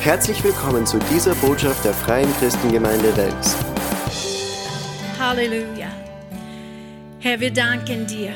Herzlich 0.00 0.44
willkommen 0.44 0.86
zu 0.86 0.96
dieser 1.12 1.34
Botschaft 1.34 1.84
der 1.84 1.92
Freien 1.92 2.32
Christengemeinde 2.38 3.14
Wels. 3.16 3.56
Halleluja. 5.18 5.88
Herr, 7.18 7.40
wir 7.40 7.52
danken 7.52 8.06
dir 8.06 8.32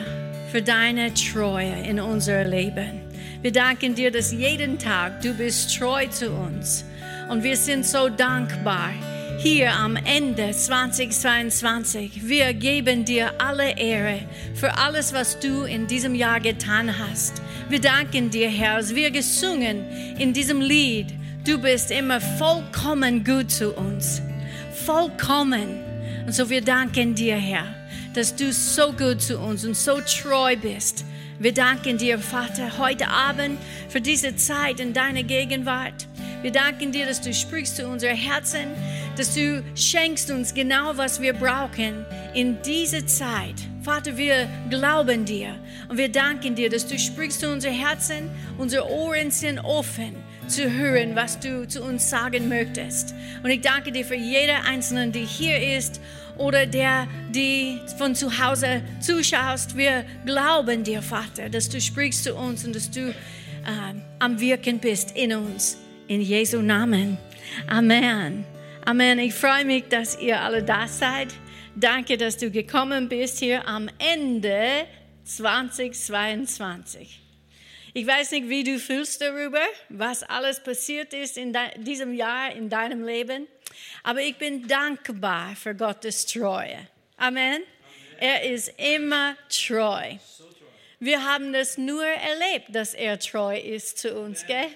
für 0.50 0.61
deine 0.61 1.14
Treue 1.14 1.72
in 1.84 2.00
unser 2.00 2.43
Leben. 2.43 3.00
Wir 3.43 3.52
danken 3.52 3.95
dir, 3.95 4.11
dass 4.11 4.32
jeden 4.32 4.77
Tag 4.77 5.22
du 5.22 5.34
bist 5.34 5.79
treu 5.79 6.09
zu 6.09 6.32
uns. 6.32 6.84
Und 7.30 7.45
wir 7.45 7.56
sind 7.56 7.86
so 7.86 8.08
dankbar 8.08 8.90
hier 9.38 9.72
am 9.72 9.94
Ende 9.94 10.50
2022. 10.50 12.29
Wir 12.29 12.54
geben 12.54 13.04
dir 13.04 13.34
alle 13.38 13.79
Ehre 13.79 14.18
für 14.54 14.76
alles, 14.79 15.14
was 15.14 15.38
du 15.38 15.62
in 15.62 15.86
diesem 15.86 16.16
Jahr 16.16 16.40
getan 16.40 16.98
hast. 16.98 17.40
Wir 17.68 17.80
danken 17.80 18.30
dir, 18.30 18.48
Herr, 18.48 18.74
als 18.74 18.97
wir 18.97 19.12
gesungen 19.12 19.84
in 20.19 20.33
diesem 20.33 20.60
Lied. 20.60 21.21
Du 21.45 21.59
bist 21.59 21.91
immer 21.91 22.20
vollkommen 22.20 23.24
gut 23.24 23.51
zu 23.51 23.73
uns. 23.73 24.23
Vollkommen. 24.87 25.82
Und 26.24 26.32
so 26.32 26.48
wir 26.48 26.60
danken 26.60 27.16
dir, 27.16 27.34
Herr, 27.34 27.66
dass 28.15 28.37
du 28.37 28.52
so 28.52 28.92
gut 28.92 29.20
zu 29.20 29.41
uns 29.41 29.65
und 29.65 29.77
so 29.77 30.01
treu 30.02 30.55
bist. 30.55 31.05
Wir 31.41 31.52
danken 31.52 31.98
dir, 31.98 32.20
Vater, 32.20 32.78
heute 32.78 33.09
Abend 33.09 33.59
für 33.88 34.01
diese 34.01 34.37
Zeit 34.37 34.78
in 34.78 34.92
deiner 34.92 35.24
Gegenwart. 35.24 36.06
Wir 36.42 36.52
danken 36.52 36.92
dir, 36.92 37.06
dass 37.06 37.20
du 37.20 37.34
sprichst 37.34 37.77
zu 37.77 37.88
unseren 37.88 38.16
Herzen, 38.16 38.68
dass 39.16 39.34
du 39.34 39.65
schenkst 39.74 40.30
uns 40.30 40.54
genau, 40.54 40.96
was 40.96 41.20
wir 41.20 41.32
brauchen 41.32 42.06
in 42.34 42.62
dieser 42.62 43.04
Zeit. 43.09 43.56
Vater, 43.82 44.16
wir 44.16 44.48
glauben 44.70 45.24
dir 45.24 45.56
und 45.88 45.98
wir 45.98 46.09
danken 46.09 46.54
dir, 46.54 46.70
dass 46.70 46.87
du 46.87 46.96
sprichst 46.96 47.40
zu 47.40 47.51
unseren 47.51 47.74
Herzen. 47.74 48.30
Unsere 48.59 48.88
Ohren 48.88 49.32
sind 49.32 49.59
offen 49.59 50.21
zu 50.48 50.71
hören, 50.71 51.15
was 51.15 51.38
du 51.38 51.66
zu 51.66 51.82
uns 51.82 52.09
sagen 52.10 52.48
möchtest. 52.48 53.15
Und 53.43 53.51
ich 53.51 53.60
danke 53.60 53.93
dir 53.93 54.04
für 54.04 54.15
jeder 54.16 54.65
Einzelne, 54.65 55.09
die 55.09 55.24
hier 55.24 55.76
ist 55.76 56.01
oder 56.38 56.66
der, 56.66 57.09
die 57.30 57.80
von 57.98 58.15
zu 58.15 58.38
Hause 58.38 58.82
zuschaust. 59.01 59.76
Wir 59.76 60.04
glauben 60.24 60.85
dir, 60.85 61.02
Vater, 61.02 61.48
dass 61.48 61.68
du 61.68 61.80
sprichst 61.80 62.24
zu 62.24 62.35
uns 62.35 62.65
und 62.65 62.74
dass 62.74 62.90
du 62.90 63.10
äh, 63.10 63.15
am 64.19 64.41
Wirken 64.41 64.78
bist 64.78 65.16
in 65.16 65.34
uns. 65.34 65.78
In 66.09 66.20
Jesu 66.20 66.60
Namen. 66.62 67.19
Amen. 67.69 68.44
Amen. 68.84 69.19
Ich 69.20 69.34
freue 69.34 69.65
mich, 69.65 69.84
dass 69.88 70.20
ihr 70.20 70.41
alle 70.41 70.62
da 70.62 70.88
seid. 70.88 71.28
Danke, 71.75 72.19
dass 72.19 72.37
du 72.37 72.50
gekommen 72.50 73.09
bist 73.09 73.38
hier 73.38 73.66
am 73.66 73.88
Ende 73.98 74.84
2022. 75.25 77.22
Ich 77.94 78.06
weiß 78.06 78.31
nicht, 78.31 78.48
wie 78.48 78.65
du 78.65 78.78
fühlst 78.78 79.21
darüber, 79.21 79.60
was 79.91 80.22
alles 80.22 80.62
passiert 80.62 81.12
ist 81.12 81.37
in 81.37 81.54
diesem 81.76 82.15
Jahr 82.15 82.50
in 82.50 82.71
deinem 82.71 83.04
Leben, 83.04 83.47
aber 84.03 84.22
ich 84.22 84.37
bin 84.37 84.66
dankbar 84.66 85.54
für 85.56 85.75
Gottes 85.75 86.25
Treue. 86.25 86.88
Amen. 87.19 87.62
Er 88.19 88.50
ist 88.50 88.72
immer 88.78 89.37
treu. 89.50 90.16
Wir 91.00 91.22
haben 91.22 91.53
das 91.53 91.76
nur 91.76 92.03
erlebt, 92.03 92.69
dass 92.70 92.94
er 92.94 93.19
treu 93.19 93.59
ist 93.59 93.98
zu 93.98 94.19
uns, 94.19 94.47
gell? 94.47 94.69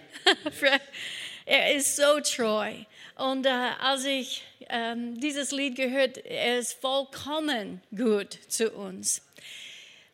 er 1.47 1.75
ist 1.75 1.97
so 1.97 2.21
treu. 2.21 2.73
Und 3.15 3.47
äh, 3.47 3.71
als 3.81 4.05
ich 4.05 4.43
ähm, 4.69 5.19
dieses 5.19 5.53
Lied 5.53 5.77
gehört, 5.77 6.19
er 6.19 6.59
ist 6.59 6.75
vollkommen 6.75 7.81
gut 7.97 8.39
zu 8.49 8.73
uns. 8.73 9.23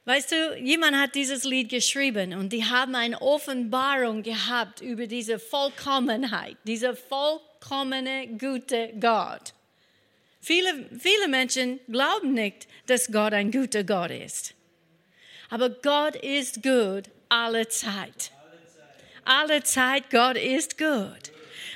Weißt 0.04 0.32
du, 0.32 0.56
jemand 0.58 0.96
hat 0.96 1.14
dieses 1.14 1.44
Lied 1.44 1.68
geschrieben 1.68 2.34
und 2.34 2.52
die 2.52 2.64
haben 2.64 2.96
eine 2.96 3.22
Offenbarung 3.22 4.24
gehabt 4.24 4.80
über 4.80 5.06
diese 5.06 5.38
Vollkommenheit, 5.38 6.56
diese 6.64 6.96
vollkommene, 6.96 8.26
gute 8.36 8.92
Gott. 8.98 9.54
Viele, 10.40 10.90
viele 10.98 11.28
Menschen 11.28 11.78
glauben 11.88 12.34
nicht, 12.34 12.66
dass 12.86 13.12
Gott 13.12 13.32
ein 13.32 13.52
guter 13.52 13.84
Gott 13.84 14.10
ist. 14.10 14.54
Aber 15.50 15.70
Gott 15.70 16.16
ist 16.16 16.64
gut 16.64 17.04
alle 17.28 17.68
Zeit. 17.68 18.32
Alle 19.24 19.62
Zeit, 19.62 20.10
Gott 20.10 20.36
ist 20.36 20.78
gut. 20.78 21.31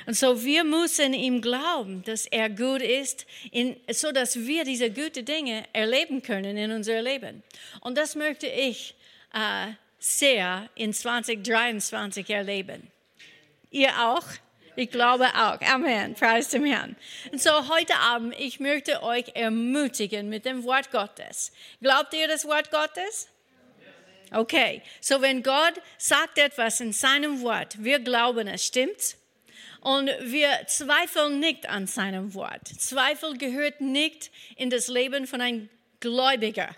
Und 0.07 0.13
so 0.13 0.41
wir 0.41 0.63
müssen 0.63 1.13
ihm 1.13 1.41
glauben, 1.41 2.01
dass 2.03 2.25
er 2.27 2.49
gut 2.49 2.81
ist, 2.81 3.25
in, 3.51 3.75
so 3.91 4.13
dass 4.13 4.37
wir 4.37 4.63
diese 4.63 4.89
guten 4.89 5.25
Dinge 5.25 5.65
erleben 5.73 6.23
können 6.23 6.55
in 6.55 6.71
unser 6.71 7.01
Leben. 7.01 7.43
Und 7.81 7.97
das 7.97 8.15
möchte 8.15 8.47
ich 8.47 8.95
äh, 9.33 9.73
sehr 9.99 10.69
in 10.75 10.93
2023 10.93 12.29
erleben. 12.29 12.89
Ihr 13.69 13.89
auch? 14.01 14.23
Ich 14.77 14.91
glaube 14.91 15.27
auch. 15.35 15.59
Amen. 15.59 16.13
Preis 16.13 16.47
dem 16.49 16.63
Herrn. 16.63 16.95
Und 17.33 17.41
so 17.41 17.67
heute 17.67 17.97
Abend, 17.97 18.33
ich 18.39 18.61
möchte 18.61 19.03
euch 19.03 19.25
ermutigen 19.33 20.29
mit 20.29 20.45
dem 20.45 20.63
Wort 20.63 20.89
Gottes. 20.89 21.51
Glaubt 21.81 22.13
ihr 22.13 22.29
das 22.29 22.45
Wort 22.45 22.71
Gottes? 22.71 23.27
Okay. 24.31 24.81
So 25.01 25.21
wenn 25.21 25.43
Gott 25.43 25.73
sagt 25.97 26.37
etwas 26.37 26.79
in 26.79 26.93
seinem 26.93 27.41
Wort, 27.41 27.83
wir 27.83 27.99
glauben 27.99 28.47
es, 28.47 28.65
stimmt's? 28.65 29.17
Und 29.87 30.07
wir 30.19 30.49
zweifeln 30.67 31.39
nicht 31.39 31.69
an 31.69 31.87
seinem 31.87 32.33
Wort. 32.33 32.67
Zweifel 32.67 33.37
gehört 33.37 33.79
nicht 33.79 34.31
in 34.57 34.69
das 34.69 34.89
Leben 34.89 35.25
von 35.25 35.39
einem 35.39 35.69
Gläubiger. 36.01 36.75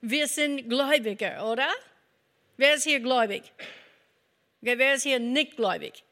Wir 0.00 0.26
sind 0.26 0.70
Gläubiger, 0.70 1.52
oder? 1.52 1.68
Wer 2.56 2.76
ist 2.76 2.84
hier 2.84 3.00
gläubig? 3.00 3.42
Wer 4.62 4.94
ist 4.94 5.02
hier 5.02 5.18
nicht 5.18 5.56
gläubig? 5.56 6.02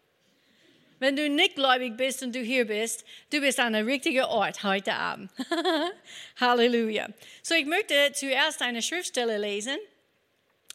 Wenn 0.98 1.16
du 1.16 1.30
nicht 1.30 1.54
gläubig 1.54 1.96
bist 1.96 2.22
und 2.22 2.34
du 2.34 2.40
hier 2.40 2.66
bist, 2.66 3.06
du 3.32 3.40
bist 3.40 3.58
an 3.58 3.74
einem 3.74 3.88
richtigen 3.88 4.24
Ort 4.24 4.62
heute 4.64 4.92
Abend. 4.92 5.30
Halleluja. 6.40 7.08
So, 7.42 7.54
ich 7.54 7.64
möchte 7.64 7.94
zuerst 8.12 8.60
eine 8.60 8.82
Schriftstelle 8.82 9.38
lesen 9.38 9.78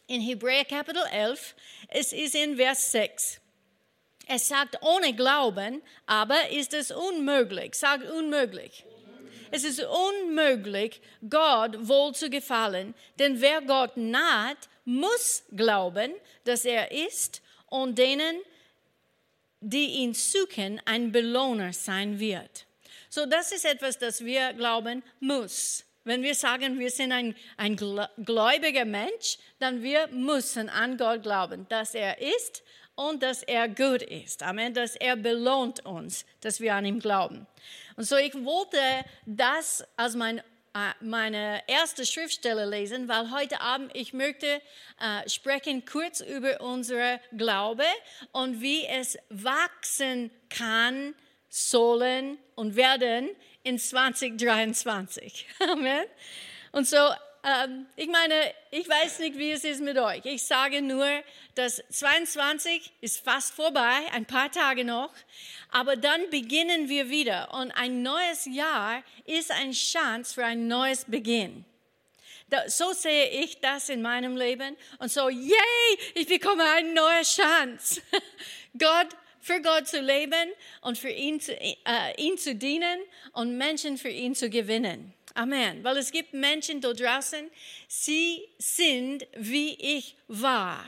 in 0.08 0.20
Hebräer 0.20 0.64
Kapitel 0.64 1.04
11. 1.12 1.54
Es 1.90 2.12
ist 2.12 2.34
in 2.34 2.56
Vers 2.56 2.90
6. 2.90 3.40
Es 4.26 4.48
sagt, 4.48 4.78
ohne 4.82 5.14
Glauben 5.14 5.82
aber 6.06 6.50
ist 6.50 6.74
es 6.74 6.90
unmöglich. 6.90 7.74
Sagt 7.74 8.10
unmöglich. 8.10 8.84
Es 9.50 9.62
ist 9.62 9.84
unmöglich, 9.84 11.00
Gott 11.30 11.76
wohl 11.86 12.12
zu 12.12 12.28
gefallen, 12.28 12.92
denn 13.20 13.40
wer 13.40 13.60
Gott 13.62 13.96
naht, 13.96 14.56
muss 14.84 15.44
glauben, 15.52 16.12
dass 16.42 16.64
er 16.64 16.90
ist 16.90 17.40
und 17.66 17.96
denen, 17.96 18.40
die 19.60 19.86
ihn 20.02 20.12
suchen, 20.12 20.80
ein 20.84 21.12
Belohner 21.12 21.72
sein 21.72 22.18
wird. 22.18 22.66
So, 23.08 23.26
das 23.26 23.52
ist 23.52 23.64
etwas, 23.64 23.96
das 23.96 24.24
wir 24.24 24.52
glauben 24.54 25.04
muss. 25.20 25.84
Wenn 26.02 26.22
wir 26.22 26.34
sagen, 26.34 26.78
wir 26.78 26.90
sind 26.90 27.12
ein, 27.12 27.34
ein 27.56 27.76
gläubiger 27.76 28.84
Mensch, 28.84 29.38
dann 29.60 29.82
wir 29.82 30.08
müssen 30.08 30.68
an 30.68 30.98
Gott 30.98 31.22
glauben, 31.22 31.66
dass 31.68 31.94
er 31.94 32.20
ist 32.20 32.62
und 32.94 33.22
dass 33.22 33.42
er 33.42 33.68
gut 33.68 34.02
ist. 34.02 34.42
Amen. 34.42 34.74
Dass 34.74 34.96
er 34.96 35.16
belohnt 35.16 35.84
uns, 35.84 36.24
dass 36.40 36.60
wir 36.60 36.74
an 36.74 36.84
ihm 36.84 37.00
glauben. 37.00 37.46
Und 37.96 38.04
so, 38.04 38.16
ich 38.16 38.34
wollte 38.34 38.78
das 39.26 39.84
als 39.96 40.14
mein 40.14 40.42
äh, 40.74 40.92
meine 41.00 41.62
erste 41.68 42.04
Schriftstelle 42.04 42.66
lesen, 42.66 43.06
weil 43.08 43.30
heute 43.30 43.60
Abend 43.60 43.92
ich 43.94 44.12
möchte 44.12 44.60
äh, 45.00 45.28
sprechen 45.28 45.84
kurz 45.84 46.20
über 46.20 46.60
unsere 46.60 47.20
Glaube 47.36 47.84
und 48.32 48.60
wie 48.60 48.84
es 48.84 49.16
wachsen 49.28 50.32
kann, 50.50 51.14
sollen 51.48 52.38
und 52.56 52.74
werden 52.74 53.30
in 53.62 53.78
2023. 53.78 55.46
Amen. 55.70 56.06
Und 56.72 56.88
so 56.88 56.96
ähm, 57.44 57.86
ich 57.96 58.08
meine, 58.08 58.34
ich 58.70 58.88
weiß 58.88 59.18
nicht, 59.18 59.36
wie 59.36 59.50
es 59.52 59.64
ist 59.64 59.82
mit 59.82 59.98
euch. 59.98 60.24
Ich 60.24 60.44
sage 60.44 60.80
nur, 60.82 61.06
dass 61.54 61.82
22 61.90 62.92
ist 63.00 63.22
fast 63.22 63.54
vorbei, 63.54 63.98
ein 64.12 64.24
paar 64.24 64.50
Tage 64.50 64.84
noch. 64.84 65.12
Aber 65.70 65.96
dann 65.96 66.30
beginnen 66.30 66.88
wir 66.88 67.10
wieder. 67.10 67.52
Und 67.54 67.70
ein 67.72 68.02
neues 68.02 68.46
Jahr 68.46 69.02
ist 69.26 69.50
eine 69.50 69.72
Chance 69.72 70.34
für 70.34 70.44
ein 70.44 70.68
neues 70.68 71.04
Beginn. 71.04 71.64
so 72.68 72.92
sehe 72.92 73.28
ich 73.42 73.60
das 73.60 73.88
in 73.88 74.02
meinem 74.02 74.36
Leben. 74.36 74.76
Und 74.98 75.12
so, 75.12 75.28
yay, 75.28 75.98
ich 76.14 76.26
bekomme 76.26 76.64
eine 76.64 76.92
neue 76.92 77.22
Chance. 77.22 78.00
Gott 78.78 79.08
für 79.40 79.60
Gott 79.60 79.86
zu 79.86 80.00
leben 80.00 80.50
und 80.80 80.96
für 80.96 81.10
ihn 81.10 81.38
zu, 81.38 81.52
äh, 81.60 82.14
ihn 82.16 82.38
zu 82.38 82.54
dienen 82.54 82.98
und 83.32 83.58
Menschen 83.58 83.98
für 83.98 84.08
ihn 84.08 84.34
zu 84.34 84.48
gewinnen. 84.48 85.13
Amen. 85.34 85.82
Weil 85.82 85.96
es 85.96 86.12
gibt 86.12 86.32
Menschen 86.32 86.80
da 86.80 86.92
draußen, 86.92 87.50
sie 87.88 88.48
sind 88.58 89.26
wie 89.36 89.74
ich 89.74 90.16
war. 90.28 90.84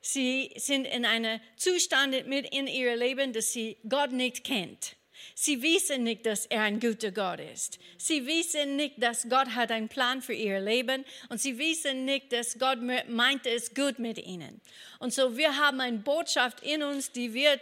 Sie 0.00 0.52
sind 0.56 0.84
in 0.86 1.04
einem 1.04 1.40
Zustand 1.56 2.26
mit 2.26 2.54
in 2.54 2.66
ihrem 2.66 2.98
Leben, 2.98 3.32
dass 3.32 3.52
sie 3.52 3.76
Gott 3.88 4.12
nicht 4.12 4.44
kennt. 4.44 4.96
Sie 5.34 5.62
wissen 5.62 6.04
nicht, 6.04 6.26
dass 6.26 6.46
er 6.46 6.62
ein 6.62 6.80
guter 6.80 7.10
Gott 7.10 7.40
ist. 7.40 7.78
Sie 7.98 8.26
wissen 8.26 8.76
nicht, 8.76 9.02
dass 9.02 9.28
Gott 9.28 9.48
hat 9.54 9.70
einen 9.70 9.88
Plan 9.88 10.22
für 10.22 10.32
ihr 10.32 10.60
Leben 10.60 11.04
und 11.28 11.40
sie 11.40 11.58
wissen 11.58 12.04
nicht, 12.04 12.32
dass 12.32 12.58
Gott 12.58 12.78
meint 13.08 13.46
es 13.46 13.74
gut 13.74 13.98
mit 13.98 14.18
ihnen. 14.18 14.60
Und 14.98 15.12
so 15.12 15.36
wir 15.36 15.56
haben 15.56 15.80
eine 15.80 15.98
Botschaft 15.98 16.62
in 16.62 16.82
uns, 16.82 17.12
die 17.12 17.34
wir 17.34 17.60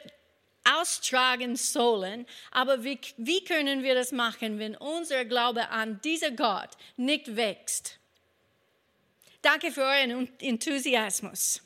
austragen 0.65 1.57
sollen. 1.57 2.27
Aber 2.51 2.85
wie, 2.85 2.99
wie 3.17 3.45
können 3.45 3.83
wir 3.83 3.95
das 3.95 4.13
machen, 4.13 4.59
wenn 4.59 4.77
unser 4.77 5.25
Glaube 5.25 5.69
an 5.69 6.01
diesen 6.03 6.37
Gott 6.37 6.71
nicht 6.97 7.37
wächst? 7.37 7.99
Danke 9.43 9.71
für 9.71 9.83
euren 9.83 10.29
Enthusiasmus. 10.41 11.61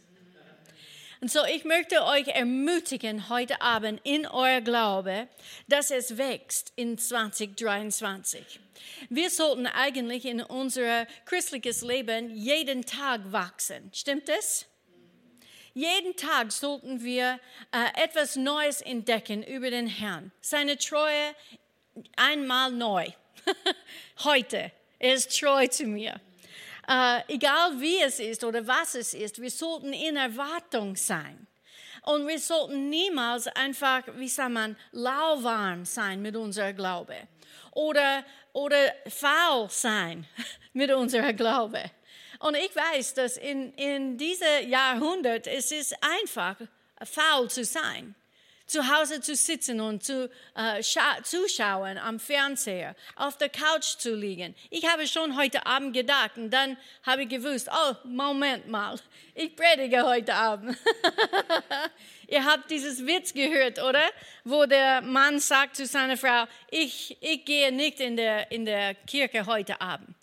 Und 1.20 1.32
so, 1.32 1.44
ich 1.44 1.64
möchte 1.64 2.04
euch 2.04 2.28
ermutigen 2.28 3.28
heute 3.28 3.60
Abend 3.60 4.00
in 4.04 4.24
euer 4.26 4.60
Glaube, 4.60 5.26
dass 5.66 5.90
es 5.90 6.16
wächst 6.16 6.72
in 6.76 6.96
2023. 6.96 8.60
Wir 9.08 9.28
sollten 9.28 9.66
eigentlich 9.66 10.26
in 10.26 10.40
unser 10.40 11.06
christliches 11.24 11.82
Leben 11.82 12.30
jeden 12.36 12.84
Tag 12.84 13.32
wachsen. 13.32 13.90
Stimmt 13.92 14.28
es? 14.28 14.67
Jeden 15.78 16.16
Tag 16.16 16.50
sollten 16.50 17.04
wir 17.04 17.38
äh, 17.70 18.02
etwas 18.02 18.34
Neues 18.34 18.80
entdecken 18.80 19.44
über 19.44 19.70
den 19.70 19.86
Herrn. 19.86 20.32
Seine 20.40 20.76
Treue 20.76 21.36
einmal 22.16 22.72
neu. 22.72 23.06
Heute. 24.24 24.72
Er 24.98 25.14
ist 25.14 25.38
treu 25.38 25.68
zu 25.68 25.84
mir. 25.84 26.20
Äh, 26.88 27.20
egal 27.28 27.80
wie 27.80 28.00
es 28.00 28.18
ist 28.18 28.42
oder 28.42 28.66
was 28.66 28.96
es 28.96 29.14
ist, 29.14 29.40
wir 29.40 29.52
sollten 29.52 29.92
in 29.92 30.16
Erwartung 30.16 30.96
sein. 30.96 31.46
Und 32.02 32.26
wir 32.26 32.40
sollten 32.40 32.90
niemals 32.90 33.46
einfach, 33.46 34.02
wie 34.16 34.26
sagt 34.26 34.50
man, 34.50 34.76
lauwarm 34.90 35.84
sein 35.84 36.20
mit 36.20 36.34
unserem 36.34 36.74
Glaube. 36.74 37.14
Oder, 37.70 38.24
oder 38.52 38.94
faul 39.06 39.70
sein 39.70 40.26
mit 40.72 40.90
unserem 40.90 41.36
Glaube. 41.36 41.88
Und 42.38 42.56
ich 42.56 42.74
weiß, 42.74 43.14
dass 43.14 43.36
in, 43.36 43.72
in 43.74 44.16
diesem 44.16 44.68
Jahrhundert 44.68 45.46
es 45.46 45.72
ist 45.72 45.94
einfach, 46.02 46.56
faul 47.04 47.48
zu 47.50 47.64
sein 47.64 48.14
zu 48.68 48.86
Hause 48.86 49.20
zu 49.20 49.34
sitzen 49.34 49.80
und 49.80 50.04
zu 50.04 50.30
äh, 50.54 50.82
zuschauen 51.22 51.98
am 51.98 52.20
Fernseher, 52.20 52.94
auf 53.16 53.38
der 53.38 53.48
Couch 53.48 53.96
zu 53.96 54.14
liegen. 54.14 54.54
Ich 54.70 54.86
habe 54.86 55.06
schon 55.06 55.36
heute 55.36 55.66
Abend 55.66 55.94
gedacht 55.94 56.36
und 56.36 56.50
dann 56.50 56.76
habe 57.02 57.22
ich 57.22 57.30
gewusst, 57.30 57.68
oh, 57.72 57.94
Moment 58.04 58.68
mal, 58.68 59.00
ich 59.34 59.56
predige 59.56 60.04
heute 60.04 60.34
Abend. 60.34 60.76
Ihr 62.28 62.44
habt 62.44 62.70
dieses 62.70 63.06
Witz 63.06 63.32
gehört, 63.32 63.82
oder? 63.82 64.04
Wo 64.44 64.66
der 64.66 65.00
Mann 65.00 65.40
sagt 65.40 65.76
zu 65.76 65.86
seiner 65.86 66.18
Frau, 66.18 66.44
ich, 66.70 67.16
ich 67.22 67.46
gehe 67.46 67.72
nicht 67.72 68.00
in 68.00 68.18
der, 68.18 68.52
in 68.52 68.66
der 68.66 68.94
Kirche 68.94 69.46
heute 69.46 69.80
Abend. 69.80 70.14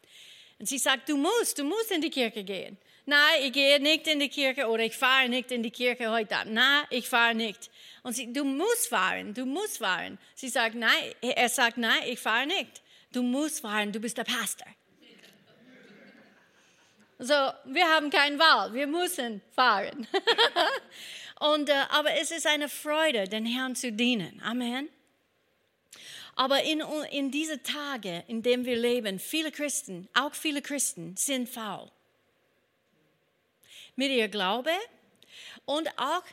Und 0.59 0.67
sie 0.67 0.77
sagt, 0.77 1.09
du 1.09 1.17
musst, 1.17 1.59
du 1.59 1.63
musst 1.63 1.91
in 1.91 2.01
die 2.01 2.09
Kirche 2.09 2.43
gehen. 2.43 2.77
Nein, 3.05 3.43
ich 3.43 3.51
gehe 3.51 3.79
nicht 3.79 4.07
in 4.07 4.19
die 4.19 4.29
Kirche 4.29 4.67
oder 4.67 4.83
ich 4.83 4.95
fahre 4.95 5.29
nicht 5.29 5.51
in 5.51 5.61
die 5.61 5.69
Kirche 5.69 6.09
heute 6.09 6.37
Abend. 6.37 6.53
Nein, 6.53 6.85
ich 6.89 7.07
fahre 7.07 7.35
nicht. 7.35 7.69
Und 8.01 8.13
sie, 8.13 8.33
du 8.33 8.43
musst 8.43 8.87
fahren, 8.87 9.33
du 9.33 9.45
musst 9.45 9.77
fahren. 9.77 10.17
Sie 10.33 10.49
sagt, 10.49 10.75
nein, 10.75 11.13
er 11.21 11.49
sagt, 11.49 11.77
nein, 11.77 12.01
ich 12.07 12.19
fahre 12.19 12.47
nicht. 12.47 12.81
Du 13.11 13.21
musst 13.21 13.61
fahren, 13.61 13.91
du 13.91 13.99
bist 13.99 14.17
der 14.17 14.23
Pastor. 14.23 14.67
So, 17.17 17.33
wir 17.65 17.85
haben 17.85 18.09
keine 18.09 18.37
Wahl, 18.39 18.73
wir 18.73 18.87
müssen 18.87 19.41
fahren. 19.55 20.07
Und, 21.39 21.69
äh, 21.69 21.83
aber 21.89 22.13
es 22.19 22.31
ist 22.31 22.47
eine 22.47 22.67
Freude, 22.67 23.27
den 23.27 23.45
Herrn 23.45 23.75
zu 23.75 23.91
dienen. 23.91 24.41
Amen. 24.43 24.89
Aber 26.35 26.63
in, 26.63 26.81
in 27.11 27.31
diese 27.31 27.63
Tage, 27.63 28.23
in 28.27 28.43
denen 28.43 28.65
wir 28.65 28.75
leben, 28.75 29.19
viele 29.19 29.51
Christen, 29.51 30.09
auch 30.13 30.33
viele 30.33 30.61
Christen, 30.61 31.15
sind 31.15 31.47
faul. 31.47 31.89
Mit 33.95 34.11
ihr 34.11 34.27
Glaube, 34.27 34.71
und 35.65 35.89
auch, 35.97 36.23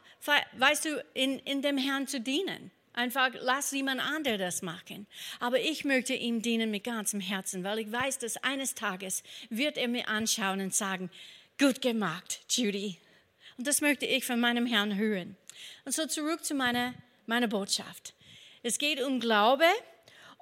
weißt 0.58 0.84
du, 0.84 1.04
in, 1.14 1.38
in 1.40 1.62
dem 1.62 1.78
Herrn 1.78 2.06
zu 2.06 2.20
dienen. 2.20 2.70
Einfach 2.94 3.30
lass 3.40 3.70
jemand 3.70 4.02
anderes 4.02 4.38
das 4.38 4.62
machen. 4.62 5.06
Aber 5.40 5.58
ich 5.58 5.84
möchte 5.84 6.12
ihm 6.12 6.42
dienen 6.42 6.70
mit 6.70 6.84
ganzem 6.84 7.20
Herzen, 7.20 7.64
weil 7.64 7.78
ich 7.78 7.90
weiß, 7.90 8.18
dass 8.18 8.36
eines 8.38 8.74
Tages 8.74 9.22
wird 9.48 9.78
er 9.78 9.88
mir 9.88 10.08
anschauen 10.08 10.60
und 10.60 10.74
sagen, 10.74 11.10
gut 11.58 11.80
gemacht, 11.80 12.40
Judy. 12.50 12.98
Und 13.56 13.66
das 13.66 13.80
möchte 13.80 14.04
ich 14.04 14.26
von 14.26 14.40
meinem 14.40 14.66
Herrn 14.66 14.96
hören. 14.96 15.36
Und 15.86 15.92
so 15.92 16.06
zurück 16.06 16.44
zu 16.44 16.54
meiner, 16.54 16.92
meiner 17.26 17.48
Botschaft. 17.48 18.12
Es 18.62 18.76
geht 18.76 19.00
um 19.00 19.20
Glaube 19.20 19.64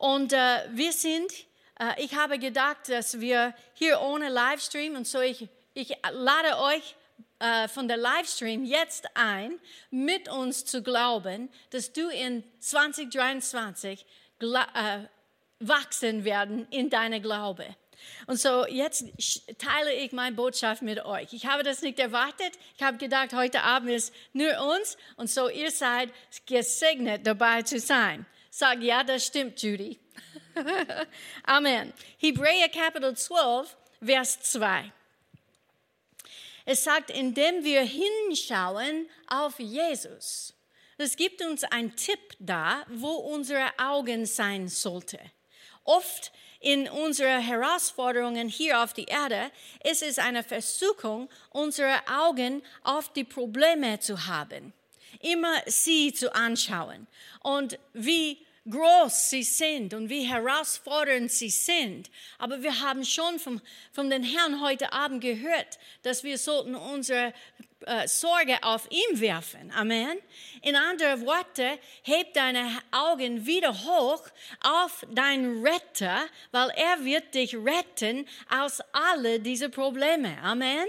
und 0.00 0.32
äh, 0.32 0.66
wir 0.72 0.92
sind, 0.92 1.30
äh, 1.78 2.02
ich 2.02 2.14
habe 2.14 2.38
gedacht, 2.38 2.88
dass 2.88 3.20
wir 3.20 3.54
hier 3.74 4.00
ohne 4.00 4.30
Livestream 4.30 4.96
und 4.96 5.06
so 5.06 5.20
ich, 5.20 5.46
ich 5.74 5.94
lade 6.10 6.58
euch 6.58 6.96
äh, 7.38 7.68
von 7.68 7.86
der 7.86 7.98
Livestream 7.98 8.64
jetzt 8.64 9.14
ein, 9.14 9.60
mit 9.90 10.30
uns 10.30 10.64
zu 10.64 10.82
glauben, 10.82 11.50
dass 11.68 11.92
du 11.92 12.08
in 12.08 12.42
2023 12.60 14.06
äh, 14.40 15.00
wachsen 15.58 16.24
werden 16.24 16.66
in 16.70 16.88
deine 16.88 17.20
Glaube. 17.20 17.66
Und 18.26 18.40
so 18.40 18.66
jetzt 18.66 19.04
teile 19.58 19.92
ich 19.92 20.12
meine 20.12 20.34
Botschaft 20.34 20.80
mit 20.80 21.04
euch. 21.04 21.34
Ich 21.34 21.44
habe 21.44 21.62
das 21.62 21.82
nicht 21.82 21.98
erwartet. 21.98 22.52
Ich 22.74 22.82
habe 22.82 22.96
gedacht, 22.96 23.34
heute 23.34 23.64
Abend 23.64 23.90
ist 23.90 24.14
nur 24.32 24.52
uns 24.78 24.96
und 25.16 25.28
so 25.28 25.50
ihr 25.50 25.70
seid 25.70 26.10
gesegnet 26.46 27.26
dabei 27.26 27.60
zu 27.60 27.78
sein. 27.78 28.24
Sag 28.60 28.82
ja, 28.82 29.02
das 29.02 29.24
stimmt, 29.24 29.62
Judy. 29.62 29.98
Amen. 31.44 31.94
Hebräer 32.18 32.68
Kapitel 32.68 33.16
12, 33.16 33.74
Vers 34.04 34.38
2. 34.42 34.92
Es 36.66 36.84
sagt, 36.84 37.08
indem 37.08 37.64
wir 37.64 37.80
hinschauen 37.80 39.08
auf 39.28 39.58
Jesus. 39.58 40.52
Es 40.98 41.16
gibt 41.16 41.40
uns 41.40 41.64
einen 41.64 41.96
Tipp 41.96 42.20
da, 42.38 42.84
wo 42.90 43.08
unsere 43.08 43.66
Augen 43.78 44.26
sein 44.26 44.68
sollten. 44.68 45.20
Oft 45.84 46.30
in 46.60 46.86
unseren 46.86 47.40
Herausforderungen 47.40 48.46
hier 48.46 48.82
auf 48.82 48.92
die 48.92 49.06
Erde 49.06 49.50
ist 49.84 50.02
es 50.02 50.18
eine 50.18 50.44
Versuchung, 50.44 51.30
unsere 51.48 52.06
Augen 52.06 52.62
auf 52.82 53.10
die 53.10 53.24
Probleme 53.24 54.00
zu 54.00 54.26
haben, 54.26 54.74
immer 55.22 55.62
sie 55.64 56.12
zu 56.12 56.34
anschauen 56.34 57.06
und 57.42 57.78
wie 57.94 58.36
groß 58.68 59.30
sie 59.30 59.42
sind 59.42 59.94
und 59.94 60.10
wie 60.10 60.22
herausfordernd 60.22 61.30
sie 61.30 61.50
sind. 61.50 62.10
Aber 62.38 62.62
wir 62.62 62.80
haben 62.80 63.04
schon 63.04 63.38
vom, 63.38 63.60
von 63.92 64.10
den 64.10 64.22
Herrn 64.22 64.60
heute 64.60 64.92
Abend 64.92 65.22
gehört, 65.22 65.78
dass 66.02 66.24
wir 66.24 66.36
sollten 66.36 66.74
unsere 66.74 67.32
äh, 67.86 68.06
Sorge 68.06 68.62
auf 68.62 68.86
ihm 68.90 69.20
werfen. 69.20 69.72
Amen. 69.72 70.18
In 70.62 70.76
anderen 70.76 71.24
Worten, 71.24 71.78
heb 72.02 72.34
deine 72.34 72.68
Augen 72.90 73.46
wieder 73.46 73.72
hoch 73.72 74.22
auf 74.62 75.06
deinen 75.10 75.66
Retter, 75.66 76.20
weil 76.50 76.70
er 76.76 77.02
wird 77.04 77.34
dich 77.34 77.56
retten 77.56 78.26
aus 78.50 78.80
alle 78.92 79.40
diese 79.40 79.70
Probleme. 79.70 80.36
Amen. 80.42 80.86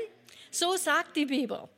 So 0.52 0.76
sagt 0.76 1.16
die 1.16 1.26
Bibel. 1.26 1.70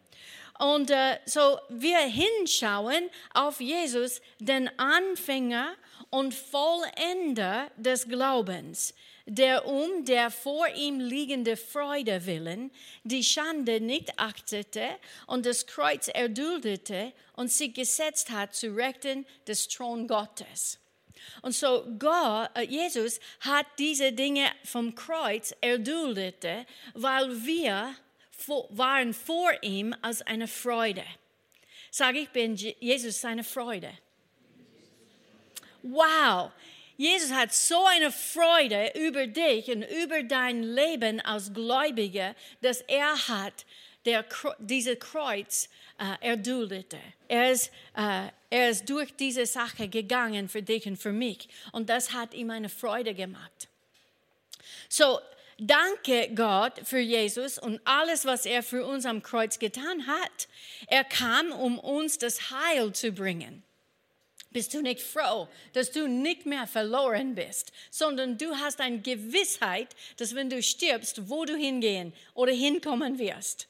Und 0.57 0.89
äh, 0.89 1.19
so 1.25 1.59
wir 1.69 1.99
hinschauen 1.99 3.09
auf 3.33 3.59
Jesus, 3.59 4.21
den 4.39 4.69
Anfänger 4.79 5.75
und 6.13 6.35
Vollender 6.35 7.71
des 7.75 8.07
Glaubens, 8.07 8.93
der 9.25 9.65
um 9.65 10.05
der 10.05 10.29
vor 10.29 10.67
ihm 10.75 10.99
liegende 10.99 11.57
Freude 11.57 12.27
willen 12.27 12.69
die 13.03 13.23
Schande 13.23 13.81
nicht 13.81 14.19
achtete 14.19 14.89
und 15.25 15.47
das 15.47 15.65
Kreuz 15.65 16.09
erduldete 16.09 17.13
und 17.35 17.51
sich 17.51 17.73
gesetzt 17.73 18.29
hat 18.29 18.53
zu 18.53 18.75
Rechten 18.75 19.25
des 19.47 19.67
Thron 19.67 20.07
Gottes. 20.07 20.77
Und 21.41 21.55
so 21.55 21.83
Gott, 21.97 22.51
äh, 22.53 22.61
Jesus 22.61 23.19
hat 23.39 23.65
diese 23.79 24.11
Dinge 24.13 24.45
vom 24.65 24.93
Kreuz 24.93 25.55
erduldete, 25.61 26.67
weil 26.93 27.43
wir 27.43 27.95
waren 28.69 29.15
vor 29.15 29.51
ihm 29.63 29.95
als 30.03 30.21
eine 30.21 30.47
Freude. 30.47 31.05
Sage 31.89 32.19
ich 32.19 32.29
bin 32.29 32.55
Jesus 32.55 33.19
seine 33.19 33.43
Freude 33.43 33.89
wow, 35.83 36.51
Jesus 36.97 37.31
hat 37.31 37.53
so 37.53 37.85
eine 37.85 38.11
Freude 38.11 38.91
über 38.95 39.27
dich 39.27 39.67
und 39.69 39.83
über 39.83 40.23
dein 40.23 40.63
Leben 40.63 41.19
als 41.21 41.53
Gläubiger, 41.53 42.35
dass 42.61 42.81
er 42.81 43.27
hat 43.27 43.65
der, 44.05 44.25
diese 44.59 44.95
Kreuz 44.95 45.69
äh, 45.97 46.27
erduldete. 46.27 46.99
Er 47.27 47.51
ist, 47.51 47.71
äh, 47.95 48.27
er 48.49 48.69
ist 48.69 48.89
durch 48.89 49.15
diese 49.15 49.45
Sache 49.45 49.87
gegangen 49.87 50.49
für 50.49 50.61
dich 50.61 50.85
und 50.85 50.97
für 50.97 51.11
mich. 51.11 51.47
Und 51.71 51.89
das 51.89 52.13
hat 52.13 52.33
ihm 52.33 52.49
eine 52.49 52.69
Freude 52.69 53.13
gemacht. 53.13 53.67
So, 54.89 55.19
danke 55.57 56.29
Gott 56.35 56.73
für 56.83 56.99
Jesus 56.99 57.57
und 57.57 57.81
alles, 57.85 58.25
was 58.25 58.45
er 58.45 58.61
für 58.61 58.85
uns 58.85 59.05
am 59.05 59.23
Kreuz 59.23 59.57
getan 59.57 60.05
hat. 60.05 60.47
Er 60.87 61.03
kam, 61.03 61.51
um 61.51 61.79
uns 61.79 62.17
das 62.17 62.51
Heil 62.51 62.93
zu 62.93 63.11
bringen. 63.11 63.63
Bist 64.53 64.73
du 64.73 64.81
nicht 64.81 65.01
froh, 65.01 65.47
dass 65.73 65.91
du 65.91 66.07
nicht 66.07 66.45
mehr 66.45 66.67
verloren 66.67 67.35
bist, 67.35 67.71
sondern 67.89 68.37
du 68.37 68.55
hast 68.55 68.79
eine 68.79 68.99
Gewissheit, 68.99 69.89
dass 70.17 70.35
wenn 70.35 70.49
du 70.49 70.61
stirbst, 70.61 71.29
wo 71.29 71.43
du 71.43 71.55
hingehen 71.55 72.13
oder 72.35 72.53
hinkommen 72.53 73.17
wirst. 73.19 73.67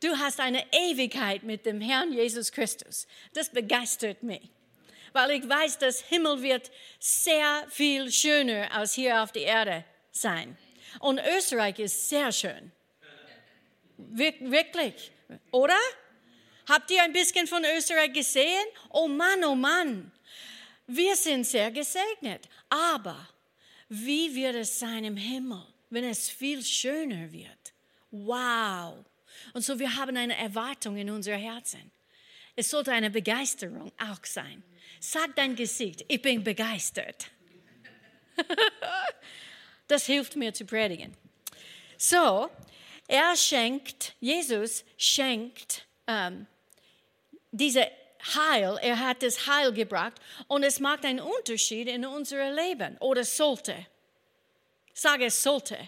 Du 0.00 0.16
hast 0.16 0.38
eine 0.38 0.64
Ewigkeit 0.70 1.42
mit 1.42 1.66
dem 1.66 1.80
Herrn 1.80 2.12
Jesus 2.12 2.52
Christus. 2.52 3.08
Das 3.32 3.48
begeistert 3.48 4.22
mich. 4.22 4.42
weil 5.12 5.30
ich 5.32 5.48
weiß, 5.48 5.78
das 5.78 6.00
Himmel 6.02 6.42
wird 6.42 6.70
sehr 6.98 7.66
viel 7.70 8.10
schöner 8.12 8.70
als 8.72 8.94
hier 8.94 9.22
auf 9.22 9.32
der 9.32 9.42
Erde 9.42 9.84
sein. 10.12 10.56
Und 11.00 11.20
Österreich 11.36 11.78
ist 11.78 12.08
sehr 12.08 12.32
schön. 12.32 12.72
Wir 13.96 14.32
wirklich, 14.40 15.10
oder? 15.50 15.78
Habt 16.68 16.90
ihr 16.90 17.02
ein 17.02 17.12
bisschen 17.12 17.46
von 17.46 17.64
Österreich 17.76 18.12
gesehen? 18.12 18.64
Oh 18.90 19.08
Mann, 19.08 19.42
oh 19.44 19.54
Mann. 19.54 20.12
Wir 20.88 21.14
sind 21.16 21.44
sehr 21.46 21.70
gesegnet. 21.70 22.48
Aber 22.70 23.28
wie 23.90 24.34
wird 24.34 24.56
es 24.56 24.78
sein 24.78 25.04
im 25.04 25.16
Himmel, 25.16 25.62
wenn 25.90 26.04
es 26.04 26.28
viel 26.30 26.64
schöner 26.64 27.30
wird? 27.30 27.72
Wow. 28.10 29.04
Und 29.52 29.62
so 29.62 29.78
wir 29.78 29.94
haben 29.94 30.16
eine 30.16 30.36
Erwartung 30.36 30.96
in 30.96 31.10
unser 31.10 31.36
Herzen. 31.36 31.92
Es 32.56 32.70
sollte 32.70 32.90
eine 32.90 33.10
Begeisterung 33.10 33.92
auch 33.98 34.24
sein. 34.24 34.64
Sag 34.98 35.36
dein 35.36 35.54
Gesicht, 35.54 36.04
ich 36.08 36.22
bin 36.22 36.42
begeistert. 36.42 37.30
das 39.88 40.06
hilft 40.06 40.36
mir 40.36 40.54
zu 40.54 40.64
predigen. 40.64 41.14
So, 41.98 42.48
er 43.06 43.36
schenkt, 43.36 44.14
Jesus 44.20 44.84
schenkt 44.96 45.86
ähm, 46.06 46.46
diese 47.52 47.86
Heil, 48.34 48.78
er 48.82 48.98
hat 48.98 49.22
das 49.22 49.46
Heil 49.46 49.72
gebracht 49.72 50.14
und 50.46 50.62
es 50.62 50.80
macht 50.80 51.04
einen 51.04 51.20
Unterschied 51.20 51.88
in 51.88 52.04
unserem 52.06 52.54
Leben 52.54 52.96
oder 52.98 53.24
sollte. 53.24 53.86
Sage 54.92 55.26
es 55.26 55.42
sollte. 55.42 55.78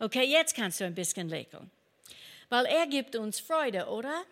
Okay, 0.00 0.24
jetzt 0.24 0.54
kannst 0.54 0.80
du 0.80 0.84
ein 0.84 0.94
bisschen 0.94 1.28
lächeln. 1.28 1.70
Weil 2.48 2.66
er 2.66 2.86
gibt 2.86 3.16
uns 3.16 3.40
Freude, 3.40 3.86
oder? 3.86 4.24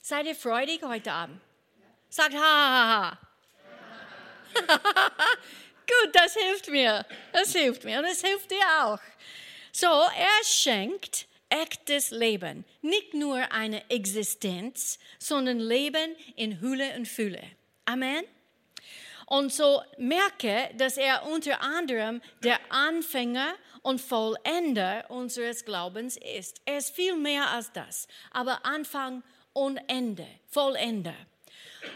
Seid 0.00 0.26
ihr 0.26 0.36
freudig 0.36 0.82
heute 0.82 1.10
Abend? 1.10 1.40
Sagt 2.08 2.34
ha, 2.34 2.40
ha, 2.40 3.10
ha. 3.10 3.18
Gut, 5.86 6.14
das 6.14 6.34
hilft 6.34 6.68
mir. 6.68 7.04
Das 7.32 7.52
hilft 7.52 7.84
mir 7.84 7.98
und 7.98 8.04
es 8.04 8.22
hilft 8.22 8.50
dir 8.50 8.84
auch. 8.84 9.00
So, 9.72 9.86
er 9.86 10.44
schenkt 10.44 11.26
echtes 11.48 12.10
Leben. 12.10 12.64
Nicht 12.82 13.14
nur 13.14 13.52
eine 13.52 13.88
Existenz, 13.90 14.98
sondern 15.18 15.58
Leben 15.58 16.16
in 16.34 16.60
Hülle 16.60 16.94
und 16.96 17.06
Fülle. 17.06 17.42
Amen. 17.84 18.24
Und 19.26 19.52
so 19.52 19.82
merke, 19.98 20.70
dass 20.76 20.96
er 20.96 21.26
unter 21.26 21.60
anderem 21.60 22.22
der 22.44 22.58
Anfänger 22.70 23.54
und 23.82 24.00
Vollender 24.00 25.04
unseres 25.08 25.64
Glaubens 25.64 26.16
ist. 26.16 26.60
Er 26.64 26.78
ist 26.78 26.94
viel 26.94 27.16
mehr 27.16 27.50
als 27.50 27.72
das, 27.72 28.06
aber 28.30 28.64
Anfang 28.64 29.22
und 29.52 29.78
Ende, 29.88 30.26
Vollender. 30.48 31.14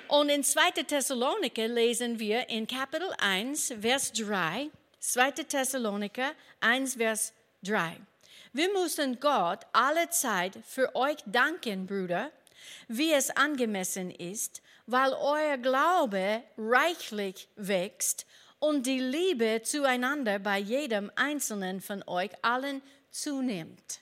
Und 0.09 0.28
in 0.28 0.42
2. 0.42 0.83
Thessaloniker 0.83 1.69
lesen 1.69 2.19
wir 2.19 2.49
in 2.49 2.66
Kapitel 2.66 3.12
1, 3.19 3.75
Vers 3.80 4.12
3, 4.12 4.71
2. 4.99 5.30
Thessaloniker 5.30 6.33
1, 6.61 6.95
Vers 6.95 7.33
3. 7.62 7.97
Wir 8.52 8.73
müssen 8.73 9.21
Gott 9.21 9.61
alle 9.73 10.11
Zeit 10.11 10.59
für 10.66 10.97
euch 10.97 11.19
danken, 11.25 11.87
Brüder, 11.87 12.33
wie 12.88 13.12
es 13.12 13.30
angemessen 13.30 14.11
ist, 14.11 14.61
weil 14.87 15.12
euer 15.12 15.57
Glaube 15.57 16.42
reichlich 16.59 17.49
wächst 17.54 18.26
und 18.59 18.87
die 18.87 18.99
Liebe 18.99 19.62
zueinander 19.62 20.40
bei 20.40 20.59
jedem 20.59 21.12
einzelnen 21.14 21.80
von 21.80 22.02
euch 22.09 22.30
allen 22.42 22.83
zunimmt. 23.12 24.00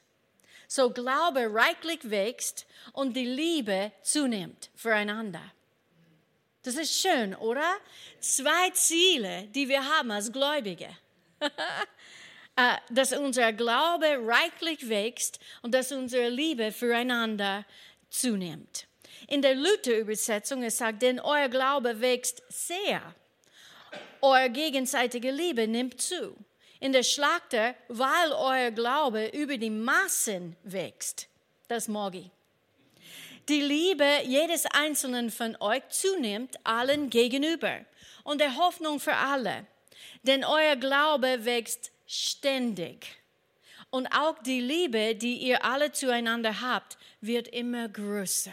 So 0.67 0.90
Glaube 0.90 1.49
reichlich 1.52 2.09
wächst 2.09 2.67
und 2.95 3.14
die 3.17 3.26
Liebe 3.26 3.93
zunimmt 4.02 4.71
füreinander. 4.75 5.43
Das 6.62 6.76
ist 6.76 6.99
schön, 6.99 7.35
oder? 7.35 7.76
Zwei 8.21 8.71
Ziele, 8.71 9.47
die 9.49 9.69
wir 9.69 9.85
haben 9.85 10.11
als 10.11 10.33
Gläubige. 10.33 10.88
Äh, 12.59 12.79
dass 12.91 13.12
unser 13.12 13.53
Glaube 13.53 14.19
reichlich 14.27 14.88
wächst 14.88 15.38
und 15.62 15.73
dass 15.73 15.93
unsere 15.93 16.29
Liebe 16.29 16.73
füreinander 16.73 17.65
zunimmt. 18.11 18.88
In 19.29 19.43
der 19.43 19.55
Luther-Übersetzung 19.55 20.65
es 20.65 20.79
sagt, 20.79 21.03
denn 21.03 21.21
euer 21.21 21.49
Glaube 21.49 22.00
wächst 22.00 22.43
sehr. 22.49 23.15
Eure 24.21 24.50
gegenseitige 24.50 25.31
Liebe 25.31 25.69
nimmt 25.69 26.00
zu. 26.00 26.35
In 26.81 26.93
der 26.93 27.05
Schlachter, 27.05 27.77
weil 27.87 28.33
euer 28.33 28.73
Glaube 28.73 29.29
über 29.29 29.57
die 29.57 29.71
Massen 29.71 30.57
wächst. 30.65 31.29
Das 31.69 31.87
mag. 31.87 32.15
Die 33.49 33.61
Liebe 33.61 34.23
jedes 34.25 34.67
Einzelnen 34.67 35.31
von 35.31 35.57
euch 35.61 35.88
zunimmt 35.91 36.57
allen 36.65 37.09
gegenüber 37.09 37.85
und 38.25 38.41
der 38.41 38.57
Hoffnung 38.57 38.99
für 38.99 39.15
alle. 39.15 39.65
Denn 40.25 40.45
euer 40.45 40.75
Glaube 40.75 41.45
wächst 41.45 41.93
ständig. 42.09 43.07
Und 43.91 44.09
auch 44.09 44.43
die 44.43 44.61
Liebe, 44.61 45.15
die 45.15 45.37
ihr 45.37 45.65
alle 45.65 45.93
zueinander 45.93 46.61
habt, 46.61 46.99
wird 47.21 47.49
immer 47.49 47.88
größer. 47.88 48.53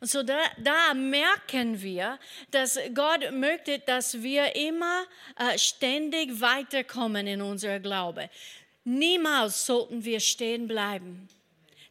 Und 0.00 0.10
so 0.10 0.22
da, 0.22 0.38
da, 0.58 0.94
merken 0.94 1.80
wir, 1.82 2.18
dass 2.50 2.78
Gott 2.94 3.32
möchte, 3.32 3.78
dass 3.80 4.22
wir 4.22 4.56
immer 4.56 5.04
äh, 5.36 5.58
ständig 5.58 6.40
weiterkommen 6.40 7.26
in 7.26 7.42
unser 7.42 7.80
Glaube. 7.80 8.30
Niemals 8.84 9.66
sollten 9.66 10.02
wir 10.02 10.20
stehen 10.20 10.66
bleiben. 10.66 11.28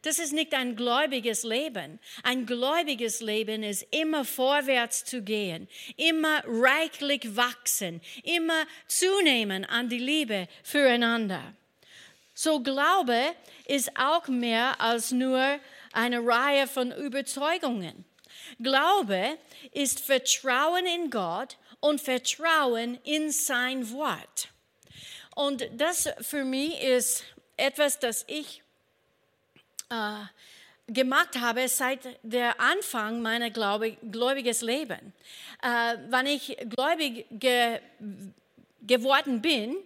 Das 0.02 0.18
ist 0.18 0.32
nicht 0.32 0.54
ein 0.54 0.76
gläubiges 0.76 1.42
Leben. 1.42 2.00
Ein 2.22 2.46
gläubiges 2.46 3.20
Leben 3.20 3.62
ist 3.62 3.86
immer 3.90 4.24
vorwärts 4.24 5.04
zu 5.04 5.22
gehen, 5.22 5.68
immer 5.96 6.42
reichlich 6.46 7.36
wachsen, 7.36 8.00
immer 8.22 8.66
zunehmen 8.86 9.66
an 9.66 9.90
die 9.90 9.98
Liebe 9.98 10.48
füreinander. 10.62 11.54
So 12.32 12.60
Glaube 12.60 13.20
ist 13.66 13.90
auch 13.98 14.26
mehr 14.28 14.80
als 14.80 15.10
nur 15.10 15.60
eine 15.92 16.24
Reihe 16.24 16.66
von 16.66 16.92
Überzeugungen. 16.92 18.06
Glaube 18.58 19.36
ist 19.72 20.00
Vertrauen 20.00 20.86
in 20.86 21.10
Gott 21.10 21.58
und 21.80 22.00
Vertrauen 22.00 22.98
in 23.04 23.30
sein 23.30 23.90
Wort. 23.92 24.48
Und 25.34 25.68
das 25.74 26.08
für 26.22 26.44
mich 26.44 26.80
ist 26.80 27.24
etwas, 27.58 27.98
das 27.98 28.24
ich 28.28 28.62
äh, 29.90 30.92
gemacht 30.92 31.38
habe 31.40 31.68
seit 31.68 32.00
der 32.22 32.60
Anfang 32.60 33.22
meiner 33.22 33.50
Glaube, 33.50 33.96
gläubiges 34.10 34.62
Leben. 34.62 35.12
Äh, 35.62 35.96
wenn 36.08 36.26
ich 36.26 36.56
gläubig 36.68 37.26
ge, 37.30 37.80
geworden 38.82 39.40
bin, 39.40 39.76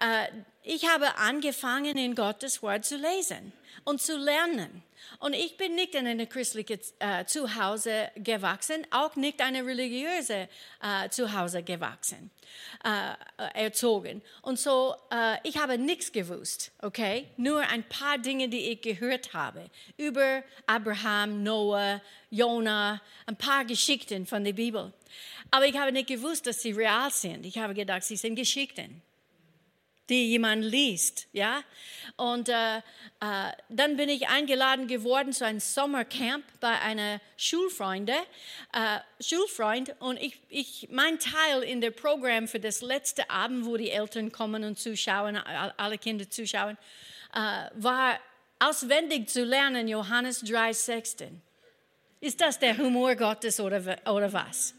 äh, 0.00 0.28
ich 0.62 0.88
habe 0.88 1.16
angefangen, 1.16 1.96
in 1.96 2.14
Gottes 2.14 2.62
Wort 2.62 2.84
zu 2.84 2.96
lesen 2.96 3.52
und 3.84 4.00
zu 4.00 4.16
lernen. 4.16 4.82
Und 5.18 5.34
ich 5.34 5.56
bin 5.56 5.74
nicht 5.74 5.94
in 5.94 6.06
einem 6.06 6.28
christlichen 6.28 6.80
äh, 6.98 7.24
Zuhause 7.24 8.10
gewachsen, 8.16 8.86
auch 8.90 9.16
nicht 9.16 9.40
in 9.40 9.46
einem 9.46 9.66
religiösen 9.66 10.48
äh, 10.82 11.08
Zuhause 11.10 11.62
gewachsen, 11.62 12.30
äh, 12.84 13.64
erzogen. 13.64 14.22
Und 14.42 14.58
so, 14.58 14.94
äh, 15.10 15.36
ich 15.44 15.56
habe 15.58 15.78
nichts 15.78 16.12
gewusst, 16.12 16.72
okay? 16.82 17.28
Nur 17.36 17.60
ein 17.60 17.84
paar 17.84 18.18
Dinge, 18.18 18.48
die 18.48 18.70
ich 18.70 18.80
gehört 18.80 19.32
habe 19.32 19.70
über 19.96 20.42
Abraham, 20.66 21.42
Noah, 21.42 22.00
Jonah, 22.30 23.00
ein 23.26 23.36
paar 23.36 23.64
Geschichten 23.64 24.26
von 24.26 24.44
der 24.44 24.52
Bibel. 24.52 24.92
Aber 25.50 25.66
ich 25.66 25.76
habe 25.76 25.92
nicht 25.92 26.08
gewusst, 26.08 26.46
dass 26.46 26.62
sie 26.62 26.72
real 26.72 27.10
sind. 27.10 27.46
Ich 27.46 27.58
habe 27.58 27.74
gedacht, 27.74 28.04
sie 28.04 28.16
sind 28.16 28.34
Geschichten 28.34 29.02
die 30.08 30.30
jemand 30.30 30.64
liest, 30.64 31.28
ja. 31.32 31.62
Und 32.16 32.48
äh, 32.48 32.78
äh, 32.78 32.80
dann 33.68 33.96
bin 33.96 34.08
ich 34.08 34.28
eingeladen 34.28 34.86
geworden 34.86 35.32
zu 35.32 35.46
einem 35.46 35.60
Sommercamp 35.60 36.44
bei 36.60 36.78
einer 36.80 37.20
Schulfreunde, 37.36 38.12
äh, 38.72 38.98
Schulfreund. 39.22 39.94
Und 40.00 40.20
ich, 40.20 40.38
ich, 40.48 40.88
mein 40.90 41.18
Teil 41.18 41.62
in 41.62 41.80
der 41.80 41.90
Programm 41.90 42.48
für 42.48 42.60
das 42.60 42.82
letzte 42.82 43.30
Abend, 43.30 43.64
wo 43.64 43.76
die 43.76 43.90
Eltern 43.90 44.30
kommen 44.30 44.64
und 44.64 44.78
zuschauen, 44.78 45.36
alle 45.36 45.98
Kinder 45.98 46.28
zuschauen, 46.28 46.76
äh, 47.32 47.70
war 47.74 48.18
auswendig 48.58 49.28
zu 49.28 49.44
lernen 49.44 49.88
Johannes 49.88 50.44
3,16. 50.44 51.30
Ist 52.20 52.40
das 52.40 52.58
der 52.58 52.76
Humor 52.78 53.16
Gottes 53.16 53.60
oder, 53.60 53.98
oder 54.06 54.32
was? 54.32 54.74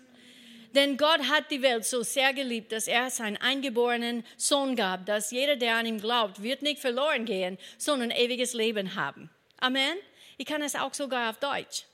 Denn 0.76 0.98
Gott 0.98 1.22
hat 1.30 1.52
die 1.52 1.62
Welt 1.62 1.86
so 1.86 2.04
sehr 2.04 2.34
geliebt, 2.34 2.74
dass 2.74 2.90
er 2.90 3.10
seinen 3.10 3.38
eingeborenen 3.38 4.26
Sohn 4.36 4.76
gab, 4.76 5.06
dass 5.06 5.32
jeder, 5.32 5.56
der 5.56 5.78
an 5.78 5.86
ihm 5.86 6.02
glaubt, 6.02 6.44
wird 6.44 6.64
nicht 6.64 6.82
verloren 6.82 7.24
gehen, 7.24 7.58
sondern 7.78 8.12
ewiges 8.12 8.54
Leben 8.54 8.96
haben. 8.96 9.30
Amen. 9.58 9.96
Ich 10.38 10.46
kann 10.46 10.62
es 10.62 10.76
auch 10.76 10.94
sogar 10.94 11.30
auf 11.30 11.38
Deutsch. 11.38 11.86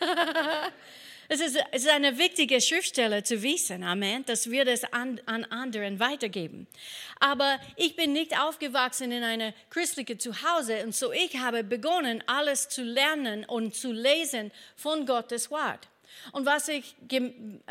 es, 1.28 1.40
ist, 1.40 1.58
es 1.72 1.82
ist 1.82 1.90
eine 1.90 2.16
wichtige 2.16 2.62
Schriftstelle 2.62 3.22
zu 3.22 3.42
wissen, 3.42 3.82
Amen, 3.82 4.24
dass 4.24 4.50
wir 4.50 4.64
das 4.64 4.84
an, 4.94 5.20
an 5.26 5.44
anderen 5.44 6.00
weitergeben. 6.00 6.66
Aber 7.20 7.60
ich 7.76 7.96
bin 7.96 8.14
nicht 8.14 8.40
aufgewachsen 8.40 9.12
in 9.12 9.24
einem 9.24 9.52
christlichen 9.68 10.18
Zuhause 10.18 10.82
und 10.84 10.94
so 10.94 11.12
ich 11.12 11.36
habe 11.36 11.64
begonnen, 11.64 12.24
alles 12.26 12.70
zu 12.70 12.82
lernen 12.82 13.44
und 13.44 13.74
zu 13.74 13.92
lesen 13.92 14.52
von 14.74 15.04
Gottes 15.04 15.50
Wort. 15.50 15.86
Und 16.32 16.46
was 16.46 16.68
ich, 16.68 16.94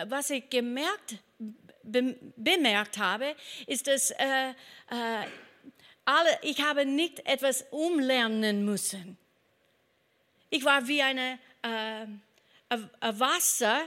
was 0.08 0.30
ich 0.30 0.50
gemerkt, 0.50 1.16
be, 1.84 2.16
bemerkt 2.36 2.98
habe, 2.98 3.36
ist, 3.68 3.88
dass 3.88 4.12
äh, 4.12 4.50
äh, 4.50 4.54
alle, 6.06 6.40
ich 6.42 6.62
habe 6.62 6.86
nicht 6.86 7.26
etwas 7.26 7.66
umlernen 7.72 8.66
müssen. 8.66 9.18
Ich 10.50 10.66
war 10.66 10.88
wie 10.88 11.02
eine 11.02 11.40
äh, 11.62 12.08
Wasser, 13.00 13.82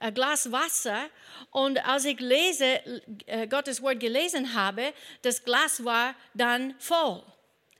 ein 0.00 0.14
Glas 0.14 0.50
Wasser 0.50 1.08
und 1.50 1.84
als 1.86 2.04
ich 2.04 2.20
lese, 2.20 2.80
äh, 3.26 3.46
Gottes 3.46 3.80
Wort 3.82 4.00
gelesen 4.00 4.54
habe, 4.54 4.92
das 5.22 5.44
Glas 5.44 5.84
war 5.84 6.14
dann 6.34 6.74
voll 6.78 7.22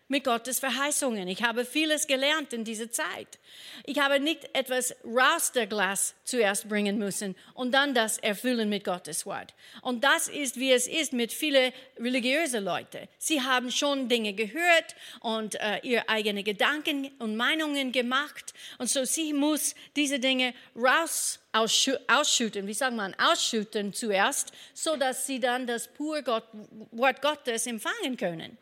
mit 0.09 0.25
Gottes 0.25 0.59
Verheißungen. 0.59 1.29
Ich 1.29 1.43
habe 1.43 1.65
vieles 1.65 2.07
gelernt 2.07 2.53
in 2.55 2.65
dieser 2.65 2.91
Zeit. 2.91 3.39
Ich 3.85 3.99
habe 3.99 4.19
nicht 4.19 4.49
etwas 4.55 4.97
raus 5.05 5.53
der 5.53 5.67
Glas 5.67 6.15
zuerst 6.25 6.69
bringen 6.69 6.99
müssen 6.99 7.37
und 7.55 7.73
dann 7.73 7.95
das 7.95 8.19
erfüllen 8.19 8.71
mit 8.71 8.85
Gottes 8.85 9.27
Wort. 9.27 9.55
Und 9.83 10.03
das 10.03 10.29
ist, 10.29 10.59
wie 10.59 10.73
es 10.73 10.87
ist 10.87 11.13
mit 11.13 11.33
vielen 11.33 11.73
religiösen 11.99 12.65
Leuten. 12.65 13.07
Sie 13.19 13.43
haben 13.43 13.71
schon 13.71 14.09
Dinge 14.09 14.33
gehört 14.33 14.97
und 15.21 15.55
äh, 15.57 15.81
ihre 15.83 16.09
eigenen 16.09 16.43
Gedanken 16.43 17.11
und 17.19 17.37
Meinungen 17.37 17.93
gemacht. 17.93 18.55
Und 18.79 18.89
so 18.89 19.05
sie 19.05 19.35
muss 19.35 19.75
diese 19.95 20.19
Dinge 20.19 20.55
raus 20.75 21.41
ausschütten, 21.53 22.67
wie 22.67 22.75
sagt 22.75 22.95
man, 22.95 23.15
ausschütten 23.15 23.93
zuerst, 23.93 24.53
so 24.75 24.97
dass 24.97 25.27
sie 25.27 25.41
dann 25.41 25.67
das 25.67 25.89
pure 25.89 26.23
Gott, 26.23 26.45
Wort 26.93 27.21
Gottes 27.21 27.67
empfangen 27.67 28.17
können. 28.17 28.57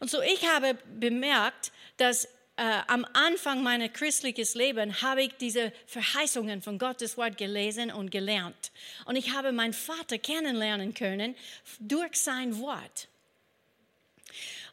Und 0.00 0.10
so 0.10 0.20
ich 0.22 0.46
habe 0.46 0.76
bemerkt, 0.98 1.72
dass 1.96 2.26
äh, 2.58 2.80
am 2.88 3.06
Anfang 3.12 3.62
meines 3.62 3.92
christlichen 3.92 4.46
Lebens 4.58 5.00
habe 5.02 5.22
ich 5.22 5.32
diese 5.34 5.72
Verheißungen 5.86 6.60
von 6.60 6.78
Gottes 6.78 7.16
Wort 7.16 7.38
gelesen 7.38 7.92
und 7.92 8.10
gelernt. 8.10 8.72
Und 9.04 9.16
ich 9.16 9.32
habe 9.32 9.52
meinen 9.52 9.72
Vater 9.72 10.18
kennenlernen 10.18 10.92
können 10.92 11.36
durch 11.78 12.16
sein 12.16 12.58
Wort. 12.58 13.08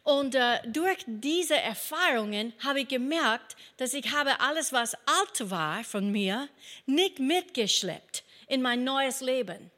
Und 0.04 0.36
äh, 0.36 0.60
durch 0.68 1.00
diese 1.08 1.58
Erfahrungen 1.58 2.54
habe 2.64 2.82
ich 2.82 2.88
gemerkt, 2.88 3.56
dass 3.78 3.94
ich 3.94 4.12
habe 4.12 4.40
alles, 4.40 4.74
was 4.74 4.96
alt 4.96 5.50
war 5.50 5.84
von 5.84 6.12
mir, 6.12 6.48
nicht 6.86 7.20
mitgeschleppt 7.20 8.24
in 8.48 8.62
mein 8.62 8.84
neues 8.84 9.22
Leben. 9.22 9.72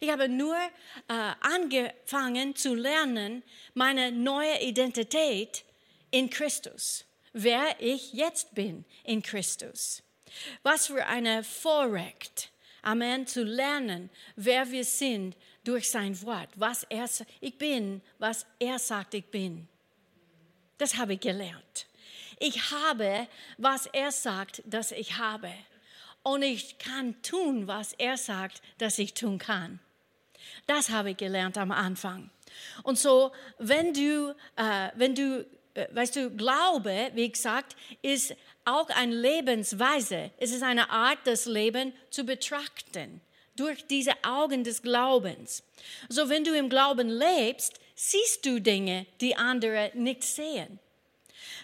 Ich 0.00 0.10
habe 0.10 0.28
nur 0.28 0.56
äh, 0.56 1.32
angefangen 1.40 2.54
zu 2.54 2.74
lernen, 2.74 3.42
meine 3.74 4.12
neue 4.12 4.60
Identität 4.62 5.64
in 6.10 6.30
Christus, 6.30 7.04
wer 7.32 7.80
ich 7.80 8.12
jetzt 8.12 8.54
bin 8.54 8.84
in 9.04 9.22
Christus. 9.22 10.02
Was 10.62 10.88
für 10.88 11.06
eine 11.06 11.44
Vorrecht, 11.44 12.50
Amen, 12.82 13.26
zu 13.26 13.42
lernen, 13.42 14.10
wer 14.36 14.70
wir 14.70 14.84
sind 14.84 15.36
durch 15.64 15.90
sein 15.90 16.20
Wort, 16.22 16.50
was 16.54 16.84
er 16.84 17.08
ich 17.40 17.58
bin, 17.58 18.00
was 18.18 18.46
er 18.60 18.78
sagt, 18.78 19.14
ich 19.14 19.24
bin. 19.26 19.66
Das 20.78 20.96
habe 20.96 21.14
ich 21.14 21.20
gelernt. 21.20 21.86
Ich 22.38 22.70
habe, 22.70 23.26
was 23.58 23.86
er 23.86 24.12
sagt, 24.12 24.62
dass 24.66 24.92
ich 24.92 25.16
habe. 25.16 25.50
Und 26.22 26.42
ich 26.42 26.78
kann 26.78 27.20
tun, 27.22 27.66
was 27.66 27.92
er 27.94 28.16
sagt, 28.16 28.62
dass 28.78 28.98
ich 28.98 29.14
tun 29.14 29.38
kann. 29.38 29.80
Das 30.66 30.90
habe 30.90 31.10
ich 31.10 31.16
gelernt 31.16 31.58
am 31.58 31.72
Anfang. 31.72 32.30
Und 32.82 32.98
so, 32.98 33.32
wenn 33.58 33.92
du, 33.92 34.34
äh, 34.56 34.88
wenn 34.94 35.14
du, 35.14 35.46
äh, 35.74 35.86
weißt 35.92 36.16
du, 36.16 36.30
Glaube, 36.30 37.10
wie 37.14 37.30
gesagt, 37.30 37.76
ist 38.02 38.34
auch 38.64 38.88
eine 38.90 39.14
Lebensweise. 39.14 40.30
Es 40.38 40.52
ist 40.52 40.62
eine 40.62 40.90
Art, 40.90 41.18
das 41.24 41.46
Leben 41.46 41.92
zu 42.10 42.24
betrachten 42.24 43.20
durch 43.56 43.86
diese 43.86 44.12
Augen 44.22 44.64
des 44.64 44.82
Glaubens. 44.82 45.62
So, 46.08 46.28
wenn 46.28 46.44
du 46.44 46.54
im 46.54 46.68
Glauben 46.68 47.08
lebst, 47.08 47.80
siehst 47.94 48.44
du 48.44 48.60
Dinge, 48.60 49.06
die 49.20 49.36
andere 49.36 49.90
nicht 49.94 50.22
sehen. 50.22 50.78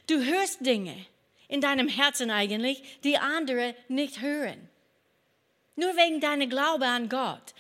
Du 0.07 0.25
hörst 0.25 0.65
Dinge 0.65 1.07
in 1.49 1.61
deinem 1.61 1.89
Herzen 1.89 2.31
eigentlich, 2.31 2.83
die 3.05 3.19
andere 3.19 3.75
nicht 3.89 4.21
hören. 4.21 4.69
Nur 5.75 5.97
wegen 5.97 6.21
deinem 6.21 6.51
Glaube 6.51 6.87
an 6.87 7.09
Gott, 7.09 7.55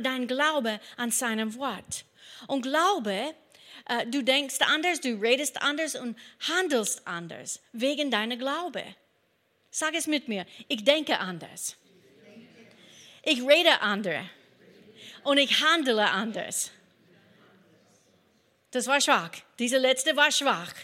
dein 0.00 0.26
Glaube 0.26 0.80
an 0.96 1.10
seinem 1.10 1.54
Wort. 1.56 2.04
Und 2.48 2.62
Glaube, 2.62 3.34
äh, 3.88 4.06
du 4.06 4.22
denkst 4.22 4.56
anders, 4.60 5.00
du 5.00 5.14
redest 5.14 5.62
anders 5.62 5.94
und 5.94 6.18
handelst 6.48 7.06
anders 7.06 7.60
wegen 7.72 8.10
deiner 8.10 8.36
Glaube. 8.36 8.82
Sag 9.70 9.94
es 9.94 10.06
mit 10.06 10.28
mir, 10.28 10.44
ich 10.68 10.84
denke 10.84 11.18
anders. 11.18 11.76
Ich 13.22 13.40
rede 13.42 13.80
anders. 13.80 14.26
Und 15.24 15.38
ich 15.38 15.62
handle 15.62 16.10
anders. 16.10 16.72
Das 18.72 18.86
war 18.86 19.00
schwach. 19.00 19.30
Diese 19.58 19.78
letzte 19.78 20.16
war 20.16 20.32
schwach. 20.32 20.74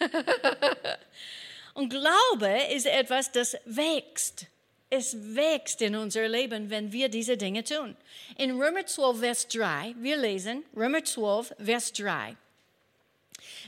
und 1.74 1.90
Glaube 1.90 2.48
ist 2.72 2.86
etwas, 2.86 3.30
das 3.30 3.56
wächst. 3.64 4.46
Es 4.96 5.16
wächst 5.34 5.82
in 5.82 5.96
unser 5.96 6.28
Leben, 6.28 6.70
wenn 6.70 6.92
wir 6.92 7.08
diese 7.08 7.36
Dinge 7.36 7.64
tun. 7.64 7.96
In 8.38 8.52
Römer 8.52 8.86
12, 8.86 9.18
Vers 9.18 9.48
3, 9.48 9.96
wir 9.98 10.16
lesen 10.16 10.62
Römer 10.76 11.02
12, 11.02 11.52
Vers 11.58 11.92
3. 11.94 12.36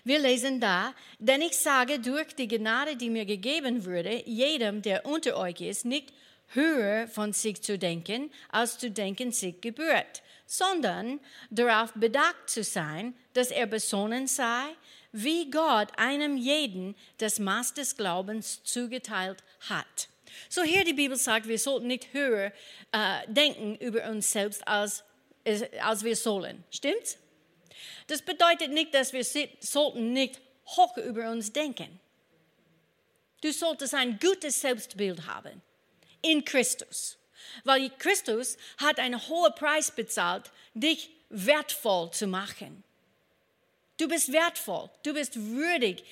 Wir 0.05 0.21
lesen 0.21 0.61
da, 0.61 0.95
denn 1.19 1.43
ich 1.43 1.57
sage 1.57 1.99
durch 1.99 2.33
die 2.37 2.47
Gnade, 2.47 2.95
die 2.95 3.11
mir 3.11 3.25
gegeben 3.25 3.85
wurde, 3.85 4.23
jedem, 4.25 4.83
der 4.83 5.05
unter 5.05 5.37
euch 5.37 5.61
ist, 5.63 5.85
nicht 5.85 6.13
höher 6.51 7.09
von 7.09 7.33
sich 7.33 7.61
zu 7.61 7.77
denken, 7.77 8.31
als 8.51 8.79
zu 8.79 8.89
denken 8.89 9.33
sich 9.33 9.61
gebührt, 9.61 10.23
sondern 10.47 11.19
darauf 11.51 11.93
bedacht 11.95 12.49
zu 12.49 12.63
sein, 12.63 13.17
dass 13.33 13.51
er 13.51 13.67
besonnen 13.67 14.29
sei, 14.29 14.63
wie 15.11 15.51
Gott 15.51 15.89
einem 15.97 16.37
jeden 16.37 16.95
das 17.19 17.41
Maß 17.41 17.75
des 17.75 17.97
Glaubens 17.97 18.63
zugeteilt 18.63 19.43
hat. 19.69 20.09
So 20.49 20.63
hier 20.63 20.85
die 20.85 20.93
Bibel 20.93 21.17
sagt, 21.17 21.49
wir 21.49 21.59
sollten 21.59 21.87
nicht 21.87 22.13
höher 22.13 22.53
äh, 22.93 23.21
denken 23.27 23.77
über 23.77 24.09
uns 24.11 24.31
selbst, 24.31 24.67
als, 24.67 25.05
als 25.81 26.05
wir 26.05 26.17
sollen. 26.17 26.65
Stimmt's? 26.71 27.19
Das 28.07 28.23
bedeutet 28.23 28.71
nicht, 28.71 28.95
dass 28.95 29.13
wir 29.13 29.25
sollten 29.61 30.13
nicht 30.13 30.41
hoch 30.67 30.97
über 30.97 31.31
uns 31.31 31.53
denken. 31.53 32.01
Du 33.41 33.53
solltest 33.53 33.95
ein 33.95 34.19
gutes 34.19 34.61
Selbstbild 34.61 35.27
haben 35.27 35.63
in 36.23 36.45
Christus, 36.45 37.19
weil 37.65 37.91
Christus 37.99 38.57
hat 38.79 38.99
einen 38.99 39.21
hohen 39.29 39.55
Preis 39.55 39.91
bezahlt, 39.91 40.51
dich 40.75 41.11
wertvoll 41.29 42.11
zu 42.13 42.27
machen. 42.27 42.83
Du 43.99 44.09
bist 44.09 44.33
wertvoll, 44.33 44.91
du 45.03 45.15
bist 45.15 45.37
würdig, 45.37 46.05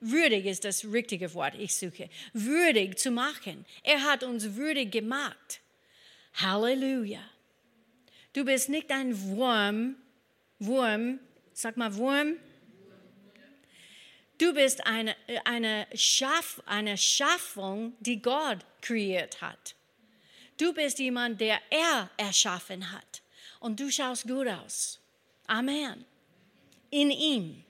würdig 0.00 0.46
ist 0.46 0.64
das 0.64 0.84
richtige 0.84 1.32
Wort, 1.34 1.54
ich 1.58 1.74
suche, 1.74 2.08
würdig 2.32 2.98
zu 2.98 3.10
machen. 3.10 3.64
Er 3.82 4.02
hat 4.02 4.22
uns 4.22 4.54
würdig 4.54 4.92
gemacht. 4.92 5.60
Halleluja. 6.34 7.22
Du 8.32 8.44
bist 8.44 8.68
nicht 8.68 8.90
ein 8.90 9.18
Wurm, 9.30 9.96
Wurm, 10.58 11.18
sag 11.52 11.76
mal 11.76 11.94
Wurm. 11.96 12.36
Du 14.38 14.52
bist 14.52 14.86
eine, 14.86 15.16
eine, 15.44 15.86
Schaff, 15.94 16.62
eine 16.66 16.98
Schaffung, 16.98 17.94
die 18.00 18.20
Gott 18.20 18.58
kreiert 18.82 19.40
hat. 19.40 19.74
Du 20.58 20.74
bist 20.74 20.98
jemand, 20.98 21.40
der 21.40 21.58
er 21.70 22.10
erschaffen 22.18 22.92
hat. 22.92 23.22
Und 23.60 23.80
du 23.80 23.90
schaust 23.90 24.28
gut 24.28 24.48
aus. 24.48 25.00
Amen. 25.46 26.04
In 26.90 27.10
ihm. 27.10 27.65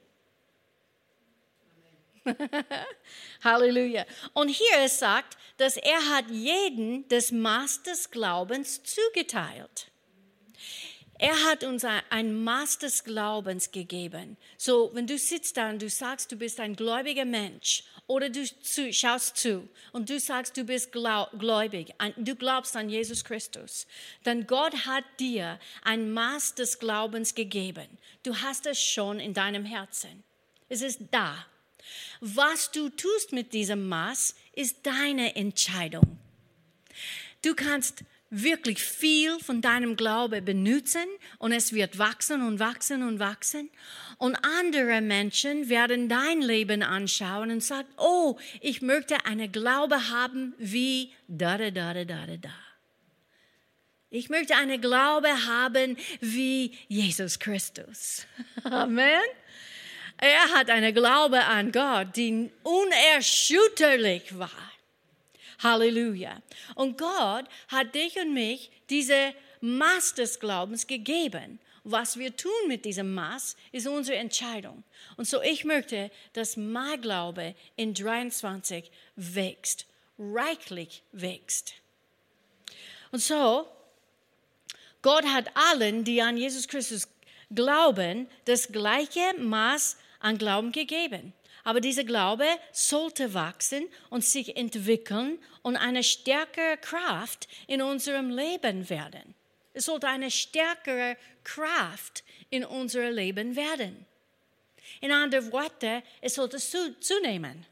Halleluja. 3.45 4.05
Und 4.33 4.49
hier 4.49 4.79
es 4.85 4.99
sagt, 4.99 5.37
dass 5.57 5.77
er 5.77 6.09
hat 6.11 6.31
jeden 6.31 7.09
das 7.09 7.33
Maß 7.33 7.83
des 7.83 8.11
Glaubens 8.11 8.83
zugeteilt. 8.83 9.91
Er 11.19 11.45
hat 11.45 11.65
uns 11.65 11.85
ein 12.11 12.45
Maß 12.45 12.79
des 12.79 13.03
Glaubens 13.05 13.71
gegeben. 13.71 14.37
So, 14.59 14.91
wenn 14.93 15.07
du 15.07 15.17
sitzt 15.17 15.57
da 15.57 15.71
und 15.71 15.81
du 15.81 15.89
sagst, 15.89 16.31
du 16.31 16.37
bist 16.37 16.61
ein 16.61 16.77
gläubiger 16.77 17.25
Mensch 17.25 17.85
oder 18.07 18.29
du 18.29 18.45
zu, 18.45 18.93
schaust 18.93 19.39
zu 19.39 19.67
und 19.93 20.11
du 20.11 20.21
sagst, 20.21 20.59
du 20.59 20.65
bist 20.65 20.93
gläubig, 20.93 21.95
du 22.19 22.37
glaubst 22.37 22.77
an 22.77 22.91
Jesus 22.91 23.25
Christus, 23.25 23.87
dann 24.25 24.47
Gott 24.47 24.87
hat 24.87 25.05
dir 25.19 25.59
ein 25.83 26.13
Maß 26.13 26.55
des 26.55 26.79
Glaubens 26.79 27.35
gegeben. 27.35 27.87
Du 28.23 28.37
hast 28.37 28.67
es 28.67 28.81
schon 28.81 29.19
in 29.19 29.33
deinem 29.33 29.65
Herzen. 29.65 30.23
Es 30.69 30.83
ist 30.83 31.01
da. 31.11 31.47
Was 32.21 32.71
du 32.71 32.89
tust 32.89 33.33
mit 33.33 33.53
diesem 33.53 33.89
Maß, 33.89 34.35
ist 34.55 34.79
deine 34.85 35.37
Entscheidung. 35.37 36.19
Du 37.43 37.55
kannst 37.55 38.05
wirklich 38.31 38.83
viel 38.83 39.39
von 39.39 39.61
deinem 39.61 39.97
Glaube 39.97 40.43
benutzen 40.43 41.07
und 41.39 41.53
es 41.53 41.73
wird 41.73 41.99
wachsen 41.99 42.43
und 42.43 42.59
wachsen 42.59 43.03
und 43.03 43.19
wachsen. 43.19 43.71
Und 44.19 44.37
andere 44.37 45.01
Menschen 45.01 45.69
werden 45.69 46.09
dein 46.09 46.41
Leben 46.41 46.83
anschauen 46.83 47.51
und 47.51 47.63
sagen, 47.63 47.89
oh, 47.97 48.39
ich 48.61 48.83
möchte 48.83 49.27
eine 49.27 49.49
Glaube 49.49 50.11
haben 50.11 50.55
wie 50.59 51.13
da, 51.29 51.57
da, 51.57 51.71
da, 51.71 51.95
da, 51.95 52.05
da, 52.05 52.37
da. 52.37 52.51
Ich 54.11 54.29
möchte 54.29 54.57
eine 54.57 54.79
Glaube 54.79 55.29
haben 55.47 55.97
wie 56.21 56.77
Jesus 56.89 57.39
Christus. 57.39 58.27
Amen. 58.65 59.21
Er 60.19 60.51
hat 60.55 60.71
eine 60.71 60.93
Glaube 60.93 61.45
an 61.45 61.73
Gott, 61.73 62.17
die 62.17 62.51
unerschütterlich 62.63 64.39
war. 64.39 64.51
Halleluja. 65.63 66.41
Und 66.75 66.99
Gott 66.99 67.45
hat 67.69 67.95
dich 67.95 68.17
und 68.19 68.33
mich 68.33 68.71
diese 68.89 69.35
Maß 69.61 70.15
des 70.15 70.41
Glaubens 70.41 70.87
gegeben. 70.87 71.59
Was 71.85 72.19
wir 72.19 72.35
tun 72.35 72.51
mit 72.67 72.85
diesem 72.85 73.15
Maß, 73.15 73.57
ist 73.73 73.87
unsere 73.87 74.19
Entscheidung. 74.19 74.83
Und 75.17 75.29
so 75.29 75.41
ich 75.41 75.65
möchte, 75.65 76.11
dass 76.33 76.57
mein 76.57 77.01
Glaube 77.01 77.55
in 77.77 77.95
23 77.95 78.91
wächst, 79.15 79.87
reichlich 80.19 81.03
wächst. 81.13 81.75
Und 83.13 83.21
so, 83.21 83.69
Gott 85.01 85.25
hat 85.27 85.49
allen, 85.55 86.03
die 86.03 86.21
an 86.21 86.37
Jesus 86.37 86.67
Christus 86.67 87.07
glauben, 87.55 88.29
das 88.47 88.67
gleiche 88.73 89.35
Maß 89.39 89.97
an 90.21 90.39
Glauben 90.39 90.73
gegeben. 90.73 91.33
Aber 91.65 91.81
dieser 91.81 92.05
Glaube 92.05 92.47
sollte 92.73 93.35
wachsen 93.35 93.89
und 94.09 94.25
sich 94.25 94.57
entwickeln 94.57 95.39
und 95.63 95.77
eine 95.77 96.05
stärkere 96.05 96.77
Kraft 96.77 97.49
in 97.67 97.83
unserem 97.83 98.31
Leben 98.31 98.89
werden. 98.89 99.35
Es 99.73 99.87
sollte 99.87 100.07
eine 100.09 100.31
stärkere 100.31 101.17
Kraft 101.45 102.25
in 102.51 102.65
unserem 102.65 103.15
Leben 103.15 103.57
werden. 103.57 104.07
In 105.01 105.13
anderen 105.13 105.53
Worten, 105.53 106.03
es 106.21 106.35
sollte 106.35 106.59
zunehmen. 106.59 107.67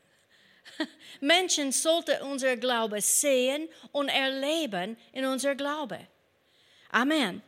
Menschen 1.21 1.73
sollten 1.73 2.21
unser 2.23 2.57
Glaube 2.57 3.01
sehen 3.01 3.69
und 3.93 4.09
erleben 4.09 4.97
in 5.13 5.25
unser 5.25 5.55
Glaube. 5.55 6.01
Amen. 6.91 7.43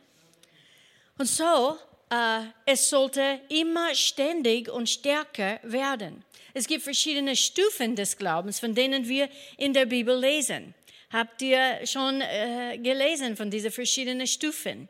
Und 1.17 1.25
so, 1.25 1.77
äh, 2.09 2.41
es 2.65 2.89
sollte 2.89 3.41
immer 3.49 3.93
ständig 3.95 4.69
und 4.69 4.89
stärker 4.89 5.59
werden. 5.63 6.23
Es 6.53 6.67
gibt 6.67 6.83
verschiedene 6.83 7.35
Stufen 7.35 7.95
des 7.95 8.17
Glaubens, 8.17 8.59
von 8.59 8.73
denen 8.73 9.07
wir 9.07 9.29
in 9.57 9.73
der 9.73 9.85
Bibel 9.85 10.17
lesen. 10.17 10.73
Habt 11.11 11.41
ihr 11.41 11.85
schon 11.85 12.21
äh, 12.21 12.77
gelesen 12.77 13.37
von 13.37 13.49
diesen 13.49 13.71
verschiedenen 13.71 14.27
Stufen? 14.27 14.89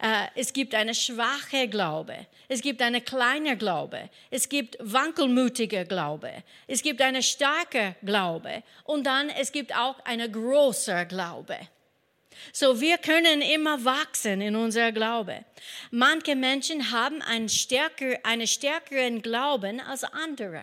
Äh, 0.00 0.26
es 0.34 0.52
gibt 0.52 0.74
eine 0.74 0.94
schwache 0.94 1.68
Glaube, 1.68 2.26
es 2.48 2.60
gibt 2.60 2.82
eine 2.82 3.00
kleine 3.00 3.56
Glaube, 3.56 4.10
es 4.30 4.48
gibt 4.48 4.76
wankelmütige 4.80 5.84
Glaube, 5.84 6.42
es 6.66 6.82
gibt 6.82 7.00
eine 7.02 7.22
starke 7.22 7.96
Glaube 8.02 8.62
und 8.84 9.04
dann 9.04 9.28
es 9.30 9.52
gibt 9.52 9.74
auch 9.76 9.98
eine 10.04 10.30
große 10.30 11.06
Glaube. 11.06 11.56
So, 12.52 12.80
wir 12.80 12.98
können 12.98 13.40
immer 13.40 13.84
wachsen 13.84 14.40
in 14.40 14.56
unser 14.56 14.92
Glaube. 14.92 15.44
Manche 15.90 16.36
Menschen 16.36 16.90
haben 16.90 17.22
einen 17.22 17.48
stärker, 17.48 18.18
einen 18.24 18.46
stärkeren 18.46 19.22
Glauben 19.22 19.80
als 19.80 20.04
andere. 20.04 20.62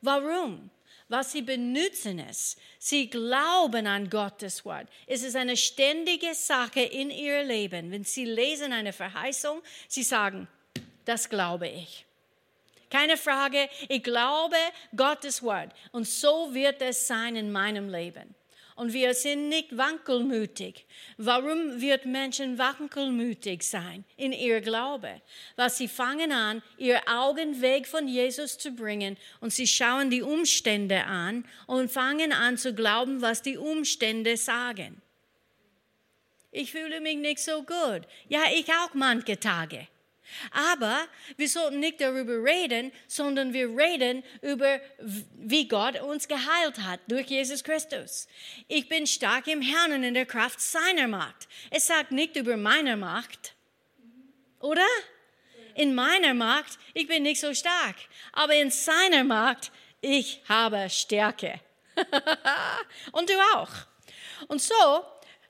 Warum? 0.00 0.70
Weil 1.08 1.24
sie 1.24 1.42
benutzen 1.42 2.20
es. 2.20 2.56
Sie 2.78 3.10
glauben 3.10 3.86
an 3.86 4.08
Gottes 4.08 4.64
Wort. 4.64 4.86
Es 5.06 5.22
ist 5.22 5.34
eine 5.34 5.56
ständige 5.56 6.34
Sache 6.34 6.80
in 6.80 7.10
ihr 7.10 7.42
Leben. 7.42 7.90
Wenn 7.90 8.04
sie 8.04 8.24
lesen 8.24 8.72
eine 8.72 8.92
Verheißung, 8.92 9.60
sie 9.88 10.04
sagen, 10.04 10.46
das 11.04 11.28
glaube 11.28 11.68
ich. 11.68 12.06
Keine 12.90 13.16
Frage, 13.16 13.68
ich 13.88 14.02
glaube 14.02 14.56
Gottes 14.96 15.42
Wort. 15.42 15.70
Und 15.92 16.06
so 16.06 16.54
wird 16.54 16.80
es 16.82 17.06
sein 17.06 17.36
in 17.36 17.50
meinem 17.50 17.88
Leben 17.88 18.34
und 18.80 18.94
wir 18.94 19.12
sind 19.12 19.50
nicht 19.50 19.76
wankelmütig. 19.76 20.86
Warum 21.18 21.82
wird 21.82 22.06
Menschen 22.06 22.56
wankelmütig 22.56 23.62
sein 23.62 24.06
in 24.16 24.32
ihr 24.32 24.62
Glaube? 24.62 25.20
Weil 25.54 25.68
sie 25.68 25.86
fangen 25.86 26.32
an, 26.32 26.62
ihr 26.78 27.02
Augen 27.06 27.60
weg 27.60 27.86
von 27.86 28.08
Jesus 28.08 28.56
zu 28.56 28.72
bringen 28.72 29.18
und 29.40 29.52
sie 29.52 29.66
schauen 29.66 30.08
die 30.08 30.22
Umstände 30.22 31.04
an 31.04 31.44
und 31.66 31.90
fangen 31.90 32.32
an 32.32 32.56
zu 32.56 32.72
glauben, 32.72 33.20
was 33.20 33.42
die 33.42 33.58
Umstände 33.58 34.38
sagen. 34.38 35.02
Ich 36.50 36.72
fühle 36.72 37.02
mich 37.02 37.18
nicht 37.18 37.40
so 37.40 37.58
gut. 37.58 38.08
Ja, 38.30 38.44
ich 38.50 38.66
auch 38.72 38.94
manche 38.94 39.38
Tage. 39.38 39.88
Aber 40.50 41.06
wir 41.36 41.48
sollten 41.48 41.80
nicht 41.80 42.00
darüber 42.00 42.42
reden, 42.42 42.92
sondern 43.06 43.52
wir 43.52 43.68
reden 43.68 44.22
über, 44.42 44.80
wie 44.98 45.68
Gott 45.68 46.00
uns 46.00 46.28
geheilt 46.28 46.78
hat 46.82 47.00
durch 47.08 47.26
Jesus 47.26 47.64
Christus. 47.64 48.28
Ich 48.68 48.88
bin 48.88 49.06
stark 49.06 49.46
im 49.46 49.62
Herrn 49.62 49.92
und 49.92 50.04
in 50.04 50.14
der 50.14 50.26
Kraft 50.26 50.60
seiner 50.60 51.08
Macht. 51.08 51.48
Es 51.70 51.86
sagt 51.86 52.12
nicht 52.12 52.36
über 52.36 52.56
meine 52.56 52.96
Macht, 52.96 53.54
oder? 54.60 54.86
In 55.74 55.94
meiner 55.94 56.34
Macht, 56.34 56.78
ich 56.94 57.06
bin 57.06 57.22
nicht 57.22 57.40
so 57.40 57.54
stark. 57.54 57.96
Aber 58.32 58.54
in 58.54 58.70
seiner 58.70 59.24
Macht, 59.24 59.70
ich 60.00 60.42
habe 60.48 60.88
Stärke. 60.90 61.60
und 63.12 63.28
du 63.28 63.34
auch. 63.54 63.70
Und 64.48 64.60
so, 64.60 64.74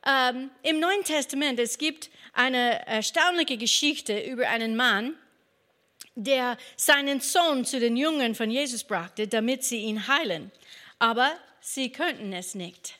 ähm, 0.07 0.51
im 0.63 0.81
Neuen 0.81 1.05
Testament, 1.05 1.59
es 1.59 1.79
gibt 1.79 2.11
eine 2.33 2.87
erstaunliche 2.87 3.57
Geschichte 3.57 4.19
über 4.21 4.49
einen 4.49 4.77
Mann, 4.77 5.15
der 6.15 6.57
seinen 6.77 7.21
Sohn 7.21 7.65
zu 7.65 7.81
den 7.81 7.97
Jüngern 7.97 8.35
von 8.35 8.51
Jesus 8.51 8.85
brachte, 8.85 9.29
damit 9.29 9.65
sie 9.65 9.79
ihn 9.79 10.07
heilen. 10.07 10.51
Aber 10.99 11.31
sie 11.61 11.91
könnten 11.91 12.33
es 12.33 12.55
nicht. 12.55 12.95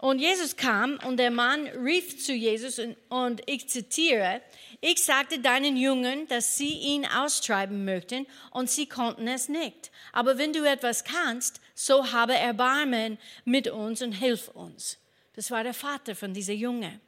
Und 0.00 0.20
Jesus 0.20 0.56
kam 0.56 0.98
und 1.04 1.16
der 1.16 1.32
Mann 1.32 1.66
rief 1.66 2.24
zu 2.24 2.32
Jesus 2.32 2.78
und, 2.78 2.96
und 3.08 3.42
ich 3.46 3.68
zitiere, 3.68 4.40
ich 4.80 5.02
sagte 5.02 5.40
deinen 5.40 5.76
Jüngern, 5.76 6.28
dass 6.28 6.56
sie 6.56 6.72
ihn 6.72 7.04
austreiben 7.04 7.84
möchten 7.84 8.26
und 8.52 8.70
sie 8.70 8.86
konnten 8.86 9.26
es 9.26 9.48
nicht. 9.48 9.90
Aber 10.12 10.38
wenn 10.38 10.52
du 10.52 10.64
etwas 10.64 11.02
kannst, 11.02 11.60
so 11.74 12.12
habe 12.12 12.34
Erbarmen 12.34 13.18
mit 13.44 13.66
uns 13.66 14.00
und 14.00 14.12
hilf 14.12 14.48
uns. 14.48 14.98
Das 15.34 15.50
war 15.50 15.64
der 15.64 15.74
Vater 15.74 16.14
von 16.14 16.32
dieser 16.32 16.52
Junge. 16.52 17.00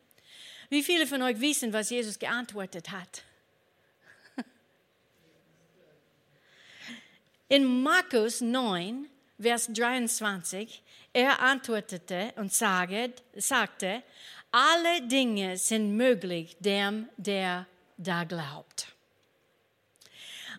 Wie 0.70 0.82
viele 0.82 1.06
von 1.06 1.20
euch 1.20 1.40
wissen, 1.40 1.72
was 1.72 1.90
Jesus 1.90 2.18
geantwortet 2.18 2.90
hat? 2.90 3.24
In 7.48 7.82
Markus 7.82 8.40
9, 8.40 9.06
Vers 9.40 9.68
23, 9.72 10.82
er 11.12 11.40
antwortete 11.40 12.32
und 12.36 12.52
sagte, 12.52 14.02
alle 14.52 15.02
Dinge 15.02 15.56
sind 15.56 15.96
möglich 15.96 16.56
dem, 16.60 17.08
der 17.16 17.66
da 17.96 18.22
glaubt. 18.22 18.86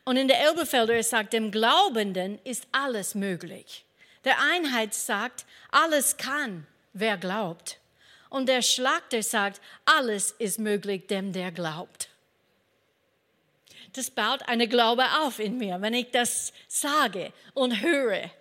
Und 0.04 0.18
in 0.18 0.28
der 0.28 0.42
Elberfelder 0.42 0.96
er 0.96 1.04
sagt, 1.04 1.32
dem 1.32 1.52
Glaubenden 1.52 2.40
ist 2.44 2.68
alles 2.74 3.16
möglich. 3.16 3.86
Der 4.26 4.42
Einheit 4.42 4.94
sagt, 4.94 5.46
alles 5.72 6.18
kann, 6.18 6.68
wer 6.94 7.18
glaubt. 7.18 7.81
Und 8.32 8.48
der 8.48 8.62
Schlachter 8.62 9.22
sagt, 9.22 9.62
alles 9.84 10.32
ist 10.40 10.58
möglich 10.58 11.06
dem, 11.08 11.34
der 11.34 11.52
glaubt. 11.52 12.08
Das 13.94 14.10
baut 14.10 14.48
eine 14.48 14.70
Glaube 14.70 15.04
auf 15.20 15.38
in 15.40 15.58
mir, 15.58 15.82
wenn 15.82 15.94
ich 15.94 16.12
das 16.12 16.54
sage 16.70 17.34
und 17.54 17.82
höre. 17.82 18.32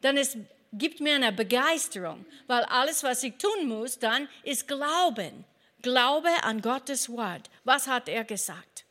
Dann 0.00 0.16
es 0.16 0.36
gibt 0.72 1.00
mir 1.00 1.16
eine 1.16 1.32
Begeisterung, 1.32 2.24
weil 2.46 2.62
alles, 2.66 3.02
was 3.02 3.24
ich 3.24 3.34
tun 3.36 3.66
muss, 3.66 3.98
dann 3.98 4.28
ist 4.44 4.68
Glauben. 4.68 5.44
Glaube 5.82 6.30
an 6.42 6.62
Gottes 6.62 7.08
Wort. 7.08 7.50
Was 7.64 7.88
hat 7.88 8.08
er 8.08 8.22
gesagt? 8.22 8.84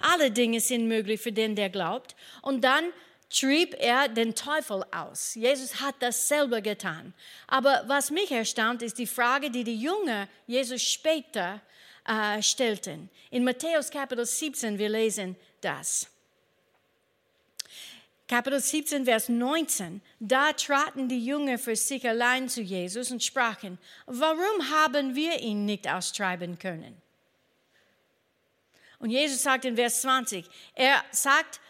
Alle 0.00 0.30
Dinge 0.30 0.60
sind 0.60 0.86
möglich 0.86 1.18
für 1.18 1.32
den, 1.32 1.56
der 1.56 1.70
glaubt. 1.70 2.14
Und 2.42 2.62
dann 2.62 2.92
trieb 3.34 3.74
er 3.78 4.08
den 4.08 4.34
Teufel 4.34 4.84
aus. 4.92 5.34
Jesus 5.34 5.80
hat 5.80 5.96
das 6.00 6.28
selber 6.28 6.60
getan. 6.60 7.12
Aber 7.46 7.82
was 7.86 8.10
mich 8.10 8.30
erstaunt, 8.30 8.82
ist 8.82 8.98
die 8.98 9.06
Frage, 9.06 9.50
die 9.50 9.64
die 9.64 9.80
Jünger 9.80 10.28
Jesus 10.46 10.82
später 10.82 11.60
äh, 12.06 12.40
stellten. 12.42 13.10
In 13.30 13.44
Matthäus 13.44 13.90
Kapitel 13.90 14.24
17, 14.24 14.78
wir 14.78 14.88
lesen 14.88 15.36
das. 15.60 16.08
Kapitel 18.28 18.60
17, 18.60 19.04
Vers 19.04 19.28
19. 19.28 20.00
Da 20.20 20.52
traten 20.52 21.08
die 21.08 21.24
Jünger 21.24 21.58
für 21.58 21.76
sich 21.76 22.08
allein 22.08 22.48
zu 22.48 22.62
Jesus 22.62 23.10
und 23.10 23.22
sprachen, 23.22 23.78
warum 24.06 24.70
haben 24.70 25.14
wir 25.14 25.40
ihn 25.40 25.64
nicht 25.64 25.88
austreiben 25.88 26.58
können? 26.58 27.00
Und 28.98 29.10
Jesus 29.10 29.42
sagt 29.42 29.66
in 29.66 29.76
Vers 29.76 30.00
20, 30.00 30.46
er 30.74 31.04
sagt, 31.10 31.60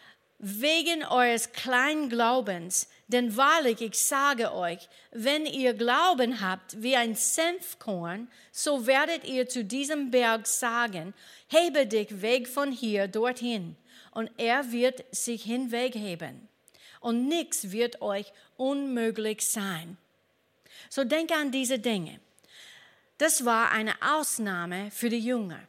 wegen 0.46 1.02
eures 1.04 1.52
kleinen 1.52 2.10
Glaubens. 2.10 2.88
Denn 3.08 3.34
wahrlich, 3.34 3.80
ich 3.80 3.98
sage 3.98 4.52
euch, 4.52 4.90
wenn 5.10 5.46
ihr 5.46 5.72
Glauben 5.72 6.42
habt 6.42 6.82
wie 6.82 6.96
ein 6.96 7.14
Senfkorn, 7.14 8.28
so 8.52 8.86
werdet 8.86 9.24
ihr 9.24 9.48
zu 9.48 9.64
diesem 9.64 10.10
Berg 10.10 10.46
sagen, 10.46 11.14
hebe 11.48 11.86
dich 11.86 12.20
weg 12.20 12.46
von 12.46 12.72
hier 12.72 13.08
dorthin, 13.08 13.76
und 14.10 14.30
er 14.36 14.70
wird 14.70 15.04
sich 15.14 15.42
hinwegheben. 15.44 16.46
Und 17.00 17.26
nichts 17.26 17.70
wird 17.70 18.02
euch 18.02 18.30
unmöglich 18.58 19.46
sein. 19.46 19.96
So 20.90 21.04
denke 21.04 21.34
an 21.34 21.52
diese 21.52 21.78
Dinge. 21.78 22.20
Das 23.16 23.46
war 23.46 23.72
eine 23.72 23.94
Ausnahme 24.02 24.90
für 24.90 25.08
die 25.08 25.20
Jünger. 25.20 25.60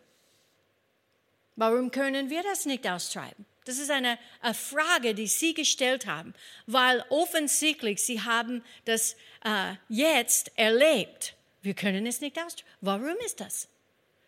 Warum 1.56 1.92
können 1.92 2.30
wir 2.30 2.44
das 2.44 2.66
nicht 2.66 2.88
austreiben? 2.88 3.46
Das 3.65 3.80
ist 3.80 3.89
eine, 3.89 4.19
eine, 4.41 4.54
Frage, 4.54 5.15
die 5.15 5.28
Sie 5.28 5.54
gestellt 5.54 6.06
haben, 6.06 6.34
weil 6.67 7.04
offensichtlich 7.10 8.01
Sie 8.01 8.21
haben 8.21 8.63
das 8.86 9.15
äh, 9.43 9.73
jetzt 9.89 10.51
erlebt. 10.56 11.36
Wir 11.62 11.73
können 11.73 12.06
es 12.06 12.21
nicht 12.21 12.38
austreiben. 12.38 12.71
Warum 12.82 13.17
ist 13.25 13.41
das? 13.41 13.67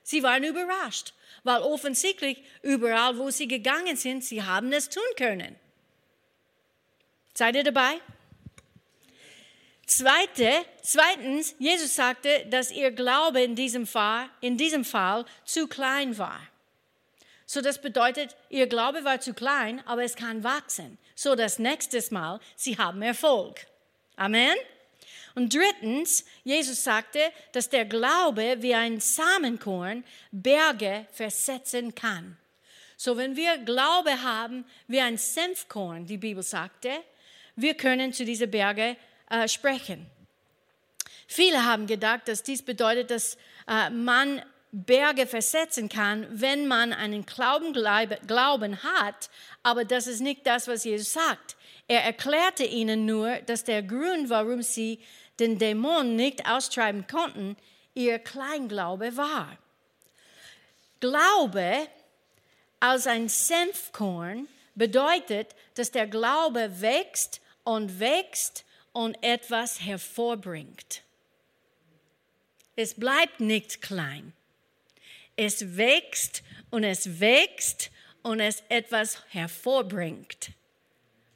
Sie 0.01 0.23
waren 0.23 0.43
überrascht, 0.43 1.13
weil 1.43 1.61
offensichtlich 1.61 2.43
überall, 2.63 3.17
wo 3.17 3.29
Sie 3.29 3.47
gegangen 3.47 3.95
sind, 3.95 4.23
Sie 4.23 4.41
haben 4.41 4.73
es 4.73 4.89
tun 4.89 5.03
können. 5.17 5.55
Seid 7.35 7.55
ihr 7.55 7.63
dabei? 7.63 7.99
Zweite, 9.85 10.51
zweitens, 10.81 11.53
Jesus 11.59 11.95
sagte, 11.95 12.45
dass 12.49 12.71
ihr 12.71 12.91
Glaube 12.91 13.41
in 13.41 13.55
diesem 13.55 13.85
Fall, 13.85 14.29
in 14.41 14.57
diesem 14.57 14.83
Fall 14.83 15.25
zu 15.45 15.67
klein 15.67 16.17
war. 16.17 16.41
So, 17.49 17.61
das 17.61 17.81
bedeutet, 17.81 18.35
ihr 18.49 18.67
Glaube 18.67 19.05
war 19.05 19.21
zu 19.21 19.33
klein, 19.33 19.81
aber 19.87 20.03
es 20.03 20.15
kann 20.15 20.43
wachsen. 20.43 20.97
So, 21.15 21.33
das 21.33 21.59
nächste 21.59 22.03
Mal, 22.13 22.41
sie 22.57 22.77
haben 22.77 23.01
Erfolg. 23.01 23.65
Amen. 24.17 24.55
Und 25.33 25.53
drittens, 25.53 26.25
Jesus 26.43 26.83
sagte, 26.83 27.19
dass 27.53 27.69
der 27.69 27.85
Glaube 27.85 28.57
wie 28.59 28.75
ein 28.75 28.99
Samenkorn 28.99 30.03
Berge 30.31 31.05
versetzen 31.13 31.95
kann. 31.95 32.37
So, 32.97 33.15
wenn 33.15 33.37
wir 33.37 33.57
Glaube 33.59 34.23
haben 34.23 34.65
wie 34.87 34.99
ein 34.99 35.17
Senfkorn, 35.17 36.05
die 36.05 36.17
Bibel 36.17 36.43
sagte, 36.43 36.91
wir 37.55 37.75
können 37.75 38.11
zu 38.11 38.25
diesen 38.25 38.51
Bergen 38.51 38.97
äh, 39.29 39.47
sprechen. 39.47 40.05
Viele 41.27 41.63
haben 41.63 41.87
gedacht, 41.87 42.27
dass 42.27 42.43
dies 42.43 42.61
bedeutet, 42.61 43.09
dass 43.09 43.37
äh, 43.67 43.89
man 43.89 44.41
Berge 44.85 45.25
versetzen 45.25 45.89
kann, 45.89 46.27
wenn 46.29 46.67
man 46.67 46.93
einen 46.93 47.25
Glauben, 47.25 47.73
Glauben 47.73 48.83
hat, 48.83 49.29
aber 49.63 49.85
das 49.85 50.05
ist 50.05 50.19
nicht 50.19 50.45
das, 50.45 50.67
was 50.67 50.83
Jesus 50.83 51.13
sagt. 51.13 51.55
Er 51.87 52.03
erklärte 52.03 52.63
ihnen 52.63 53.05
nur, 53.05 53.37
dass 53.47 53.63
der 53.63 53.81
Grund, 53.81 54.29
warum 54.29 54.61
sie 54.61 54.99
den 55.39 55.57
Dämon 55.57 56.15
nicht 56.15 56.47
austreiben 56.47 57.07
konnten, 57.07 57.57
ihr 57.93 58.19
Kleinglaube 58.19 59.17
war. 59.17 59.57
Glaube 60.99 61.87
als 62.79 63.07
ein 63.07 63.29
Senfkorn 63.29 64.47
bedeutet, 64.75 65.55
dass 65.73 65.91
der 65.91 66.05
Glaube 66.05 66.81
wächst 66.81 67.41
und 67.63 67.99
wächst 67.99 68.65
und 68.93 69.17
etwas 69.23 69.81
hervorbringt. 69.81 71.01
Es 72.75 72.93
bleibt 72.93 73.39
nicht 73.39 73.81
klein. 73.81 74.33
Es 75.37 75.77
wächst 75.77 76.43
und 76.69 76.83
es 76.83 77.21
wächst 77.21 77.89
und 78.23 78.41
es 78.41 78.61
etwas 78.67 79.23
hervorbringt. 79.29 80.51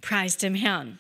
Preis 0.02 0.38
dem 0.38 0.56
Herrn. 0.56 1.00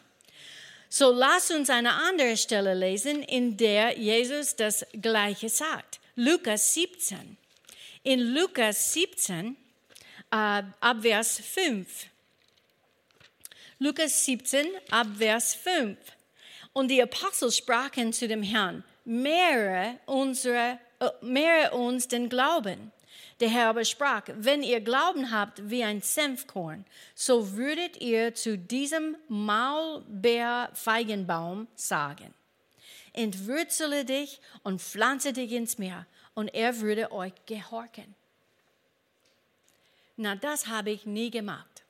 So 0.87 1.11
lass 1.11 1.51
uns 1.51 1.69
eine 1.69 1.93
andere 1.93 2.37
Stelle 2.37 2.73
lesen, 2.73 3.23
in 3.23 3.57
der 3.57 3.97
Jesus 3.97 4.55
das 4.55 4.85
Gleiche 4.93 5.49
sagt. 5.49 5.99
Lukas 6.15 6.73
17. 6.73 7.37
In 8.03 8.19
Lukas 8.33 8.93
17, 8.93 9.55
äh, 10.31 10.35
ab 10.35 10.97
Vers 11.01 11.39
5. 11.39 11.87
Lukas 13.79 14.25
17, 14.25 14.67
ab 14.89 15.07
Vers 15.17 15.55
5. 15.55 15.97
Und 16.73 16.89
die 16.89 17.01
Apostel 17.01 17.51
sprachen 17.51 18.13
zu 18.13 18.27
dem 18.27 18.43
Herrn, 18.43 18.83
mehre 19.05 19.97
unsere 20.05 20.77
mehre 21.21 21.71
uns 21.71 22.07
den 22.07 22.29
Glauben. 22.29 22.91
Der 23.39 23.49
Herr 23.49 23.69
aber 23.69 23.85
sprach, 23.85 24.23
wenn 24.27 24.61
ihr 24.61 24.81
Glauben 24.81 25.31
habt 25.31 25.67
wie 25.69 25.83
ein 25.83 26.01
Senfkorn, 26.01 26.85
so 27.15 27.53
würdet 27.53 27.99
ihr 27.99 28.35
zu 28.35 28.55
diesem 28.57 29.17
Maulbeerfeigenbaum 29.27 31.67
sagen, 31.75 32.33
entwürzele 33.13 34.05
dich 34.05 34.39
und 34.63 34.79
pflanze 34.81 35.33
dich 35.33 35.51
ins 35.51 35.79
Meer, 35.79 36.05
und 36.33 36.53
er 36.53 36.79
würde 36.79 37.11
euch 37.11 37.33
gehorchen. 37.45 38.15
Na, 40.15 40.35
das 40.35 40.67
habe 40.67 40.91
ich 40.91 41.05
nie 41.05 41.31
gemacht. 41.31 41.83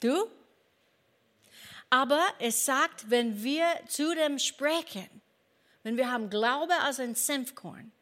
Du? 0.00 0.30
Aber 1.90 2.22
es 2.38 2.64
sagt, 2.64 3.10
wenn 3.10 3.42
wir 3.42 3.66
zu 3.88 4.14
dem 4.14 4.38
sprechen, 4.38 5.08
wenn 5.82 5.96
wir 5.96 6.10
haben 6.10 6.30
Glaube 6.30 6.74
als 6.82 7.00
ein 7.00 7.14
Senfkorn, 7.14 7.92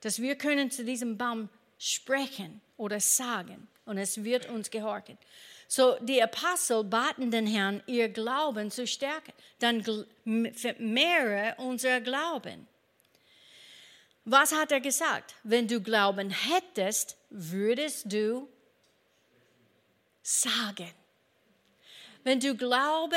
dass 0.00 0.20
wir 0.20 0.36
können 0.36 0.70
zu 0.70 0.84
diesem 0.84 1.16
Baum 1.16 1.48
sprechen 1.78 2.60
oder 2.76 3.00
sagen 3.00 3.68
und 3.84 3.98
es 3.98 4.24
wird 4.24 4.48
uns 4.48 4.70
gehorchen. 4.70 5.18
So, 5.68 5.96
die 6.00 6.22
Apostel 6.22 6.84
baten 6.84 7.30
den 7.30 7.46
Herrn, 7.46 7.82
ihr 7.86 8.08
Glauben 8.08 8.70
zu 8.70 8.86
stärken. 8.86 9.32
Dann 9.58 9.82
vermehre 10.52 11.54
unser 11.58 12.00
Glauben. 12.00 12.68
Was 14.24 14.52
hat 14.52 14.72
er 14.72 14.80
gesagt? 14.80 15.34
Wenn 15.42 15.68
du 15.68 15.80
Glauben 15.80 16.30
hättest, 16.30 17.16
würdest 17.30 18.12
du 18.12 18.48
sagen. 20.22 20.90
Wenn 22.22 22.40
du 22.40 22.54
Glaube 22.54 23.16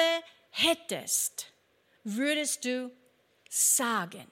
hättest, 0.52 1.48
würdest 2.04 2.66
du 2.66 2.92
sagen. 3.58 4.26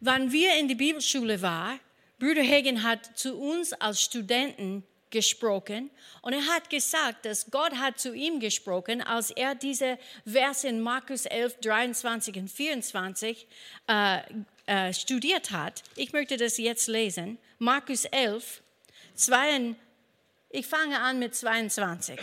Wann 0.00 0.30
wir 0.30 0.54
in 0.56 0.68
der 0.68 0.76
Bibelschule 0.76 1.42
waren, 1.42 1.80
Bruder 2.18 2.42
Hagen 2.42 2.82
hat 2.82 3.16
zu 3.16 3.36
uns 3.36 3.72
als 3.72 4.02
Studenten 4.02 4.84
gesprochen 5.10 5.90
und 6.20 6.32
er 6.32 6.46
hat 6.46 6.68
gesagt, 6.68 7.24
dass 7.24 7.50
Gott 7.50 7.72
hat 7.76 7.98
zu 7.98 8.12
ihm 8.12 8.40
gesprochen, 8.40 9.00
als 9.02 9.30
er 9.30 9.54
diese 9.54 9.98
Verse 10.26 10.68
in 10.68 10.80
Markus 10.80 11.26
11, 11.26 11.60
23 11.60 12.36
und 12.36 12.50
24 12.50 13.46
äh, 13.86 14.18
äh, 14.66 14.92
studiert 14.92 15.50
hat. 15.50 15.82
Ich 15.96 16.12
möchte 16.12 16.36
das 16.36 16.58
jetzt 16.58 16.88
lesen. 16.88 17.38
Markus 17.58 18.04
11, 18.04 18.62
2, 19.14 19.74
ich 20.50 20.66
fange 20.66 21.00
an 21.00 21.18
mit 21.18 21.34
22. 21.34 22.18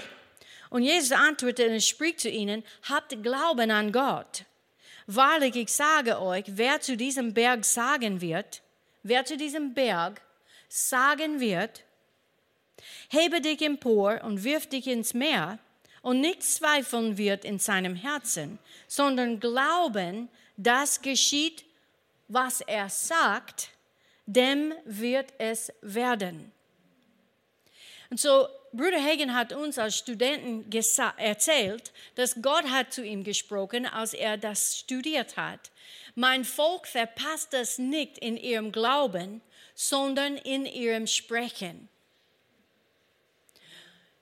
Und 0.70 0.84
Jesus 0.84 1.12
antwortet 1.12 1.72
und 1.72 1.84
spricht 1.84 2.20
zu 2.20 2.30
ihnen, 2.30 2.64
habt 2.84 3.22
Glauben 3.24 3.72
an 3.72 3.92
Gott. 3.92 4.46
Wahrlich, 5.08 5.56
ich 5.56 5.72
sage 5.72 6.20
euch, 6.20 6.46
wer 6.48 6.82
zu 6.82 6.98
diesem 6.98 7.34
Berg 7.34 7.66
sagen 7.66 8.22
wird, 8.22 8.62
wer 9.04 9.26
zu 9.26 9.38
diesem 9.38 9.74
Berg 9.74 10.22
sagen 10.68 11.40
wird, 11.40 11.84
hebe 13.10 13.42
dich 13.42 13.62
empor 13.62 14.22
und 14.24 14.44
wirf 14.44 14.68
dich 14.68 14.88
ins 14.88 15.14
Meer, 15.14 15.60
und 16.06 16.22
nicht 16.22 16.44
zweifeln 16.44 17.18
wird 17.18 17.44
in 17.46 17.58
seinem 17.58 17.96
Herzen, 17.96 18.60
sondern 18.88 19.40
glauben, 19.40 20.30
dass 20.56 21.02
geschieht, 21.02 21.66
was 22.28 22.62
er 22.62 22.90
sagt, 22.90 23.70
dem 24.28 24.72
wird 24.86 25.34
es 25.40 25.74
werden. 25.82 26.52
Und 28.12 28.20
so 28.20 28.48
Bruder 28.76 29.02
Hagen 29.02 29.34
hat 29.34 29.54
uns 29.54 29.78
als 29.78 29.98
Studenten 29.98 30.70
erzählt, 31.18 31.92
dass 32.16 32.42
Gott 32.42 32.66
hat 32.66 32.94
zu 32.94 33.04
ihm 33.04 33.24
gesprochen, 33.24 33.86
als 33.86 34.14
er 34.14 34.38
das 34.38 34.80
studiert 34.80 35.38
hat. 35.38 35.72
Mein 36.16 36.46
Volk 36.46 36.88
verpasst 36.88 37.54
das 37.54 37.78
nicht 37.78 38.18
in 38.18 38.38
ihrem 38.38 38.72
Glauben, 38.72 39.42
sondern 39.74 40.38
in 40.38 40.66
ihrem 40.66 41.08
Sprechen. 41.08 41.90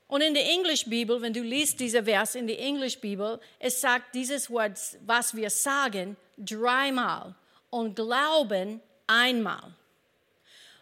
Und 0.07 0.21
in 0.21 0.33
der 0.33 0.45
Englischbibel, 0.45 1.21
wenn 1.21 1.33
du 1.33 1.41
liest 1.41 1.79
diese 1.79 2.03
Vers 2.03 2.35
in 2.35 2.47
der 2.47 2.59
Englischbibel, 2.59 3.39
es 3.59 3.81
sagt 3.81 4.13
dieses 4.13 4.49
Wort, 4.49 4.77
was 5.05 5.35
wir 5.35 5.49
sagen, 5.49 6.17
dreimal 6.37 7.33
und 7.69 7.95
Glauben 7.95 8.81
einmal. 9.07 9.73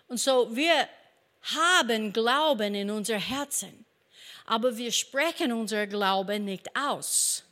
Und 0.07 0.19
so 0.19 0.53
wir 0.53 0.89
haben 1.43 2.13
Glauben 2.13 2.75
in 2.75 2.89
unser 2.89 3.17
Herzen, 3.17 3.85
aber 4.45 4.77
wir 4.77 4.91
sprechen 4.91 5.51
unser 5.51 5.87
Glauben 5.87 6.45
nicht 6.45 6.75
aus. 6.75 7.43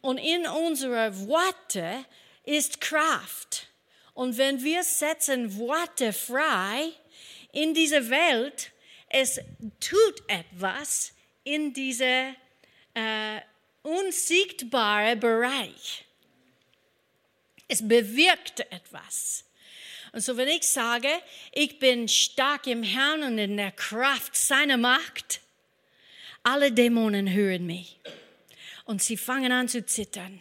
Und 0.00 0.18
in 0.18 0.46
unsere 0.46 1.26
Worte 1.26 2.04
ist 2.44 2.80
Kraft. 2.80 3.68
Und 4.12 4.36
wenn 4.36 4.62
wir 4.62 4.84
setzen 4.84 5.56
Worte 5.56 6.12
frei 6.12 6.92
in 7.52 7.74
dieser 7.74 8.10
Welt, 8.10 8.70
es 9.08 9.40
tut 9.80 10.22
etwas 10.28 11.12
in 11.42 11.72
diesem 11.72 12.36
äh, 12.94 13.40
unsichtbaren 13.82 15.18
Bereich. 15.20 16.04
Es 17.68 17.86
bewirkt 17.86 18.60
etwas. 18.70 19.44
Und 20.14 20.20
so, 20.20 20.36
wenn 20.36 20.46
ich 20.46 20.62
sage, 20.62 21.08
ich 21.50 21.80
bin 21.80 22.06
stark 22.06 22.68
im 22.68 22.84
Herrn 22.84 23.24
und 23.24 23.36
in 23.36 23.56
der 23.56 23.72
Kraft 23.72 24.36
seiner 24.36 24.76
Macht, 24.76 25.40
alle 26.44 26.70
Dämonen 26.70 27.32
hören 27.32 27.66
mich 27.66 27.98
und 28.84 29.02
sie 29.02 29.16
fangen 29.16 29.50
an 29.50 29.66
zu 29.68 29.84
zittern. 29.84 30.40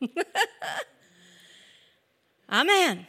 Amen. 2.46 3.06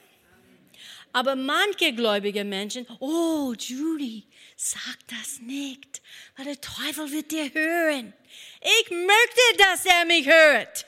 Aber 1.14 1.38
manche 1.38 1.94
gläubige 1.94 2.44
Menschen, 2.44 2.86
oh 3.00 3.54
Judy, 3.58 4.28
sag 4.58 4.98
das 5.08 5.40
nicht, 5.40 6.02
weil 6.36 6.44
der 6.44 6.60
Teufel 6.60 7.10
wird 7.10 7.32
dir 7.32 7.50
hören. 7.54 8.12
Ich 8.60 8.90
möchte, 8.90 9.58
dass 9.60 9.86
er 9.86 10.04
mich 10.04 10.28
hört. 10.28 10.86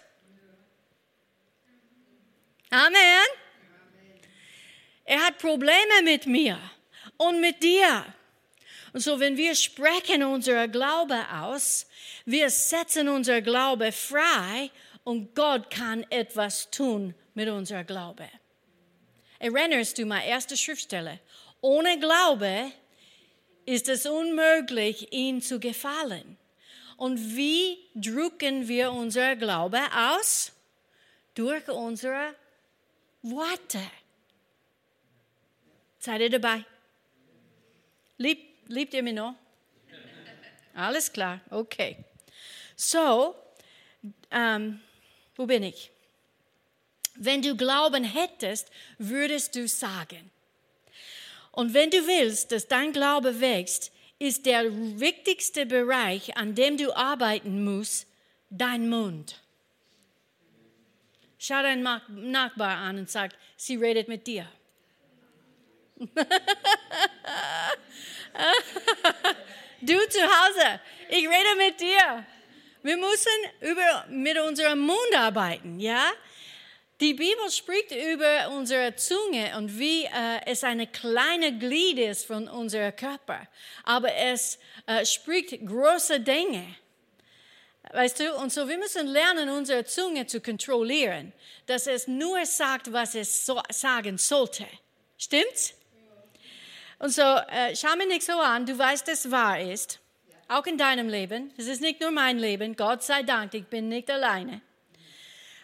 Amen. 2.71 3.44
Er 5.05 5.19
hat 5.19 5.37
Probleme 5.37 6.01
mit 6.03 6.25
mir 6.25 6.59
und 7.17 7.39
mit 7.39 7.61
dir. 7.61 8.05
Und 8.91 9.01
so, 9.01 9.19
wenn 9.19 9.37
wir 9.37 9.55
sprechen 9.55 10.23
unser 10.23 10.67
Glaube 10.67 11.19
aus, 11.31 11.85
wir 12.25 12.49
setzen 12.49 13.07
unser 13.07 13.41
Glaube 13.41 13.91
frei 13.91 14.71
und 15.03 15.35
Gott 15.35 15.69
kann 15.69 16.05
etwas 16.09 16.71
tun 16.71 17.13
mit 17.35 17.47
unser 17.49 17.83
Glaube. 17.83 18.27
Erinnerst 19.37 19.97
du 19.97 20.05
mal, 20.05 20.21
erste 20.21 20.57
Schriftstelle. 20.57 21.19
Ohne 21.61 21.99
Glaube 21.99 22.71
ist 23.65 23.89
es 23.89 24.05
unmöglich, 24.05 25.11
ihm 25.13 25.41
zu 25.41 25.59
gefallen. 25.59 26.37
Und 26.97 27.35
wie 27.35 27.77
drücken 27.93 28.67
wir 28.67 28.91
unser 28.91 29.35
Glaube 29.35 29.81
aus? 29.93 30.51
Durch 31.35 31.67
unsere 31.67 32.33
Worte. 33.21 33.81
Seid 36.05 36.21
ihr 36.21 36.29
dabei? 36.29 36.63
Lieb, 38.19 38.37
liebt 38.67 38.93
ihr 38.93 39.01
mich 39.01 39.15
noch? 39.15 39.33
Alles 40.75 41.11
klar, 41.11 41.41
okay. 41.49 41.97
So, 42.75 43.33
ähm, 44.29 44.81
wo 45.35 45.47
bin 45.47 45.63
ich? 45.63 45.89
Wenn 47.15 47.41
du 47.41 47.55
Glauben 47.55 48.03
hättest, 48.03 48.69
würdest 48.99 49.55
du 49.55 49.67
sagen. 49.67 50.29
Und 51.51 51.73
wenn 51.73 51.89
du 51.89 52.05
willst, 52.05 52.51
dass 52.51 52.67
dein 52.67 52.93
Glaube 52.93 53.41
wächst, 53.41 53.91
ist 54.19 54.45
der 54.45 54.71
wichtigste 54.99 55.65
Bereich, 55.65 56.37
an 56.37 56.53
dem 56.53 56.77
du 56.77 56.95
arbeiten 56.95 57.63
musst, 57.63 58.05
dein 58.51 58.89
Mund. 58.89 59.41
Schau 61.39 61.63
deinen 61.63 61.81
Nachbar 62.31 62.77
an 62.77 62.99
und 62.99 63.09
sag, 63.09 63.31
sie 63.57 63.77
redet 63.77 64.07
mit 64.07 64.27
dir. 64.27 64.47
du 69.81 69.97
zu 70.09 70.19
Hause, 70.19 70.79
ich 71.09 71.27
rede 71.27 71.55
mit 71.57 71.79
dir. 71.79 72.25
Wir 72.83 72.97
müssen 72.97 73.31
über, 73.61 74.05
mit 74.09 74.37
unserem 74.39 74.79
Mund 74.79 75.15
arbeiten, 75.15 75.79
ja? 75.79 76.11
Die 77.01 77.13
Bibel 77.13 77.49
spricht 77.49 77.91
über 77.91 78.49
unsere 78.51 78.95
Zunge 78.95 79.57
und 79.57 79.77
wie 79.77 80.05
äh, 80.05 80.39
es 80.45 80.63
eine 80.63 80.87
kleine 80.87 81.57
Glied 81.57 81.99
ist 81.99 82.25
von 82.25 82.47
unserem 82.47 82.95
Körper. 82.95 83.47
Aber 83.83 84.13
es 84.13 84.57
äh, 84.85 85.05
spricht 85.05 85.65
große 85.65 86.21
Dinge. 86.21 86.75
Weißt 87.91 88.19
du, 88.19 88.35
und 88.35 88.51
so 88.51 88.67
wir 88.67 88.77
müssen 88.77 89.07
lernen, 89.07 89.49
unsere 89.49 89.83
Zunge 89.83 90.25
zu 90.25 90.39
kontrollieren, 90.39 91.33
dass 91.65 91.87
es 91.87 92.07
nur 92.07 92.45
sagt, 92.45 92.91
was 92.91 93.15
es 93.15 93.45
so 93.45 93.61
sagen 93.69 94.17
sollte. 94.17 94.65
Stimmt's? 95.17 95.73
Und 96.99 97.09
so, 97.09 97.21
äh, 97.21 97.75
schau 97.75 97.95
mir 97.95 98.07
nicht 98.07 98.23
so 98.23 98.33
an, 98.33 98.65
du 98.65 98.77
weißt, 98.77 99.07
dass 99.07 99.25
es 99.25 99.31
wahr 99.31 99.59
ist. 99.59 99.99
Auch 100.47 100.65
in 100.65 100.77
deinem 100.77 101.09
Leben. 101.09 101.51
Es 101.57 101.67
ist 101.67 101.81
nicht 101.81 102.01
nur 102.01 102.11
mein 102.11 102.37
Leben. 102.37 102.75
Gott 102.75 103.03
sei 103.03 103.23
Dank, 103.23 103.53
ich 103.53 103.65
bin 103.65 103.89
nicht 103.89 104.09
alleine. 104.09 104.61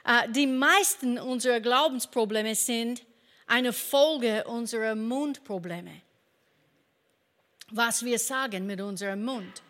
Äh, 0.05 0.29
die 0.29 0.47
meisten 0.47 1.19
unserer 1.19 1.59
Glaubensprobleme 1.59 2.55
sind 2.55 3.03
eine 3.47 3.73
Folge 3.73 4.43
unserer 4.45 4.95
Mundprobleme. 4.95 6.01
Was 7.69 8.03
wir 8.03 8.19
sagen 8.19 8.65
mit 8.65 8.81
unserem 8.81 9.23
Mund. 9.23 9.61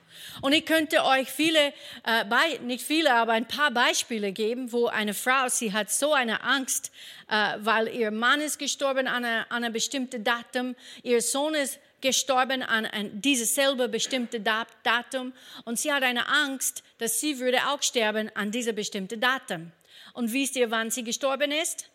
Und 0.41 0.53
ich 0.53 0.65
könnte 0.65 1.03
euch 1.03 1.29
viele, 1.29 1.73
äh, 2.05 2.59
nicht 2.61 2.85
viele, 2.85 3.13
aber 3.13 3.33
ein 3.33 3.47
paar 3.47 3.71
Beispiele 3.71 4.31
geben, 4.31 4.71
wo 4.71 4.87
eine 4.87 5.13
Frau, 5.13 5.47
sie 5.49 5.73
hat 5.73 5.91
so 5.91 6.13
eine 6.13 6.43
Angst, 6.43 6.91
äh, 7.29 7.57
weil 7.59 7.87
ihr 7.87 8.11
Mann 8.11 8.41
ist 8.41 8.59
gestorben 8.59 9.07
an 9.07 9.25
einem 9.25 9.73
bestimmten 9.73 10.23
Datum, 10.23 10.75
ihr 11.03 11.21
Sohn 11.21 11.53
ist 11.55 11.79
gestorben 12.01 12.63
an, 12.63 12.85
an 12.85 13.21
dieses 13.21 13.55
selbe 13.55 13.87
bestimmte 13.87 14.39
Datum 14.39 15.33
und 15.65 15.79
sie 15.79 15.93
hat 15.93 16.03
eine 16.03 16.27
Angst, 16.27 16.83
dass 16.97 17.19
sie 17.19 17.39
würde 17.39 17.59
auch 17.67 17.81
sterben 17.81 18.29
an 18.35 18.51
diesem 18.51 18.75
bestimmten 18.75 19.19
Datum. 19.19 19.71
Und 20.13 20.33
wisst 20.33 20.55
ihr, 20.55 20.71
wann 20.71 20.91
sie 20.91 21.03
gestorben 21.03 21.51
ist? 21.51 21.89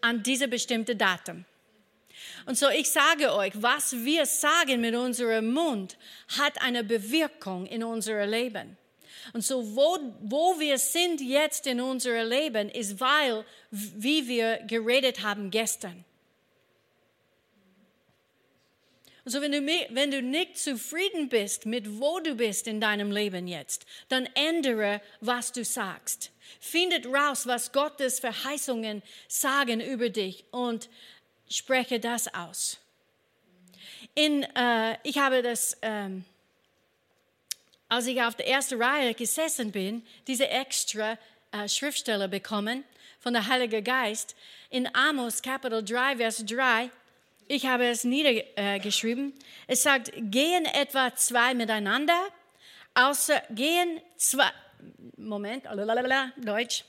An 0.00 0.22
diesem 0.22 0.50
bestimmten 0.50 0.96
Datum. 0.96 1.44
Und 2.46 2.58
so, 2.58 2.68
ich 2.68 2.90
sage 2.90 3.32
euch, 3.34 3.52
was 3.56 4.04
wir 4.04 4.26
sagen 4.26 4.80
mit 4.80 4.94
unserem 4.94 5.52
Mund, 5.52 5.96
hat 6.38 6.60
eine 6.60 6.84
Bewirkung 6.84 7.66
in 7.66 7.84
unserem 7.84 8.30
Leben. 8.30 8.76
Und 9.32 9.44
so, 9.44 9.76
wo, 9.76 9.98
wo 10.20 10.58
wir 10.58 10.78
sind 10.78 11.20
jetzt 11.20 11.66
in 11.66 11.80
unserem 11.80 12.28
Leben, 12.28 12.68
ist, 12.70 13.00
weil, 13.00 13.44
wie 13.70 14.26
wir 14.26 14.58
geredet 14.66 15.22
haben 15.22 15.50
gestern. 15.50 16.04
Und 19.28 19.32
so, 19.32 19.42
wenn 19.42 19.52
du, 19.52 19.60
wenn 19.90 20.10
du 20.10 20.22
nicht 20.22 20.56
zufrieden 20.56 21.28
bist 21.28 21.66
mit 21.66 22.00
wo 22.00 22.18
du 22.18 22.34
bist 22.34 22.66
in 22.66 22.80
deinem 22.80 23.12
Leben 23.12 23.46
jetzt, 23.46 23.84
dann 24.08 24.26
ändere, 24.34 25.02
was 25.20 25.52
du 25.52 25.66
sagst. 25.66 26.30
Findet 26.60 27.04
raus, 27.04 27.46
was 27.46 27.72
Gottes 27.72 28.20
Verheißungen 28.20 29.02
sagen 29.28 29.82
über 29.82 30.08
dich 30.08 30.46
und 30.50 30.88
spreche 31.48 32.00
das 32.00 32.32
aus. 32.34 32.78
In, 34.14 34.42
äh, 34.42 34.96
ich 35.02 35.18
habe 35.18 35.42
das, 35.42 35.76
ähm, 35.82 36.24
als 37.88 38.06
ich 38.06 38.20
auf 38.22 38.34
der 38.34 38.48
ersten 38.48 38.80
Reihe 38.82 39.14
gesessen 39.14 39.72
bin, 39.72 40.04
diese 40.26 40.48
extra 40.48 41.18
äh, 41.52 41.68
Schriftstelle 41.68 42.28
bekommen 42.28 42.84
von 43.20 43.32
der 43.32 43.46
Heilige 43.46 43.82
Geist 43.82 44.36
in 44.70 44.92
Amos 44.94 45.42
Kapitel 45.42 45.84
3, 45.84 46.16
Vers 46.16 46.44
3. 46.44 46.90
Ich 47.48 47.66
habe 47.66 47.86
es 47.86 48.04
niedergeschrieben. 48.04 49.32
Es 49.66 49.82
sagt, 49.82 50.12
gehen 50.14 50.66
etwa 50.66 51.14
zwei 51.14 51.54
miteinander, 51.54 52.28
außer 52.94 53.42
gehen 53.50 54.00
zwei, 54.16 54.50
Moment, 55.16 55.64
Deutsch. 56.36 56.84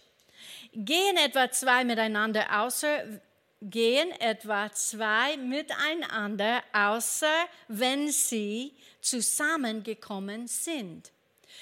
Gehen 0.73 1.17
etwa 1.17 1.49
zwei 1.49 1.83
miteinander, 1.85 2.61
außer 2.61 3.21
gehen 3.61 4.11
etwa 4.19 4.71
zwei 4.71 5.37
miteinander, 5.37 6.63
außer 6.73 7.47
wenn 7.67 8.09
sie 8.09 8.73
zusammengekommen 9.01 10.47
sind. 10.47 11.11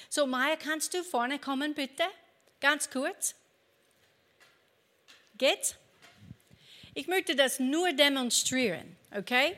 So, 0.08 0.26
Maya, 0.26 0.56
kannst 0.56 0.94
du 0.94 1.02
vorne 1.02 1.38
kommen, 1.38 1.74
bitte? 1.74 2.04
Ganz 2.60 2.90
kurz. 2.90 3.34
Geht's? 5.36 5.76
Ich 6.94 7.06
möchte 7.06 7.36
das 7.36 7.60
nur 7.60 7.92
demonstrieren, 7.92 8.96
okay? 9.16 9.56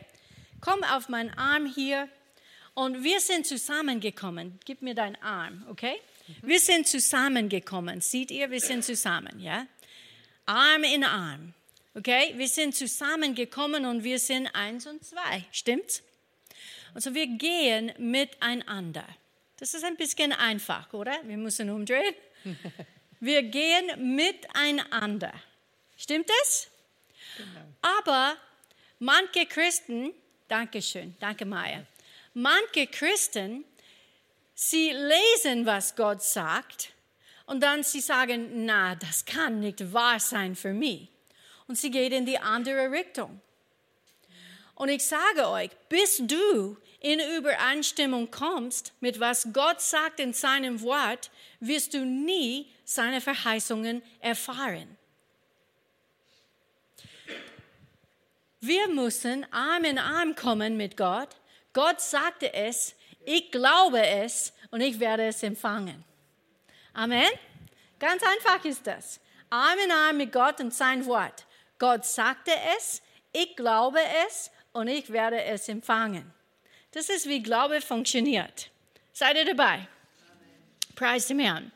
Komm 0.61 0.85
auf 0.85 1.09
meinen 1.09 1.31
Arm 1.39 1.67
hier 1.67 2.09
und 2.75 3.03
wir 3.03 3.21
sind 3.21 3.47
zusammengekommen. 3.47 4.59
Gib 4.65 4.83
mir 4.83 4.95
deinen 4.95 5.17
Arm, 5.23 5.65
okay? 5.71 6.01
Wir 6.43 6.61
sind 6.61 6.87
zusammengekommen. 6.87 8.01
Seht 8.01 8.31
ihr, 8.31 8.51
wir 8.51 8.61
sind 8.61 8.85
zusammen, 8.85 9.41
ja? 9.41 9.67
Arm 10.47 10.85
in 10.85 11.05
Arm. 11.05 11.55
Okay, 12.01 12.33
wir 12.35 12.49
sind 12.49 12.75
zusammengekommen 12.75 13.85
und 13.85 14.03
wir 14.03 14.19
sind 14.19 14.47
eins 14.55 14.87
und 14.87 15.05
zwei. 15.05 15.45
Stimmt's? 15.53 16.03
Also 16.95 17.13
wir 17.13 17.27
gehen 17.27 17.93
miteinander. 17.99 19.05
Das 19.59 19.75
ist 19.75 19.85
ein 19.85 19.97
bisschen 19.97 20.33
einfach, 20.33 20.91
oder? 20.95 21.13
Wir 21.25 21.37
müssen 21.37 21.69
umdrehen. 21.69 22.15
Wir 23.23 23.43
gehen 23.43 24.17
miteinander. 24.17 25.31
Stimmt 25.99 26.31
das? 26.41 26.71
Genau. 27.37 27.99
Aber 28.01 28.35
manche 28.99 29.45
Christen, 29.45 30.15
danke 30.49 30.81
schön, 30.81 31.15
danke 31.21 31.45
Maya. 31.45 31.85
Manche 32.33 32.87
Christen, 32.87 33.63
sie 34.55 34.91
lesen, 34.93 35.67
was 35.67 35.95
Gott 35.95 36.23
sagt 36.23 36.95
und 37.45 37.63
dann 37.63 37.83
sie 37.83 38.01
sagen, 38.01 38.65
na, 38.65 38.95
das 38.95 39.27
kann 39.27 39.61
nicht 39.61 39.93
wahr 39.93 40.19
sein 40.19 40.57
für 40.57 40.73
mich 40.73 41.11
und 41.71 41.77
sie 41.77 41.93
geht 41.93 42.13
in 42.13 42.27
die 42.27 42.37
andere 42.37 42.91
Richtung. 42.91 43.41
Und 44.75 44.89
ich 44.89 45.07
sage 45.07 45.49
euch, 45.49 45.71
bis 45.89 46.17
du 46.17 46.77
in 46.99 47.21
Übereinstimmung 47.21 48.29
kommst 48.29 48.93
mit 48.99 49.21
was 49.21 49.47
Gott 49.53 49.81
sagt 49.81 50.19
in 50.19 50.33
seinem 50.33 50.81
Wort, 50.83 51.31
wirst 51.61 51.95
du 51.95 52.05
nie 52.05 52.69
seine 52.85 53.21
Verheißungen 53.21 54.03
erfahren. 54.19 54.97
Wir 58.61 58.89
müssen 58.89 59.47
Arm 59.53 59.85
in 59.85 59.99
Arm 59.99 60.35
kommen 60.35 60.77
mit 60.77 60.97
Gott. 60.97 61.37
Gott 61.73 62.01
sagte 62.01 62.53
es, 62.53 62.97
ich 63.25 63.53
glaube 63.53 64.05
es 64.05 64.53
und 64.73 64.81
ich 64.81 64.99
werde 64.99 65.29
es 65.29 65.45
empfangen. 65.45 66.05
Amen. 66.95 67.31
Ganz 68.01 68.25
einfach 68.25 68.65
ist 68.65 68.85
das. 68.89 69.21
Arm 69.51 69.79
in 69.85 69.93
Arm 69.93 70.17
mit 70.17 70.33
Gott 70.33 70.61
und 70.61 70.75
sein 70.75 71.07
Wort. 71.07 71.47
Gott 71.81 72.05
sagte 72.05 72.53
es, 72.77 73.03
ich 73.33 73.57
glaube 73.57 73.99
es 74.29 74.53
und 74.73 74.87
ich 74.87 75.11
werde 75.11 75.43
es 75.43 75.69
empfangen. 75.69 76.33
Das 76.93 77.09
ist, 77.09 77.29
wie 77.29 77.43
Glaube 77.43 77.81
funktioniert. 77.81 78.71
Seid 79.13 79.37
ihr 79.37 79.45
dabei? 79.45 79.89
Preis 80.95 81.27
dem 81.27 81.41
Herrn. 81.41 81.73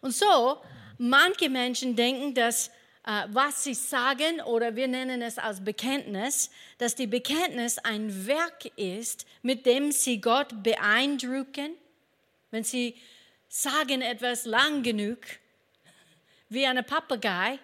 Und 0.00 0.14
so, 0.14 0.62
manche 0.96 1.50
Menschen 1.50 1.94
denken, 1.94 2.32
dass 2.34 2.70
äh, 3.06 3.26
was 3.28 3.64
sie 3.64 3.74
sagen, 3.74 4.40
oder 4.42 4.76
wir 4.76 4.86
nennen 4.86 5.22
es 5.22 5.38
als 5.38 5.64
Bekenntnis, 5.64 6.50
dass 6.78 6.94
die 6.94 7.06
Bekenntnis 7.06 7.78
ein 7.78 8.26
Werk 8.26 8.66
ist, 8.76 9.26
mit 9.42 9.66
dem 9.66 9.90
sie 9.90 10.20
Gott 10.20 10.62
beeindrucken. 10.62 11.72
Wenn 12.50 12.64
sie 12.64 12.96
sagen 13.48 14.02
etwas 14.02 14.44
lang 14.44 14.82
genug, 14.82 15.18
wie 16.48 16.66
eine 16.66 16.82
Papagei. 16.82 17.58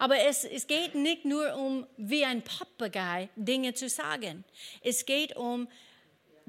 Aber 0.00 0.18
es, 0.18 0.44
es 0.44 0.66
geht 0.66 0.94
nicht 0.94 1.26
nur 1.26 1.54
um, 1.56 1.86
wie 1.98 2.24
ein 2.24 2.40
Papagei 2.42 3.28
Dinge 3.36 3.74
zu 3.74 3.90
sagen. 3.90 4.44
Es 4.82 5.04
geht 5.04 5.36
um 5.36 5.68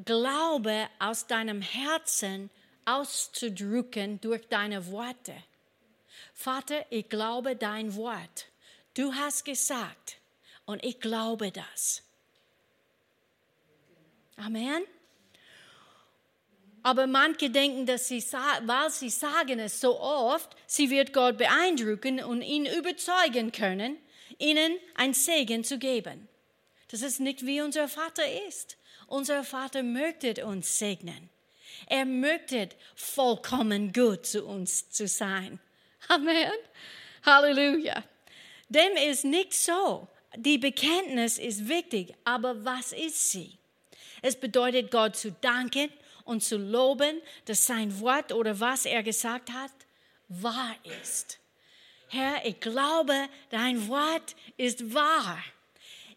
Glaube 0.06 0.88
aus 0.99 1.28
deinem 1.28 1.62
Herzen 1.62 2.49
auszudrücken 2.86 4.22
durch 4.22 4.47
deine 4.47 4.88
Worte. 4.89 5.36
Vater, 6.34 6.86
ich 6.91 7.10
glaube 7.10 7.58
dein 7.58 7.93
Wort. 7.97 8.47
Du 8.93 9.14
hast 9.14 9.43
gesagt 9.43 10.16
und 10.66 10.82
ich 10.86 11.02
glaube 11.02 11.52
das. 11.52 12.04
Amen. 14.38 14.84
Aber 16.84 17.05
manche 17.05 17.49
denken, 17.49 17.86
dass 17.86 18.07
sie, 18.07 18.21
weil 18.21 18.89
sie 18.89 19.09
sagen 19.09 19.59
es 19.59 19.79
so 19.79 19.99
oft, 19.99 20.55
sie 20.65 20.89
wird 20.89 21.13
Gott 21.13 21.38
beeindrucken 21.38 22.23
und 22.23 22.41
ihn 22.41 22.65
überzeugen 22.65 23.51
können, 23.51 23.97
ihnen 24.39 24.77
ein 24.95 25.13
Segen 25.13 25.63
zu 25.63 25.77
geben. 25.77 26.27
Das 26.89 27.01
ist 27.03 27.19
nicht 27.19 27.45
wie 27.45 27.61
unser 27.61 27.88
Vater 27.88 28.23
ist. 28.47 28.77
Unser 29.07 29.43
Vater 29.43 29.84
möchte 29.84 30.45
uns 30.45 30.79
segnen. 30.79 31.29
Er 31.88 32.05
möchte 32.05 32.69
vollkommen 32.95 33.93
gut 33.93 34.25
zu 34.25 34.45
uns 34.45 34.89
zu 34.89 35.07
sein. 35.07 35.59
Amen. 36.07 36.51
Halleluja. 37.23 38.03
Dem 38.69 38.95
ist 39.09 39.25
nicht 39.25 39.53
so. 39.53 40.07
Die 40.36 40.57
Bekenntnis 40.57 41.38
ist 41.38 41.67
wichtig, 41.67 42.13
aber 42.23 42.63
was 42.63 42.93
ist 42.93 43.32
sie? 43.32 43.57
Es 44.21 44.39
bedeutet, 44.39 44.91
Gott 44.91 45.17
zu 45.17 45.32
danken 45.34 45.89
und 46.32 46.41
zu 46.41 46.57
loben, 46.57 47.21
dass 47.45 47.65
sein 47.65 47.99
Wort 47.99 48.32
oder 48.32 48.59
was 48.59 48.86
er 48.86 49.03
gesagt 49.03 49.51
hat, 49.51 49.71
wahr 50.29 50.75
ist. 51.01 51.39
Herr, 52.07 52.45
ich 52.45 52.59
glaube, 52.59 53.13
dein 53.49 53.88
Wort 53.88 54.36
ist 54.57 54.93
wahr. 54.93 55.38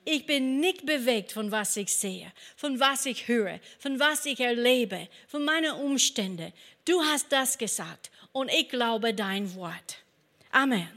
Ich 0.05 0.27
bin 0.27 0.61
nicht 0.61 0.87
bewegt 0.87 1.33
von 1.33 1.51
was 1.51 1.77
ich 1.77 1.95
sehe, 1.95 2.31
von 2.57 2.79
was 2.79 3.07
ich 3.07 3.27
höre, 3.27 3.59
von 3.79 3.99
was 3.99 4.25
ich 4.27 4.39
erlebe, 4.39 5.09
von 5.27 5.45
meinen 5.45 5.73
Umständen. 5.73 6.53
Du 6.85 7.03
hast 7.03 7.33
das 7.33 7.59
gesagt 7.59 8.11
und 8.33 8.51
ich 8.53 8.69
glaube 8.69 9.15
dein 9.15 9.55
Wort. 9.55 9.99
Amen. 10.53 10.89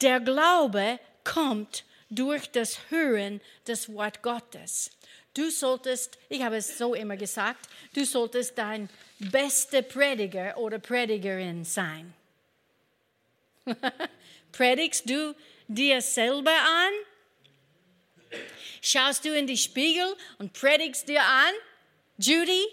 Der 0.00 0.20
Glaube 0.20 1.00
kommt 1.24 1.84
durch 2.10 2.50
das 2.50 2.90
Hören 2.90 3.40
des 3.66 3.92
Wort 3.92 4.22
Gottes. 4.22 4.90
Du 5.38 5.50
solltest, 5.50 6.18
ich 6.28 6.42
habe 6.42 6.56
es 6.56 6.76
so 6.76 6.94
immer 6.94 7.16
gesagt, 7.16 7.68
du 7.94 8.04
solltest 8.04 8.58
dein 8.58 8.88
bester 9.20 9.82
Prediger 9.82 10.58
oder 10.58 10.80
Predigerin 10.80 11.64
sein. 11.64 12.12
Predigst 14.52 15.08
du 15.08 15.36
dir 15.68 16.02
selber 16.02 16.50
an? 16.50 16.92
Schaust 18.82 19.24
du 19.24 19.32
in 19.32 19.46
die 19.46 19.56
Spiegel 19.56 20.16
und 20.38 20.54
predigst 20.54 21.06
dir 21.08 21.22
an? 21.22 21.54
Judy, 22.16 22.66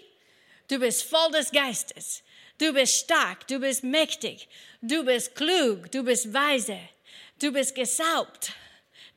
du 0.66 0.80
bist 0.80 1.04
voll 1.04 1.30
des 1.30 1.52
Geistes. 1.52 2.24
Du 2.58 2.72
bist 2.72 2.96
stark, 2.96 3.46
du 3.46 3.60
bist 3.60 3.84
mächtig, 3.84 4.48
du 4.82 5.04
bist 5.04 5.36
klug, 5.36 5.92
du 5.92 6.02
bist 6.02 6.34
weise, 6.34 6.80
du 7.38 7.52
bist 7.52 7.76
gesaubt, 7.76 8.50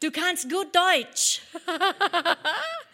du 0.02 0.12
kannst 0.12 0.48
gut 0.52 0.68
Deutsch. 0.76 1.42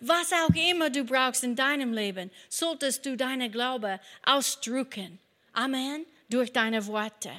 Was 0.00 0.32
auch 0.32 0.54
immer 0.54 0.88
du 0.90 1.04
brauchst 1.04 1.44
in 1.44 1.54
deinem 1.54 1.92
Leben, 1.92 2.30
solltest 2.48 3.04
du 3.04 3.16
deine 3.16 3.50
Glaube 3.50 4.00
ausdrücken. 4.24 5.18
Amen. 5.52 6.06
Durch 6.30 6.52
deine 6.52 6.86
Worte. 6.86 7.30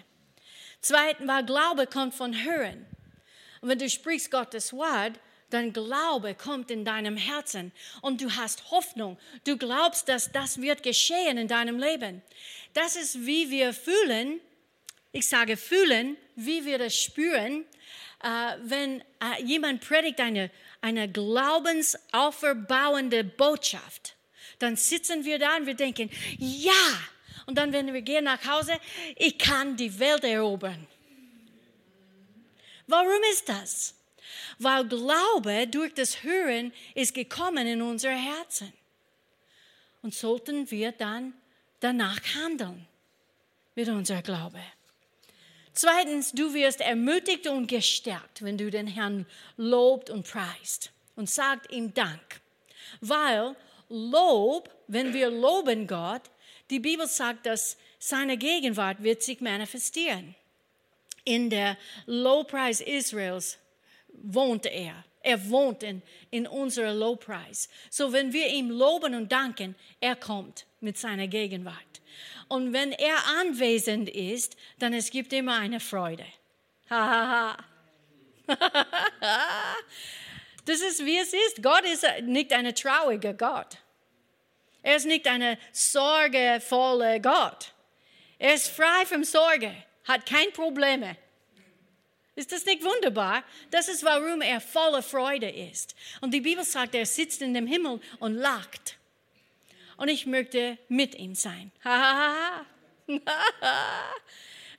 Zweitens, 0.82 1.28
weil 1.28 1.46
Glaube 1.46 1.88
kommt 1.88 2.14
von 2.14 2.44
Hören. 2.44 2.86
Und 3.62 3.70
wenn 3.70 3.80
du 3.80 3.90
sprichst 3.90 4.30
Gottes 4.32 4.74
Wort, 4.74 5.14
dann 5.50 5.74
Glaube 5.74 6.36
kommt 6.36 6.72
in 6.72 6.86
deinem 6.86 7.18
Herzen 7.18 7.72
und 8.02 8.22
du 8.22 8.32
hast 8.36 8.72
Hoffnung. 8.72 9.18
Du 9.46 9.58
glaubst, 9.58 10.08
dass 10.10 10.32
das 10.32 10.62
wird 10.62 10.84
geschehen 10.84 11.38
in 11.38 11.48
deinem 11.48 11.80
Leben. 11.80 12.22
Das 12.74 12.96
ist, 12.96 13.26
wie 13.26 13.50
wir 13.50 13.74
fühlen. 13.74 14.40
Ich 15.12 15.28
sage 15.28 15.58
fühlen, 15.58 16.16
wie 16.36 16.66
wir 16.66 16.78
das 16.78 16.96
spüren, 16.96 17.66
äh, 18.24 18.58
wenn 18.64 19.02
äh, 19.02 19.44
jemand 19.44 19.82
predigt 19.82 20.20
eine, 20.20 20.50
eine 20.82 21.10
glaubensaufbauende 21.10 23.24
Botschaft. 23.24 24.16
Dann 24.60 24.76
sitzen 24.76 25.26
wir 25.26 25.40
da 25.40 25.58
und 25.58 25.66
wir 25.66 25.76
denken, 25.76 26.10
ja. 26.38 26.72
Und 27.46 27.58
dann, 27.58 27.74
wenn 27.74 27.94
wir 27.94 28.02
gehen 28.02 28.26
nach 28.26 28.46
Hause, 28.46 28.74
ich 29.16 29.38
kann 29.38 29.76
die 29.76 30.00
Welt 30.00 30.24
erobern. 30.24 30.88
Warum 32.88 33.22
ist 33.32 33.50
das? 33.50 33.96
Weil 34.60 34.86
Glaube 34.86 35.68
durch 35.68 35.94
das 35.94 36.24
Hören 36.24 36.72
ist 36.94 37.14
gekommen 37.14 37.68
in 37.68 37.82
unser 37.82 38.12
Herzen. 38.12 38.72
Und 40.02 40.14
sollten 40.14 40.70
wir 40.72 40.92
dann 40.92 41.34
danach 41.80 42.20
handeln 42.36 42.88
mit 43.76 43.88
unserem 43.88 44.24
Glaube. 44.24 44.62
Zweitens, 45.74 46.32
du 46.32 46.54
wirst 46.54 46.82
ermutigt 46.82 47.48
und 47.48 47.68
gestärkt, 47.68 48.44
wenn 48.44 48.58
du 48.58 48.70
den 48.70 48.88
Herrn 48.88 49.26
lobt 49.58 50.10
und 50.10 50.30
preist 50.30 50.92
und 51.16 51.30
sagt 51.30 51.72
ihm 51.72 51.94
Dank. 51.94 52.42
Weil 53.00 53.56
Lob, 53.90 54.70
wenn 54.88 55.14
wir 55.14 55.30
loben 55.30 55.86
Gott, 55.86 56.22
die 56.70 56.80
Bibel 56.80 57.08
sagt, 57.08 57.46
dass 57.46 57.78
seine 58.00 58.38
Gegenwart 58.38 59.04
wird 59.04 59.22
sich 59.22 59.42
manifestieren. 59.42 60.34
In 61.26 61.50
der 61.50 61.78
Lobpreis 62.06 62.80
Israels 62.80 63.58
wohnt 64.14 64.66
er. 64.66 65.04
Er 65.24 65.50
wohnt 65.50 65.84
in, 65.84 66.02
in 66.32 66.48
unserer 66.48 66.94
Lobpreis. 66.94 67.70
So 67.90 68.12
wenn 68.12 68.34
wir 68.34 68.48
ihm 68.48 68.70
loben 68.70 69.16
und 69.16 69.32
danken, 69.32 69.76
er 70.00 70.16
kommt 70.16 70.66
mit 70.80 70.98
seiner 70.98 71.28
Gegenwart. 71.28 71.76
Und 72.48 72.74
wenn 72.74 72.92
er 72.92 73.16
anwesend 73.40 74.10
ist, 74.10 74.58
dann 74.80 74.94
es 74.94 75.12
gibt 75.12 75.32
immer 75.32 75.58
eine 75.58 75.80
Freude. 75.80 76.26
das 76.90 77.56
ist 80.82 81.06
wie 81.06 81.18
es 81.18 81.34
ist. 81.34 81.64
Gott 81.64 81.86
ist 81.86 82.06
nicht 82.24 82.52
ein 82.52 82.74
trauriger 82.76 83.34
Gott. 83.34 83.78
Er 84.84 84.96
ist 84.96 85.06
nicht 85.06 85.28
ein 85.28 85.58
sorgevoller 85.72 87.20
Gott. 87.20 87.74
Er 88.40 88.56
ist 88.56 88.70
frei 88.70 89.06
von 89.06 89.24
Sorge, 89.24 89.72
hat 90.06 90.26
keine 90.26 90.52
Probleme. 90.52 91.16
Ist 92.42 92.52
das 92.52 92.66
nicht 92.66 92.84
wunderbar? 92.84 93.44
Das 93.70 93.88
ist, 93.88 94.04
warum 94.04 94.42
er 94.42 94.60
voller 94.60 95.04
Freude 95.04 95.48
ist. 95.48 95.96
Und 96.22 96.34
die 96.34 96.42
Bibel 96.42 96.64
sagt, 96.64 96.96
er 96.96 97.06
sitzt 97.06 97.44
in 97.44 97.54
dem 97.54 97.68
Himmel 97.68 98.02
und 98.20 98.34
lacht 98.34 98.98
und 99.98 100.08
ich 100.08 100.26
möchte 100.26 100.80
mit 100.88 101.14
ihm 101.14 101.36
sein. 101.36 101.72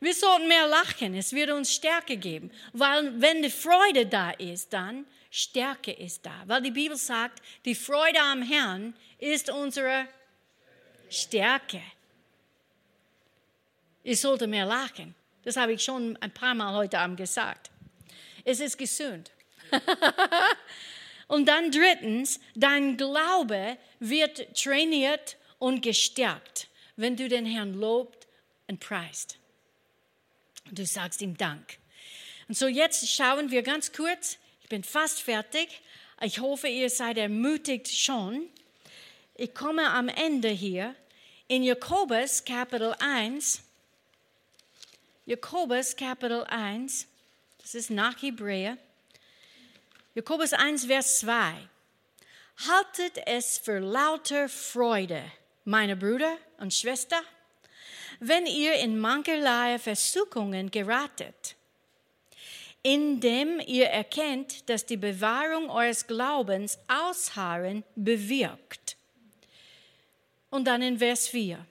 Wir 0.01 0.15
sollten 0.15 0.49
mehr 0.49 0.67
lachen, 0.67 1.15
es 1.15 1.33
wird 1.33 1.51
uns 1.51 1.73
Stärke 1.73 2.17
geben, 2.17 2.51
weil 2.73 3.21
wenn 3.21 3.41
die 3.43 3.51
Freude 3.51 4.07
da 4.07 4.33
ist, 4.33 4.73
dann 4.73 5.07
Stärke 5.31 5.93
ist 5.93 6.27
da, 6.27 6.43
weil 6.47 6.63
die 6.63 6.73
Bibel 6.73 6.97
sagt, 6.97 7.41
die 7.65 7.77
Freude 7.77 8.19
am 8.21 8.43
Herrn 8.43 8.97
ist 9.21 9.51
unsere 9.51 10.09
Stärke. 11.09 11.81
Ich 14.03 14.21
sollte 14.21 14.49
mehr 14.49 14.67
lachen. 14.67 15.15
Das 15.45 15.57
habe 15.57 15.72
ich 15.72 15.82
schon 15.82 16.16
ein 16.18 16.32
paar 16.32 16.55
Mal 16.55 16.74
heute 16.74 16.99
Abend 16.99 17.16
gesagt. 17.16 17.70
Es 18.45 18.61
ist 18.61 18.78
gesund. 18.78 19.30
Und 21.28 21.47
dann 21.47 21.70
drittens, 21.70 22.40
dein 22.55 22.97
Glaube 22.97 23.78
wird 24.01 24.55
trainiert 24.55 25.38
und 25.59 25.80
gestärkt, 25.80 26.68
wenn 26.97 27.16
du 27.16 27.26
den 27.26 27.47
Herrn 27.47 27.72
lobt 27.72 28.26
und 28.66 28.80
preist. 28.80 29.38
Du 30.70 30.84
sagst 30.84 31.22
ihm 31.22 31.36
Dank. 31.38 31.78
Und 32.49 32.59
so 32.59 32.66
jetzt 32.66 33.09
schauen 33.09 33.51
wir 33.51 33.62
ganz 33.62 33.93
kurz, 33.93 34.36
ich 34.62 34.68
bin 34.68 34.84
fast 34.84 35.22
fertig. 35.22 35.80
Ich 36.20 36.40
hoffe, 36.40 36.68
ihr 36.68 36.90
seid 36.90 37.16
ermutigt 37.16 37.88
schon. 37.88 38.49
Ich 39.34 39.55
komme 39.55 39.88
am 39.88 40.09
Ende 40.09 40.49
hier. 40.49 40.95
In 41.49 41.62
Jakobus 41.62 42.45
Kapitel 42.45 42.95
1, 42.99 43.62
Jakobus 45.33 45.97
Kapitel 45.97 46.45
1, 46.45 47.07
das 47.57 47.74
ist 47.74 47.89
nach 47.89 48.20
Hebräer. 48.20 48.76
Jakobus 50.14 50.53
1, 50.53 50.85
Vers 50.85 51.20
2. 51.20 51.55
Haltet 52.68 53.18
es 53.24 53.57
für 53.57 53.78
lauter 53.78 54.51
Freude, 54.51 55.24
meine 55.64 55.97
Brüder 55.97 56.37
und 56.59 56.74
Schwestern, 56.74 57.24
wenn 58.20 58.45
ihr 58.45 58.74
in 58.74 58.99
mancherlei 58.99 59.78
Versuchungen 59.78 60.70
geratet, 60.70 61.57
indem 62.83 63.59
ihr 63.61 63.87
erkennt, 63.87 64.68
dass 64.68 64.85
die 64.85 64.99
Bewahrung 64.99 65.70
eures 65.70 66.07
Glaubens 66.07 66.78
Ausharren 66.89 67.85
bewirkt. 67.97 68.99
Und 70.51 70.66
dann 70.66 70.83
in 70.83 70.99
Vers 70.99 71.26
4. 71.28 71.64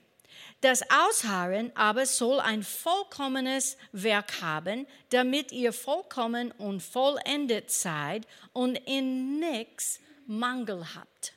Das 0.62 0.80
Ausharren 0.90 1.72
aber 1.74 2.06
soll 2.06 2.38
ein 2.38 2.62
vollkommenes 2.62 3.76
Werk 3.90 4.40
haben, 4.42 4.86
damit 5.10 5.50
ihr 5.50 5.72
vollkommen 5.72 6.52
und 6.52 6.80
vollendet 6.80 7.72
seid 7.72 8.28
und 8.52 8.76
in 8.86 9.40
nichts 9.40 9.98
Mangel 10.28 10.86
habt. 10.94 11.32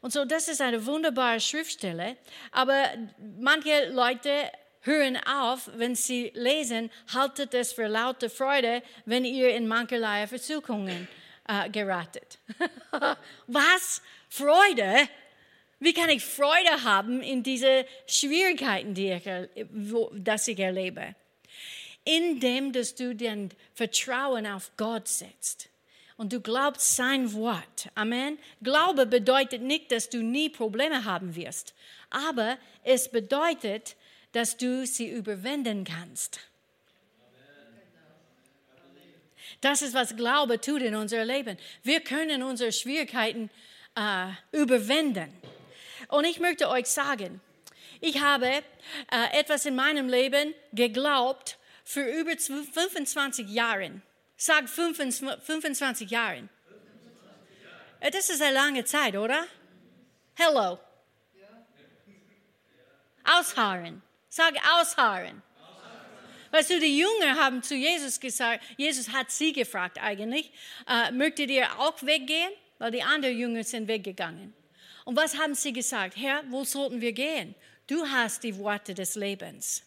Und 0.00 0.14
so, 0.14 0.24
das 0.24 0.48
ist 0.48 0.62
eine 0.62 0.84
wunderbare 0.86 1.40
Schriftstelle, 1.40 2.16
aber 2.52 2.84
manche 3.38 3.90
Leute 3.90 4.50
hören 4.80 5.18
auf, 5.26 5.68
wenn 5.74 5.94
sie 5.94 6.32
lesen, 6.34 6.90
haltet 7.12 7.52
es 7.52 7.74
für 7.74 7.86
laute 7.86 8.30
Freude, 8.30 8.82
wenn 9.04 9.26
ihr 9.26 9.54
in 9.54 9.68
mancherlei 9.68 10.26
Versuchungen 10.26 11.06
äh, 11.46 11.68
geratet. 11.68 12.38
Was? 13.46 14.00
Freude? 14.30 15.06
Wie 15.82 15.92
kann 15.92 16.10
ich 16.10 16.24
Freude 16.24 16.84
haben 16.84 17.22
in 17.22 17.42
diese 17.42 17.84
Schwierigkeiten, 18.06 18.94
die 18.94 19.10
ich, 19.10 19.24
wo, 19.72 20.12
das 20.14 20.46
ich 20.46 20.60
erlebe? 20.60 21.16
Indem, 22.04 22.72
dass 22.72 22.94
du 22.94 23.16
dein 23.16 23.50
Vertrauen 23.74 24.46
auf 24.46 24.70
Gott 24.76 25.08
setzt 25.08 25.68
und 26.16 26.32
du 26.32 26.40
glaubst 26.40 26.94
sein 26.94 27.32
Wort. 27.32 27.90
Amen. 27.96 28.38
Glaube 28.62 29.06
bedeutet 29.06 29.62
nicht, 29.62 29.90
dass 29.90 30.08
du 30.08 30.22
nie 30.22 30.48
Probleme 30.48 31.04
haben 31.04 31.34
wirst, 31.34 31.74
aber 32.10 32.58
es 32.84 33.08
bedeutet, 33.08 33.96
dass 34.30 34.56
du 34.56 34.86
sie 34.86 35.08
überwinden 35.08 35.82
kannst. 35.82 36.38
Das 39.60 39.82
ist, 39.82 39.94
was 39.94 40.16
Glaube 40.16 40.60
tut 40.60 40.82
in 40.82 40.94
unser 40.94 41.24
Leben. 41.24 41.58
Wir 41.82 42.00
können 42.00 42.44
unsere 42.44 42.70
Schwierigkeiten 42.70 43.50
äh, 43.96 44.28
überwinden. 44.52 45.32
Und 46.08 46.24
ich 46.24 46.40
möchte 46.40 46.68
euch 46.68 46.86
sagen, 46.86 47.40
ich 48.00 48.20
habe 48.20 48.46
äh, 48.46 48.62
etwas 49.32 49.64
in 49.64 49.76
meinem 49.76 50.08
Leben 50.08 50.54
geglaubt 50.72 51.58
für 51.84 52.02
über 52.02 52.32
25 52.36 53.48
Jahre. 53.48 54.00
Sag 54.36 54.68
25 54.68 56.10
Jahre. 56.10 56.48
Äh, 58.00 58.10
das 58.10 58.28
ist 58.28 58.42
eine 58.42 58.54
lange 58.54 58.84
Zeit, 58.84 59.16
oder? 59.16 59.46
Hello. 60.34 60.78
Ausharren. 63.24 64.02
Sag 64.28 64.54
ausharren. 64.80 65.42
Weißt 66.50 66.70
du, 66.70 66.80
die 66.80 66.98
Jünger 66.98 67.36
haben 67.36 67.62
zu 67.62 67.74
Jesus 67.74 68.18
gesagt, 68.18 68.62
Jesus 68.76 69.10
hat 69.10 69.30
sie 69.30 69.52
gefragt 69.52 69.98
eigentlich, 70.02 70.52
äh, 70.86 71.10
möchtet 71.12 71.50
ihr 71.50 71.66
auch 71.78 72.02
weggehen? 72.02 72.52
Weil 72.78 72.90
die 72.90 73.02
anderen 73.02 73.38
Jünger 73.38 73.62
sind 73.62 73.86
weggegangen. 73.88 74.52
Und 75.04 75.16
was 75.16 75.38
haben 75.38 75.54
sie 75.54 75.72
gesagt? 75.72 76.16
Herr, 76.16 76.42
wo 76.48 76.64
sollten 76.64 77.00
wir 77.00 77.12
gehen? 77.12 77.54
Du 77.86 78.06
hast 78.06 78.42
die 78.44 78.56
Worte 78.58 78.94
des 78.94 79.16
Lebens. 79.16 79.82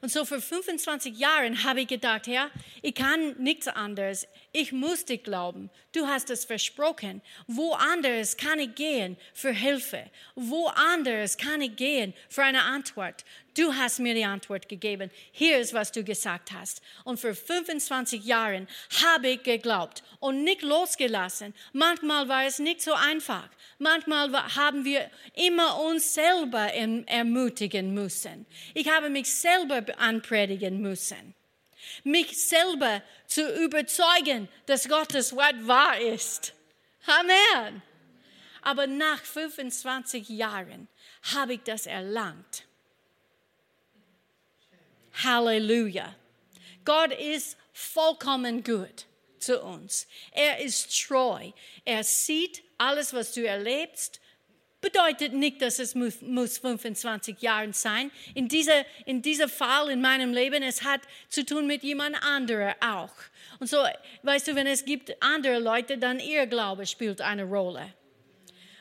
Und 0.00 0.10
so 0.10 0.24
vor 0.24 0.40
25 0.40 1.18
Jahren 1.18 1.62
habe 1.64 1.82
ich 1.82 1.88
gedacht, 1.88 2.26
Herr, 2.26 2.50
ich 2.82 2.94
kann 2.94 3.36
nichts 3.38 3.68
anderes. 3.68 4.26
Ich 4.52 4.72
muss 4.72 5.04
dich 5.04 5.22
glauben. 5.22 5.70
Du 5.92 6.08
hast 6.08 6.28
es 6.28 6.44
versprochen. 6.44 7.22
Woanders 7.46 8.36
kann 8.36 8.58
ich 8.58 8.74
gehen 8.74 9.16
für 9.32 9.52
Hilfe. 9.52 10.10
Woanders 10.34 11.38
kann 11.38 11.60
ich 11.60 11.76
gehen 11.76 12.14
für 12.28 12.42
eine 12.42 12.62
Antwort. 12.62 13.24
Du 13.56 13.72
hast 13.74 14.00
mir 14.00 14.14
die 14.14 14.24
Antwort 14.24 14.68
gegeben. 14.68 15.10
Hier 15.30 15.58
ist, 15.58 15.72
was 15.72 15.92
du 15.92 16.02
gesagt 16.02 16.50
hast. 16.52 16.82
Und 17.04 17.20
vor 17.20 17.34
25 17.34 18.24
Jahren 18.24 18.66
habe 19.04 19.28
ich 19.28 19.42
geglaubt 19.44 20.02
und 20.18 20.42
nicht 20.42 20.62
losgelassen. 20.62 21.54
Manchmal 21.72 22.28
war 22.28 22.44
es 22.44 22.58
nicht 22.58 22.82
so 22.82 22.92
einfach. 22.92 23.48
Manchmal 23.78 24.32
haben 24.56 24.84
wir 24.84 25.08
immer 25.34 25.80
uns 25.80 26.14
selber 26.14 26.72
ermutigen 26.72 27.94
müssen. 27.94 28.46
Ich 28.74 28.90
habe 28.90 29.10
mich 29.10 29.32
selber 29.32 29.84
anpredigen 29.98 30.80
müssen. 30.80 31.34
Mich 32.04 32.48
selber 32.48 33.02
zu 33.26 33.42
überzeugen, 33.62 34.48
dass 34.66 34.88
Gottes 34.88 35.34
Wort 35.34 35.66
wahr 35.66 36.00
ist. 36.00 36.54
Amen. 37.06 37.82
Aber 38.62 38.86
nach 38.86 39.22
25 39.22 40.28
Jahren 40.28 40.88
habe 41.34 41.54
ich 41.54 41.62
das 41.62 41.86
erlangt. 41.86 42.64
Halleluja. 45.22 46.14
Gott 46.84 47.12
ist 47.12 47.56
vollkommen 47.72 48.62
gut 48.62 49.06
zu 49.38 49.60
uns. 49.62 50.06
Er 50.32 50.60
ist 50.60 51.06
treu. 51.06 51.50
Er 51.84 52.04
sieht 52.04 52.62
alles, 52.78 53.12
was 53.12 53.32
du 53.32 53.46
erlebst. 53.46 54.20
Bedeutet 54.80 55.34
nicht, 55.34 55.60
dass 55.60 55.78
es 55.78 55.94
muss, 55.94 56.22
muss 56.22 56.58
25 56.58 57.40
Jahre 57.42 57.72
sein. 57.72 58.10
In 58.34 58.48
dieser, 58.48 58.84
in 59.04 59.20
dieser 59.20 59.48
Fall 59.48 59.90
in 59.90 60.00
meinem 60.00 60.32
Leben, 60.32 60.62
es 60.62 60.82
hat 60.82 61.02
zu 61.28 61.44
tun 61.44 61.66
mit 61.66 61.82
jemand 61.82 62.16
anderem 62.22 62.74
auch. 62.80 63.12
Und 63.58 63.68
so, 63.68 63.76
weißt 64.22 64.48
du, 64.48 64.54
wenn 64.54 64.66
es 64.66 64.84
gibt 64.84 65.22
andere 65.22 65.58
Leute, 65.58 65.98
dann 65.98 66.18
ihr 66.18 66.46
Glaube 66.46 66.86
spielt 66.86 67.20
eine 67.20 67.44
Rolle. 67.44 67.92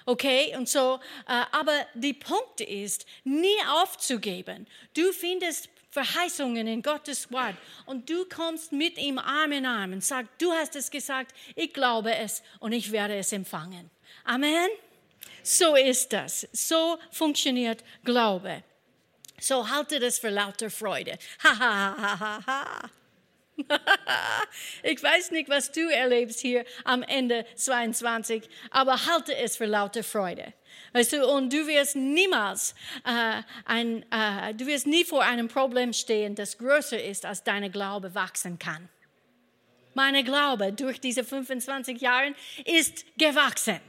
Okay, 0.05 0.55
und 0.57 0.67
so, 0.67 0.99
äh, 1.27 1.43
aber 1.51 1.85
die 1.93 2.13
Punkt 2.13 2.61
ist, 2.61 3.05
nie 3.25 3.59
aufzugeben. 3.69 4.65
Du 4.95 5.11
findest 5.11 5.69
Verheißungen 5.91 6.65
in 6.65 6.81
Gottes 6.81 7.31
Wort 7.31 7.55
und 7.85 8.09
du 8.09 8.25
kommst 8.25 8.71
mit 8.71 8.97
ihm 8.97 9.17
Arm 9.17 9.51
in 9.51 9.65
Arm 9.65 9.93
und 9.93 10.03
sagst, 10.03 10.31
du 10.39 10.51
hast 10.51 10.75
es 10.75 10.89
gesagt, 10.89 11.35
ich 11.55 11.73
glaube 11.73 12.15
es 12.15 12.41
und 12.59 12.71
ich 12.71 12.91
werde 12.91 13.17
es 13.17 13.31
empfangen. 13.33 13.91
Amen. 14.23 14.69
So 15.49 15.75
ist 15.75 16.13
das. 16.13 16.47
So 16.51 16.99
funktioniert 17.11 17.83
Glaube. 18.03 18.63
So 19.39 19.67
halte 19.67 19.99
das 19.99 20.19
für 20.19 20.29
lauter 20.29 20.69
Freude. 20.69 21.17
Ich 24.83 25.01
weiß 25.01 25.31
nicht, 25.31 25.49
was 25.49 25.71
du 25.71 25.81
erlebst 25.89 26.39
hier 26.39 26.65
am 26.83 27.03
Ende 27.03 27.45
22, 27.55 28.47
aber 28.71 29.05
halte 29.05 29.35
es 29.35 29.57
für 29.57 29.65
lauter 29.65 30.03
Freude. 30.03 30.53
Weißt 30.93 31.13
du, 31.13 31.27
und 31.27 31.51
du 31.51 31.67
wirst 31.67 31.95
niemals 31.95 32.73
äh, 33.03 33.41
ein, 33.65 34.05
äh, 34.11 34.53
du 34.53 34.65
wirst 34.65 34.87
nie 34.87 35.03
vor 35.03 35.23
einem 35.23 35.47
Problem 35.47 35.93
stehen, 35.93 36.35
das 36.35 36.57
größer 36.57 37.03
ist, 37.03 37.25
als 37.25 37.43
deine 37.43 37.69
Glaube 37.69 38.15
wachsen 38.15 38.59
kann. 38.59 38.87
Meine 39.93 40.23
Glaube 40.23 40.71
durch 40.71 41.01
diese 41.01 41.23
25 41.23 41.99
Jahre 41.99 42.33
ist 42.65 43.05
gewachsen. 43.17 43.81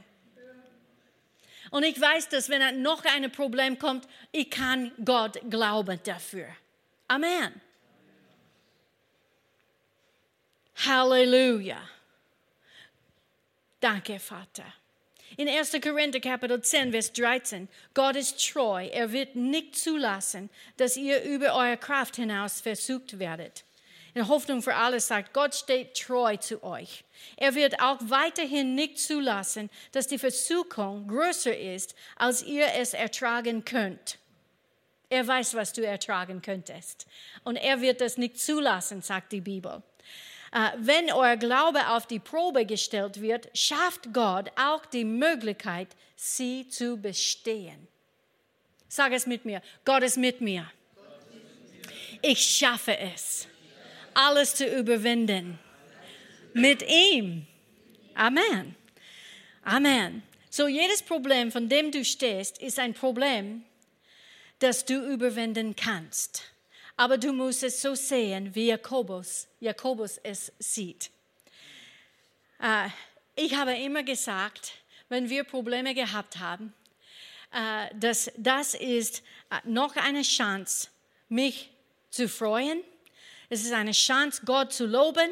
Und 1.71 1.83
ich 1.83 1.99
weiß, 1.99 2.29
dass 2.29 2.49
wenn 2.49 2.81
noch 2.81 3.03
ein 3.05 3.31
Problem 3.31 3.79
kommt, 3.79 4.07
ich 4.31 4.49
kann 4.49 4.91
Gott 5.03 5.39
glauben 5.49 5.99
dafür. 6.03 6.47
Amen. 7.07 7.59
Halleluja. 10.85 11.81
Danke, 13.79 14.19
Vater. 14.19 14.65
In 15.37 15.47
1. 15.47 15.71
Korinther 15.81 16.19
Kapitel 16.19 16.61
10, 16.61 16.91
Vers 16.91 17.13
13, 17.13 17.69
Gott 17.93 18.17
ist 18.17 18.51
treu. 18.51 18.85
Er 18.87 19.11
wird 19.11 19.35
nicht 19.35 19.77
zulassen, 19.77 20.49
dass 20.75 20.97
ihr 20.97 21.23
über 21.23 21.55
eure 21.55 21.77
Kraft 21.77 22.17
hinaus 22.17 22.59
versucht 22.59 23.17
werdet. 23.17 23.63
In 24.13 24.27
Hoffnung 24.27 24.61
für 24.61 24.75
alles 24.75 25.07
sagt, 25.07 25.33
Gott 25.33 25.55
steht 25.55 25.95
treu 25.97 26.35
zu 26.37 26.63
euch. 26.63 27.03
Er 27.37 27.55
wird 27.55 27.79
auch 27.81 27.97
weiterhin 28.01 28.75
nicht 28.75 28.99
zulassen, 28.99 29.69
dass 29.93 30.07
die 30.07 30.17
Versuchung 30.19 31.07
größer 31.07 31.57
ist, 31.57 31.95
als 32.17 32.43
ihr 32.43 32.67
es 32.75 32.93
ertragen 32.93 33.63
könnt. 33.63 34.17
Er 35.09 35.27
weiß, 35.27 35.55
was 35.55 35.73
du 35.73 35.85
ertragen 35.85 36.41
könntest. 36.41 37.05
Und 37.43 37.57
er 37.57 37.81
wird 37.81 38.01
das 38.01 38.17
nicht 38.17 38.39
zulassen, 38.39 39.01
sagt 39.01 39.31
die 39.31 39.41
Bibel. 39.41 39.81
Äh, 40.51 40.71
wenn 40.77 41.11
euer 41.11 41.37
Glaube 41.37 41.87
auf 41.89 42.05
die 42.05 42.19
Probe 42.19 42.65
gestellt 42.65 43.21
wird, 43.21 43.49
schafft 43.57 44.13
Gott 44.13 44.51
auch 44.57 44.85
die 44.85 45.05
Möglichkeit, 45.05 45.89
sie 46.15 46.67
zu 46.67 46.97
bestehen. 46.97 47.87
Sag 48.87 49.13
es 49.13 49.25
mit 49.25 49.45
mir. 49.45 49.61
Gott 49.85 50.03
ist 50.03 50.17
mit 50.17 50.41
mir. 50.41 50.69
Ich 52.21 52.41
schaffe 52.41 52.97
es, 52.97 53.47
alles 54.13 54.55
zu 54.55 54.65
überwinden. 54.65 55.59
Mit 56.53 56.83
ihm. 56.87 57.47
Amen. 58.13 58.75
Amen. 59.63 60.23
So 60.49 60.67
jedes 60.67 61.01
Problem, 61.01 61.51
von 61.51 61.69
dem 61.69 61.91
du 61.91 62.03
stehst, 62.03 62.61
ist 62.61 62.77
ein 62.79 62.93
Problem, 62.93 63.63
das 64.59 64.85
du 64.85 65.11
überwinden 65.11 65.75
kannst. 65.75 66.43
Aber 66.97 67.17
du 67.17 67.31
musst 67.33 67.63
es 67.63 67.81
so 67.81 67.95
sehen, 67.95 68.53
wie 68.53 68.67
Jakobus, 68.67 69.47
Jakobus 69.59 70.19
es 70.23 70.51
sieht. 70.59 71.09
Äh, 72.61 72.89
ich 73.35 73.55
habe 73.55 73.73
immer 73.73 74.03
gesagt, 74.03 74.73
wenn 75.09 75.29
wir 75.29 75.43
Probleme 75.43 75.93
gehabt 75.93 76.37
haben, 76.37 76.73
äh, 77.51 77.87
dass 77.95 78.31
das 78.37 78.73
ist 78.73 79.23
äh, 79.49 79.55
noch 79.63 79.95
eine 79.95 80.21
Chance, 80.21 80.89
mich 81.27 81.71
zu 82.09 82.29
freuen. 82.29 82.81
Es 83.51 83.65
ist 83.65 83.73
eine 83.73 83.91
Chance, 83.91 84.43
Gott 84.45 84.71
zu 84.71 84.85
loben. 84.85 85.29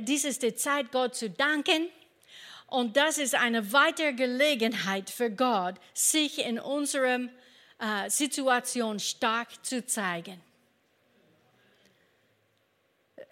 Dies 0.00 0.24
ist 0.24 0.42
die 0.42 0.56
Zeit, 0.56 0.90
Gott 0.90 1.14
zu 1.14 1.30
danken. 1.30 1.88
Und 2.66 2.96
das 2.96 3.18
ist 3.18 3.36
eine 3.36 3.72
weitere 3.72 4.12
Gelegenheit 4.12 5.08
für 5.08 5.30
Gott, 5.30 5.76
sich 5.94 6.44
in 6.44 6.58
unserem 6.58 7.30
äh, 7.78 8.10
Situation 8.10 8.98
stark 8.98 9.64
zu 9.64 9.86
zeigen. 9.86 10.40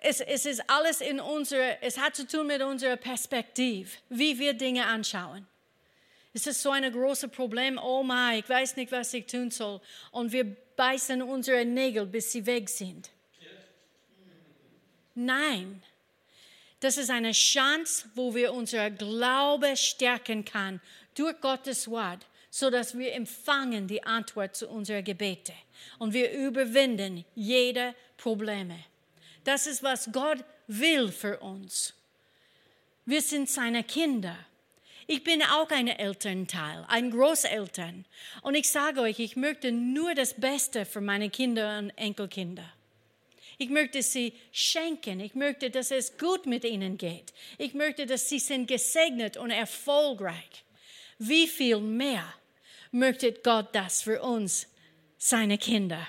Es, 0.03 0.21
es 0.21 0.47
ist 0.47 0.63
alles 0.71 1.01
in 1.01 1.19
unserer, 1.19 1.83
es 1.83 1.99
hat 1.99 2.15
zu 2.15 2.29
tun 2.29 2.47
mit 2.47 2.63
unserer 2.63 2.97
Perspektive, 2.97 3.91
wie 4.09 4.39
wir 4.39 4.53
Dinge 4.53 4.87
anschauen. 4.87 5.49
Es 6.33 6.47
ist 6.47 6.63
so 6.63 6.71
ein 6.71 6.93
großes 6.93 7.33
Problem, 7.33 7.77
oh 7.83 8.05
mein, 8.05 8.39
ich 8.39 8.49
weiß 8.49 8.77
nicht, 8.77 8.93
was 8.93 9.13
ich 9.15 9.27
tun 9.27 9.51
soll. 9.51 9.81
Und 10.13 10.31
wir 10.31 10.45
beißen 10.77 11.23
unsere 11.23 11.65
Nägel, 11.65 12.07
bis 12.07 12.31
sie 12.31 12.47
weg 12.47 12.69
sind. 12.69 13.11
Nein, 15.25 15.83
das 16.81 16.97
ist 16.97 17.11
eine 17.11 17.33
Chance, 17.33 18.09
wo 18.15 18.35
wir 18.35 18.53
unser 18.53 18.91
Glaube 18.91 19.77
stärken 19.77 20.45
können 20.45 20.81
durch 21.15 21.41
Gottes 21.41 21.89
Wort 21.91 22.27
so 22.51 22.69
dass 22.69 22.99
wir 22.99 23.15
empfangen 23.15 23.87
die 23.87 24.03
Antwort 24.03 24.57
zu 24.57 24.69
unseren 24.69 25.05
Gebete 25.05 25.55
und 25.99 26.13
wir 26.13 26.33
überwinden 26.33 27.25
jede 27.35 27.95
Probleme. 28.17 28.79
Das 29.45 29.67
ist, 29.67 29.83
was 29.83 30.11
Gott 30.13 30.45
will 30.67 31.11
für 31.11 31.39
uns. 31.39 31.95
Wir 33.07 33.23
sind 33.23 33.49
seine 33.49 33.85
Kinder. 33.85 34.37
Ich 35.07 35.25
bin 35.25 35.43
auch 35.43 35.71
ein 35.71 35.89
Elternteil, 35.89 36.85
ein 36.89 37.11
Großeltern. 37.11 38.05
Und 38.43 38.55
ich 38.55 38.69
sage 38.69 39.01
euch, 39.01 39.19
ich 39.19 39.37
möchte 39.37 39.73
nur 39.73 40.15
das 40.15 40.35
Beste 40.35 40.85
für 40.85 41.01
meine 41.01 41.31
Kinder 41.31 41.79
und 41.79 41.91
Enkelkinder. 41.91 42.71
Ich 43.61 43.69
möchte 43.69 44.03
sie 44.03 44.33
schenken. 44.53 45.21
Ich 45.21 45.35
möchte, 45.35 45.69
dass 45.69 45.91
es 45.91 46.17
gut 46.17 46.47
mit 46.47 46.65
ihnen 46.65 46.97
geht. 46.97 47.35
Ich 47.59 47.75
möchte, 47.75 48.07
dass 48.07 48.27
sie 48.27 48.39
sind 48.39 48.67
gesegnet 48.67 49.37
und 49.37 49.51
erfolgreich. 49.51 50.65
Wie 51.19 51.47
viel 51.47 51.79
mehr 51.79 52.25
möchte 52.91 53.35
Gott 53.35 53.69
das 53.75 54.01
für 54.01 54.23
uns, 54.23 54.67
seine 55.19 55.59
Kinder. 55.59 56.07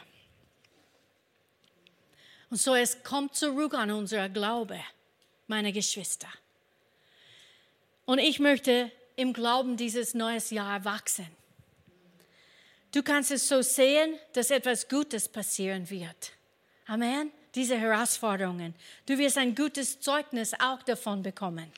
Und 2.49 2.55
so 2.55 2.73
es 2.73 3.03
kommt 3.03 3.35
zurück 3.35 3.73
an 3.73 3.91
unser 3.91 4.29
Glaube, 4.29 4.79
meine 5.47 5.73
Geschwister. 5.73 6.29
Und 8.05 8.19
ich 8.19 8.39
möchte 8.39 8.93
im 9.17 9.33
Glauben 9.33 9.75
dieses 9.75 10.13
neues 10.13 10.51
Jahr 10.51 10.85
wachsen. 10.85 11.27
Du 12.93 13.03
kannst 13.03 13.29
es 13.29 13.49
so 13.49 13.61
sehen, 13.61 14.17
dass 14.31 14.51
etwas 14.51 14.87
Gutes 14.87 15.27
passieren 15.27 15.89
wird. 15.89 16.31
Amen. 16.87 17.33
Diese 17.55 17.77
Herausforderungen. 17.77 18.73
Du 19.05 19.17
wirst 19.17 19.37
ein 19.37 19.53
gutes 19.55 19.99
Zeugnis 19.99 20.53
auch 20.59 20.81
davon 20.83 21.21
bekommen. 21.21 21.71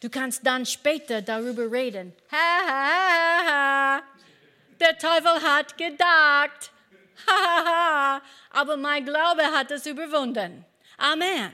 Du 0.00 0.10
kannst 0.10 0.46
dann 0.46 0.66
später 0.66 1.22
darüber 1.22 1.70
reden. 1.70 2.12
Ha, 2.30 2.36
ha, 2.68 2.90
ha, 3.08 3.46
ha. 3.46 4.02
Der 4.78 4.98
Teufel 4.98 5.42
hat 5.42 5.78
gedacht. 5.78 6.70
Ha, 7.26 7.32
ha, 7.32 7.64
ha. 7.64 8.22
Aber 8.50 8.76
mein 8.76 9.04
Glaube 9.04 9.42
hat 9.42 9.70
es 9.70 9.86
überwunden. 9.86 10.64
Amen. 10.98 11.52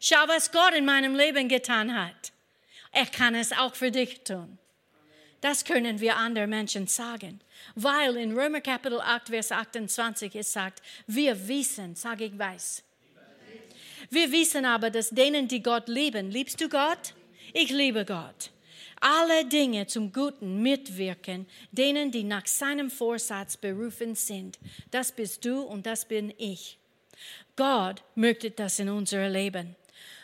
Schau, 0.00 0.28
was 0.28 0.52
Gott 0.52 0.74
in 0.74 0.84
meinem 0.84 1.16
Leben 1.16 1.48
getan 1.48 1.92
hat. 1.92 2.32
Er 2.92 3.06
kann 3.06 3.34
es 3.34 3.52
auch 3.52 3.74
für 3.74 3.90
dich 3.90 4.22
tun. 4.22 4.58
Das 5.40 5.64
können 5.64 6.00
wir 6.00 6.16
anderen 6.16 6.50
Menschen 6.50 6.86
sagen. 6.86 7.40
Weil 7.74 8.16
in 8.16 8.36
Römer 8.36 8.60
Kapitel 8.60 9.00
8, 9.00 9.28
Vers 9.28 9.52
28 9.52 10.34
es 10.34 10.52
sagt, 10.52 10.82
wir 11.06 11.48
wissen, 11.48 11.94
sage 11.94 12.24
ich 12.24 12.38
weiß. 12.38 12.82
Wir 14.10 14.30
wissen 14.30 14.64
aber, 14.64 14.90
dass 14.90 15.10
denen, 15.10 15.48
die 15.48 15.62
Gott 15.62 15.88
lieben, 15.88 16.30
liebst 16.30 16.60
du 16.60 16.68
Gott? 16.68 17.14
Ich 17.52 17.70
liebe 17.70 18.04
Gott. 18.04 18.50
Alle 19.00 19.44
Dinge 19.44 19.86
zum 19.86 20.12
Guten 20.12 20.62
mitwirken, 20.62 21.46
denen, 21.70 22.10
die 22.10 22.24
nach 22.24 22.46
seinem 22.46 22.90
Vorsatz 22.90 23.56
berufen 23.56 24.14
sind. 24.14 24.58
Das 24.90 25.12
bist 25.12 25.44
du 25.44 25.60
und 25.60 25.86
das 25.86 26.06
bin 26.06 26.32
ich. 26.38 26.78
Gott 27.56 28.02
möchte 28.14 28.50
das 28.50 28.78
in 28.78 28.88
unserem 28.88 29.32
Leben. 29.32 29.76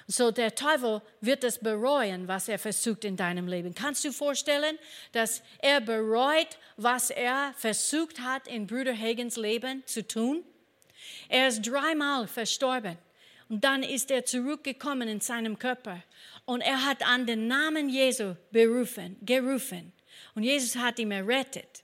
So 0.07 0.31
der 0.31 0.55
Teufel 0.55 1.01
wird 1.21 1.45
es 1.45 1.59
bereuen, 1.59 2.29
was 2.29 2.49
er 2.49 2.59
versucht 2.59 3.05
in 3.05 3.17
deinem 3.17 3.47
Leben. 3.47 3.75
Kannst 3.75 4.05
du 4.05 4.13
vorstellen, 4.13 4.79
dass 5.13 5.43
er 5.59 5.81
bereut, 5.81 6.59
was 6.77 7.11
er 7.11 7.55
versucht 7.57 8.21
hat 8.21 8.49
in 8.49 8.67
Bruder 8.67 8.97
Hagens 8.97 9.37
Leben 9.37 9.83
zu 9.87 10.07
tun? 10.07 10.45
Er 11.29 11.49
ist 11.49 11.63
dreimal 11.63 12.27
verstorben 12.27 12.99
und 13.49 13.65
dann 13.65 13.83
ist 13.83 14.11
er 14.11 14.25
zurückgekommen 14.25 15.09
in 15.09 15.21
seinem 15.21 15.59
Körper 15.59 16.03
und 16.45 16.61
er 16.61 16.85
hat 16.85 17.07
an 17.07 17.27
den 17.27 17.47
Namen 17.47 17.89
Jesu 17.89 18.35
berufen, 18.51 19.17
gerufen. 19.23 19.93
Und 20.35 20.43
Jesus 20.43 20.77
hat 20.77 20.99
ihn 20.99 21.11
errettet. 21.11 21.83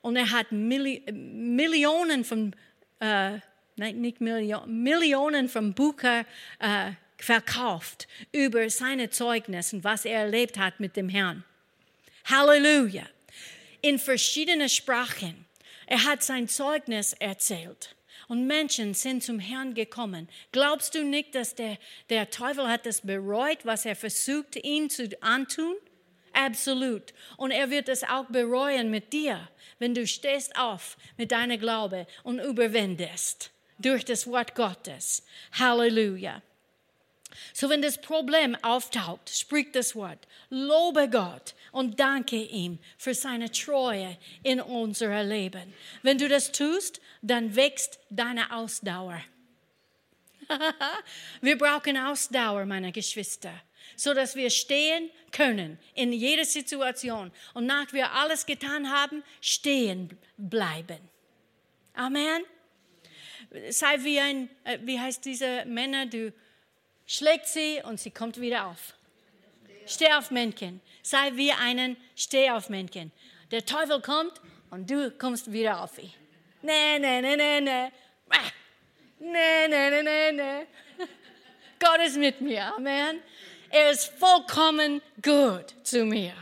Und 0.00 0.16
er 0.16 0.30
hat 0.30 0.52
Milli 0.52 1.02
Millionen 1.12 2.24
von, 2.24 2.54
äh, 3.00 3.38
nein, 3.76 4.00
nicht 4.00 4.20
Millionen, 4.20 4.82
Millionen 4.82 5.48
von 5.48 5.74
Büchern 5.74 6.26
äh, 6.58 6.92
verkauft 7.18 8.08
über 8.32 8.68
seine 8.70 9.10
Zeugnisse 9.10 9.76
und 9.76 9.84
was 9.84 10.04
er 10.04 10.20
erlebt 10.20 10.58
hat 10.58 10.80
mit 10.80 10.96
dem 10.96 11.08
Herrn. 11.08 11.44
Halleluja. 12.24 13.06
In 13.82 13.98
verschiedenen 13.98 14.68
Sprachen. 14.68 15.44
Er 15.86 16.04
hat 16.04 16.22
sein 16.22 16.48
Zeugnis 16.48 17.12
erzählt 17.12 17.94
und 18.28 18.46
Menschen 18.46 18.94
sind 18.94 19.22
zum 19.22 19.38
Herrn 19.38 19.74
gekommen. 19.74 20.28
Glaubst 20.52 20.94
du 20.94 21.04
nicht, 21.04 21.34
dass 21.34 21.54
der, 21.54 21.78
der 22.10 22.30
Teufel 22.30 22.68
hat 22.68 22.86
das 22.86 23.02
bereut, 23.02 23.58
was 23.64 23.84
er 23.84 23.96
versucht, 23.96 24.56
ihn 24.64 24.88
zu 24.90 25.10
antun? 25.22 25.74
Absolut. 26.32 27.14
Und 27.36 27.52
er 27.52 27.70
wird 27.70 27.88
es 27.88 28.02
auch 28.02 28.24
bereuen 28.26 28.90
mit 28.90 29.12
dir, 29.12 29.48
wenn 29.78 29.94
du 29.94 30.06
stehst 30.06 30.58
auf 30.58 30.96
mit 31.16 31.30
deiner 31.32 31.58
Glaube 31.58 32.06
und 32.22 32.40
überwindest 32.40 33.50
durch 33.78 34.04
das 34.04 34.26
Wort 34.26 34.54
Gottes. 34.54 35.24
Halleluja. 35.52 36.42
So, 37.52 37.68
wenn 37.68 37.82
das 37.82 38.00
Problem 38.00 38.56
auftaucht, 38.62 39.30
spricht 39.30 39.74
das 39.74 39.94
Wort. 39.94 40.26
Lobe 40.50 41.08
Gott 41.08 41.54
und 41.72 41.98
danke 41.98 42.36
ihm 42.36 42.78
für 42.98 43.14
seine 43.14 43.50
Treue 43.50 44.16
in 44.42 44.60
unserem 44.60 45.28
Leben. 45.28 45.74
Wenn 46.02 46.18
du 46.18 46.28
das 46.28 46.52
tust, 46.52 47.00
dann 47.22 47.56
wächst 47.56 47.98
deine 48.10 48.52
Ausdauer. 48.54 49.20
wir 51.40 51.58
brauchen 51.58 51.96
Ausdauer, 51.96 52.64
meine 52.66 52.92
Geschwister, 52.92 53.52
so 53.96 54.14
dass 54.14 54.36
wir 54.36 54.50
stehen 54.50 55.10
können 55.32 55.78
in 55.94 56.12
jeder 56.12 56.44
Situation 56.44 57.32
und 57.54 57.66
nach 57.66 57.92
wir 57.92 58.12
alles 58.12 58.46
getan 58.46 58.90
haben, 58.90 59.22
stehen 59.40 60.16
bleiben. 60.36 60.98
Amen. 61.94 62.42
Sei 63.70 64.02
wie 64.02 64.18
ein, 64.18 64.50
äh, 64.64 64.78
wie 64.82 64.98
heißt 64.98 65.24
diese 65.24 65.64
Männer, 65.64 66.06
du 66.06 66.32
schlägt 67.06 67.46
sie 67.46 67.80
und 67.84 68.00
sie 68.00 68.10
kommt 68.10 68.40
wieder 68.40 68.66
auf. 68.66 68.94
Steh 69.86 70.12
auf 70.12 70.30
Männchen. 70.30 70.80
Sei 71.02 71.32
wie 71.34 71.52
einen 71.52 71.96
Steh 72.16 72.50
auf 72.50 72.68
Männchen. 72.68 73.12
Der 73.50 73.64
Teufel 73.64 74.00
kommt 74.00 74.40
und 74.70 74.90
du 74.90 75.10
kommst 75.10 75.52
wieder 75.52 75.82
auf 75.82 75.98
ihn. 75.98 76.12
Nee, 76.62 76.98
nee, 76.98 77.20
nee, 77.20 77.36
nee, 77.36 77.60
nee. 77.60 77.92
Nee, 79.20 79.68
nee, 79.68 79.90
nee, 79.90 80.02
nee, 80.02 80.32
nee. 80.32 80.66
Gott 81.78 82.00
ist 82.06 82.16
mit 82.16 82.40
mir. 82.40 82.74
Amen. 82.74 83.20
Er 83.70 83.90
ist 83.90 84.12
vollkommen 84.18 85.02
gut 85.20 85.74
zu 85.82 86.04
mir. 86.04 86.32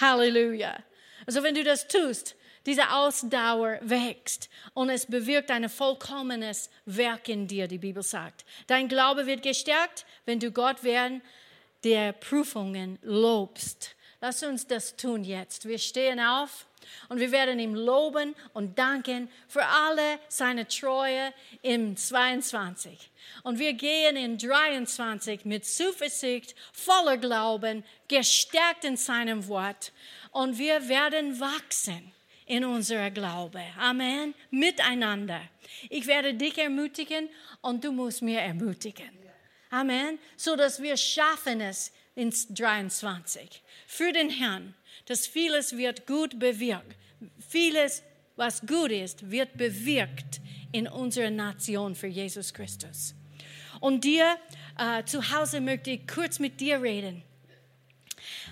Halleluja. 0.00 0.78
Also 1.26 1.42
wenn 1.42 1.54
du 1.54 1.64
das 1.64 1.88
tust, 1.88 2.35
diese 2.66 2.90
Ausdauer 2.90 3.78
wächst 3.80 4.50
und 4.74 4.90
es 4.90 5.06
bewirkt 5.06 5.50
ein 5.50 5.68
vollkommenes 5.68 6.68
Werk 6.84 7.28
in 7.28 7.46
dir, 7.46 7.68
die 7.68 7.78
Bibel 7.78 8.02
sagt. 8.02 8.44
Dein 8.66 8.88
Glaube 8.88 9.26
wird 9.26 9.42
gestärkt, 9.42 10.04
wenn 10.24 10.40
du 10.40 10.50
Gott 10.50 10.78
während 10.82 11.22
der 11.84 12.12
Prüfungen 12.12 12.98
lobst. 13.02 13.94
Lass 14.20 14.42
uns 14.42 14.66
das 14.66 14.96
tun 14.96 15.22
jetzt. 15.22 15.68
Wir 15.68 15.78
stehen 15.78 16.18
auf 16.18 16.66
und 17.08 17.20
wir 17.20 17.30
werden 17.30 17.60
ihm 17.60 17.74
loben 17.74 18.34
und 18.54 18.78
danken 18.78 19.28
für 19.46 19.64
alle 19.64 20.18
seine 20.28 20.66
Treue 20.66 21.32
im 21.62 21.96
22. 21.96 23.10
Und 23.44 23.58
wir 23.58 23.74
gehen 23.74 24.16
in 24.16 24.38
23 24.38 25.44
mit 25.44 25.64
Zuversicht, 25.64 26.56
voller 26.72 27.18
Glauben, 27.18 27.84
gestärkt 28.08 28.84
in 28.84 28.96
seinem 28.96 29.46
Wort. 29.46 29.92
Und 30.32 30.58
wir 30.58 30.88
werden 30.88 31.38
wachsen 31.38 32.12
in 32.46 32.64
unserer 32.64 33.10
Glaube. 33.10 33.60
Amen. 33.78 34.34
Miteinander. 34.50 35.40
Ich 35.90 36.06
werde 36.06 36.34
dich 36.34 36.56
ermutigen 36.58 37.28
und 37.60 37.84
du 37.84 37.92
musst 37.92 38.22
mir 38.22 38.40
ermutigen. 38.40 39.10
Amen. 39.70 40.18
So 40.36 40.56
dass 40.56 40.80
wir 40.80 40.96
schaffen 40.96 41.60
es 41.60 41.92
in 42.14 42.32
23 42.50 43.62
für 43.86 44.12
den 44.12 44.30
Herrn, 44.30 44.74
dass 45.06 45.26
vieles 45.26 45.76
wird 45.76 46.06
gut 46.06 46.38
bewirkt. 46.38 46.96
Vieles, 47.48 48.02
was 48.36 48.60
gut 48.66 48.92
ist, 48.92 49.30
wird 49.30 49.56
bewirkt 49.56 50.40
in 50.72 50.86
unserer 50.86 51.30
Nation 51.30 51.94
für 51.94 52.06
Jesus 52.06 52.54
Christus. 52.54 53.14
Und 53.80 54.04
dir 54.04 54.36
äh, 54.78 55.04
zu 55.04 55.30
Hause 55.30 55.60
möchte 55.60 55.90
ich 55.90 56.06
kurz 56.06 56.38
mit 56.38 56.60
dir 56.60 56.80
reden, 56.80 57.22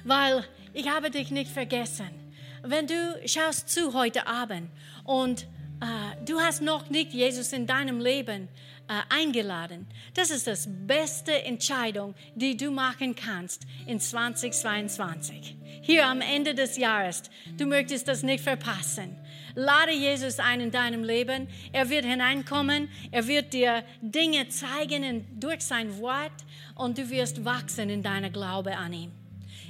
weil 0.04 0.44
ich 0.72 0.88
habe 0.88 1.10
dich 1.10 1.30
nicht 1.30 1.50
vergessen. 1.50 2.23
Wenn 2.66 2.86
du 2.86 3.20
schaust 3.26 3.68
zu 3.68 3.92
heute 3.92 4.26
Abend 4.26 4.70
und 5.04 5.42
äh, 5.82 6.24
du 6.24 6.40
hast 6.40 6.62
noch 6.62 6.88
nicht 6.88 7.12
Jesus 7.12 7.52
in 7.52 7.66
deinem 7.66 8.00
Leben 8.00 8.48
äh, 8.88 9.02
eingeladen. 9.10 9.86
Das 10.14 10.30
ist 10.30 10.46
das 10.46 10.66
beste 10.66 11.44
Entscheidung, 11.44 12.14
die 12.34 12.56
du 12.56 12.70
machen 12.70 13.14
kannst 13.14 13.66
in 13.86 14.00
2022. 14.00 15.56
Hier 15.82 16.06
am 16.06 16.22
Ende 16.22 16.54
des 16.54 16.78
Jahres. 16.78 17.24
Du 17.58 17.66
möchtest 17.66 18.08
das 18.08 18.22
nicht 18.22 18.42
verpassen. 18.42 19.14
Lade 19.54 19.92
Jesus 19.92 20.38
ein 20.38 20.62
in 20.62 20.70
deinem 20.70 21.04
Leben. 21.04 21.48
Er 21.70 21.90
wird 21.90 22.06
hineinkommen. 22.06 22.88
Er 23.10 23.26
wird 23.26 23.52
dir 23.52 23.84
Dinge 24.00 24.48
zeigen 24.48 25.26
durch 25.38 25.60
sein 25.60 25.98
Wort 25.98 26.32
und 26.76 26.96
du 26.96 27.10
wirst 27.10 27.44
wachsen 27.44 27.90
in 27.90 28.02
deiner 28.02 28.30
Glaube 28.30 28.74
an 28.78 28.94
ihm. 28.94 29.12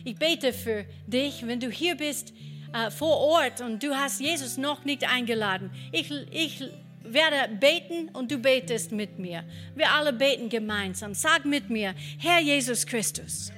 Ich 0.05 0.14
bete 0.14 0.53
für 0.53 0.84
dich, 1.09 1.45
wenn 1.45 1.59
du 1.59 1.70
hier 1.70 1.97
bist 1.97 2.32
äh, 2.75 2.91
vor 2.91 3.16
Ort 3.18 3.61
und 3.61 3.83
du 3.83 3.95
hast 3.95 4.20
Jesus 4.20 4.57
noch 4.57 4.85
nicht 4.85 5.09
eingeladen. 5.09 5.70
Ich, 5.93 6.11
ich 6.31 6.62
werde 7.05 7.55
beten 7.55 8.09
und 8.12 8.31
du 8.31 8.39
betest 8.39 8.91
mit 8.91 9.18
mir. 9.18 9.45
Wir 9.77 9.93
alle 9.93 10.12
beten 10.12 10.49
gemeinsam. 10.49 11.14
Sag 11.14 11.45
mit 11.45 11.70
mir, 11.70 11.95
Herr 12.18 12.41
Jesus 12.41 12.85
Christus, 12.85 13.53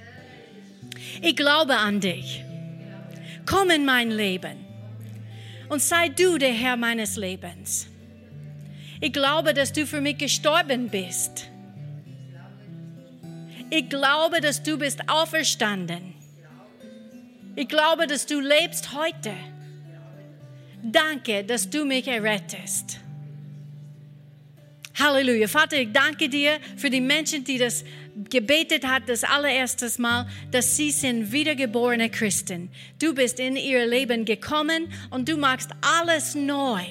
ich 1.23 1.35
glaube 1.35 1.77
an 1.77 2.01
dich. 2.01 2.43
Komm 3.47 3.71
in 3.71 3.85
mein 3.85 4.11
Leben 4.11 4.67
und 5.69 5.81
sei 5.81 6.09
du 6.09 6.37
der 6.37 6.53
Herr 6.53 6.77
meines 6.77 7.17
Lebens. 7.17 7.87
Ich 9.01 9.12
glaube, 9.12 9.55
dass 9.55 9.73
du 9.73 9.87
für 9.87 10.01
mich 10.01 10.19
gestorben 10.19 10.89
bist. 10.89 11.49
Ich 13.71 13.89
glaube, 13.89 14.41
dass 14.41 14.62
du 14.62 14.79
bist 14.79 15.09
auferstanden. 15.09 16.16
Ich 17.57 17.69
glaube, 17.69 18.07
dass 18.07 18.27
du 18.27 18.39
lebst 18.39 18.93
heute. 18.93 19.33
Danke, 20.83 21.43
dass 21.43 21.69
du 21.69 21.85
mich 21.85 22.07
errettest. 22.07 23.01
Halleluja. 24.99 25.49
Vater, 25.49 25.79
ich 25.79 25.93
danke 25.93 26.29
dir 26.29 26.59
für 26.77 26.91
die 26.91 27.01
Menschen, 27.01 27.45
die 27.45 27.59
das 27.59 27.85
gebetet 28.31 28.87
hat, 28.87 29.09
das 29.09 29.25
allererste 29.25 29.91
Mal, 30.01 30.27
dass 30.51 30.77
sie 30.77 30.91
sind 30.91 31.33
wiedergeborene 31.33 32.11
Christen. 32.11 32.71
Du 32.99 33.15
bist 33.15 33.41
in 33.41 33.57
ihr 33.57 33.87
Leben 33.87 34.25
gekommen 34.25 34.89
und 35.11 35.29
du 35.29 35.37
machst 35.37 35.71
alles 35.81 36.35
neu. 36.35 36.83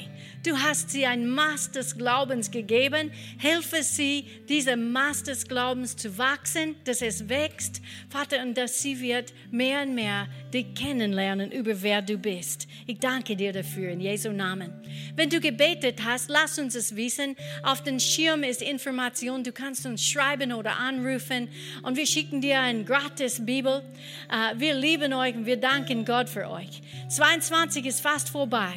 Du 0.45 0.55
hast 0.59 0.91
sie 0.91 1.07
ein 1.07 1.27
Maß 1.27 1.71
des 1.71 1.97
Glaubens 1.97 2.51
gegeben. 2.51 3.11
Helfe 3.39 3.81
sie, 3.81 4.27
diese 4.47 4.75
Maß 4.75 5.23
des 5.23 5.47
Glaubens 5.47 5.97
zu 5.97 6.19
wachsen, 6.19 6.75
dass 6.83 7.01
es 7.01 7.27
wächst, 7.27 7.81
Vater, 8.09 8.43
und 8.43 8.55
dass 8.55 8.79
sie 8.79 9.01
wird 9.01 9.33
mehr 9.49 9.81
und 9.81 9.95
mehr 9.95 10.27
dich 10.55 10.73
kennenlernen 10.73 11.51
über 11.51 11.81
wer 11.81 12.01
du 12.01 12.17
bist. 12.17 12.67
Ich 12.87 12.99
danke 12.99 13.35
dir 13.35 13.51
dafür 13.51 13.91
in 13.91 13.99
Jesu 13.99 14.31
Namen. 14.31 14.71
Wenn 15.15 15.29
du 15.29 15.39
gebetet 15.39 16.01
hast, 16.03 16.29
lass 16.29 16.57
uns 16.57 16.75
es 16.75 16.95
wissen. 16.95 17.35
Auf 17.61 17.83
dem 17.83 17.99
Schirm 17.99 18.43
ist 18.43 18.61
Information. 18.61 19.43
Du 19.43 19.51
kannst 19.51 19.85
uns 19.85 20.03
schreiben 20.03 20.53
oder 20.53 20.77
anrufen 20.77 21.49
und 21.83 21.97
wir 21.97 22.07
schicken 22.07 22.41
dir 22.41 22.61
eine 22.61 22.85
gratis 22.85 23.45
Bibel. 23.45 23.83
Äh, 24.31 24.57
wir 24.57 24.73
lieben 24.73 25.13
euch 25.13 25.35
und 25.35 25.45
wir 25.45 25.57
danken 25.57 26.05
Gott 26.05 26.29
für 26.29 26.49
euch. 26.49 26.81
22 27.09 27.85
ist 27.85 27.99
fast 27.99 28.29
vorbei. 28.29 28.73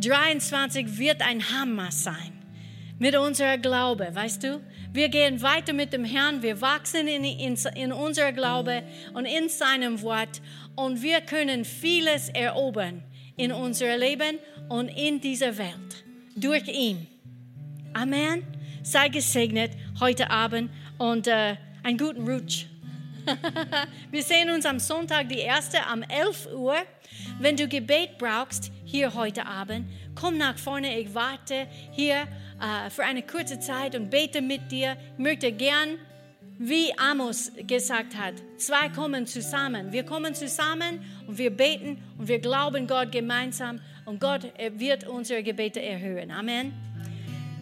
23 0.00 0.98
wird 0.98 1.22
ein 1.22 1.42
Hammer 1.52 1.92
sein 1.92 2.40
mit 3.00 3.16
unserer 3.16 3.56
Glaube, 3.56 4.08
weißt 4.12 4.44
du? 4.44 4.60
Wir 4.92 5.08
gehen 5.08 5.40
weiter 5.40 5.72
mit 5.72 5.92
dem 5.92 6.04
Herrn, 6.04 6.42
wir 6.42 6.60
wachsen 6.60 7.06
in, 7.06 7.24
in, 7.24 7.56
in 7.76 7.92
unserer 7.92 8.32
Glaube 8.32 8.82
und 9.14 9.24
in 9.24 9.48
seinem 9.48 10.02
Wort 10.02 10.42
und 10.76 11.02
wir 11.02 11.20
können 11.20 11.64
vieles 11.64 12.28
erobern 12.28 13.02
in 13.36 13.52
unserem 13.52 14.00
Leben 14.00 14.38
und 14.68 14.88
in 14.88 15.20
dieser 15.20 15.56
Welt 15.56 16.04
durch 16.36 16.68
ihn. 16.68 17.06
Amen. 17.92 18.44
Sei 18.82 19.08
gesegnet 19.08 19.72
heute 19.98 20.30
Abend 20.30 20.70
und 20.98 21.26
äh, 21.26 21.56
einen 21.82 21.98
guten 21.98 22.26
Rutsch. 22.28 22.66
wir 24.10 24.22
sehen 24.22 24.50
uns 24.50 24.64
am 24.64 24.78
Sonntag, 24.78 25.28
die 25.28 25.38
erste, 25.38 25.78
um 25.92 26.02
11 26.02 26.48
Uhr. 26.54 26.76
Wenn 27.38 27.56
du 27.56 27.68
Gebet 27.68 28.18
brauchst, 28.18 28.72
hier 28.84 29.14
heute 29.14 29.46
Abend, 29.46 29.86
komm 30.14 30.38
nach 30.38 30.58
vorne, 30.58 30.98
ich 30.98 31.14
warte 31.14 31.66
hier 31.92 32.26
äh, 32.60 32.90
für 32.90 33.04
eine 33.04 33.22
kurze 33.22 33.60
Zeit 33.60 33.94
und 33.94 34.10
bete 34.10 34.40
mit 34.40 34.70
dir. 34.70 34.96
Ich 35.12 35.18
möchte 35.18 35.52
gern, 35.52 35.98
wie 36.62 36.92
Amos 36.98 37.50
gesagt 37.66 38.14
hat, 38.14 38.34
zwei 38.58 38.90
kommen 38.90 39.26
zusammen. 39.26 39.92
Wir 39.92 40.04
kommen 40.04 40.34
zusammen 40.34 41.00
und 41.26 41.38
wir 41.38 41.50
beten 41.50 41.96
und 42.18 42.28
wir 42.28 42.38
glauben 42.38 42.86
Gott 42.86 43.12
gemeinsam 43.12 43.80
und 44.04 44.20
Gott 44.20 44.42
wird 44.76 45.08
unsere 45.08 45.42
Gebete 45.42 45.80
erhöhen. 45.80 46.30
Amen. 46.30 46.74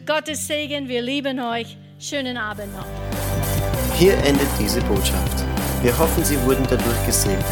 Gottes 0.05 0.49
Segen, 0.49 0.89
wir 0.89 1.01
lieben 1.01 1.39
euch. 1.39 1.77
Schönen 2.01 2.37
Abend 2.37 2.75
noch. 2.75 2.87
Hier 3.97 4.15
endet 4.15 4.49
diese 4.59 4.81
Botschaft. 4.81 5.45
Wir 5.83 5.97
hoffen, 5.97 6.25
Sie 6.25 6.43
wurden 6.43 6.67
dadurch 6.69 7.07
gesegnet. 7.07 7.45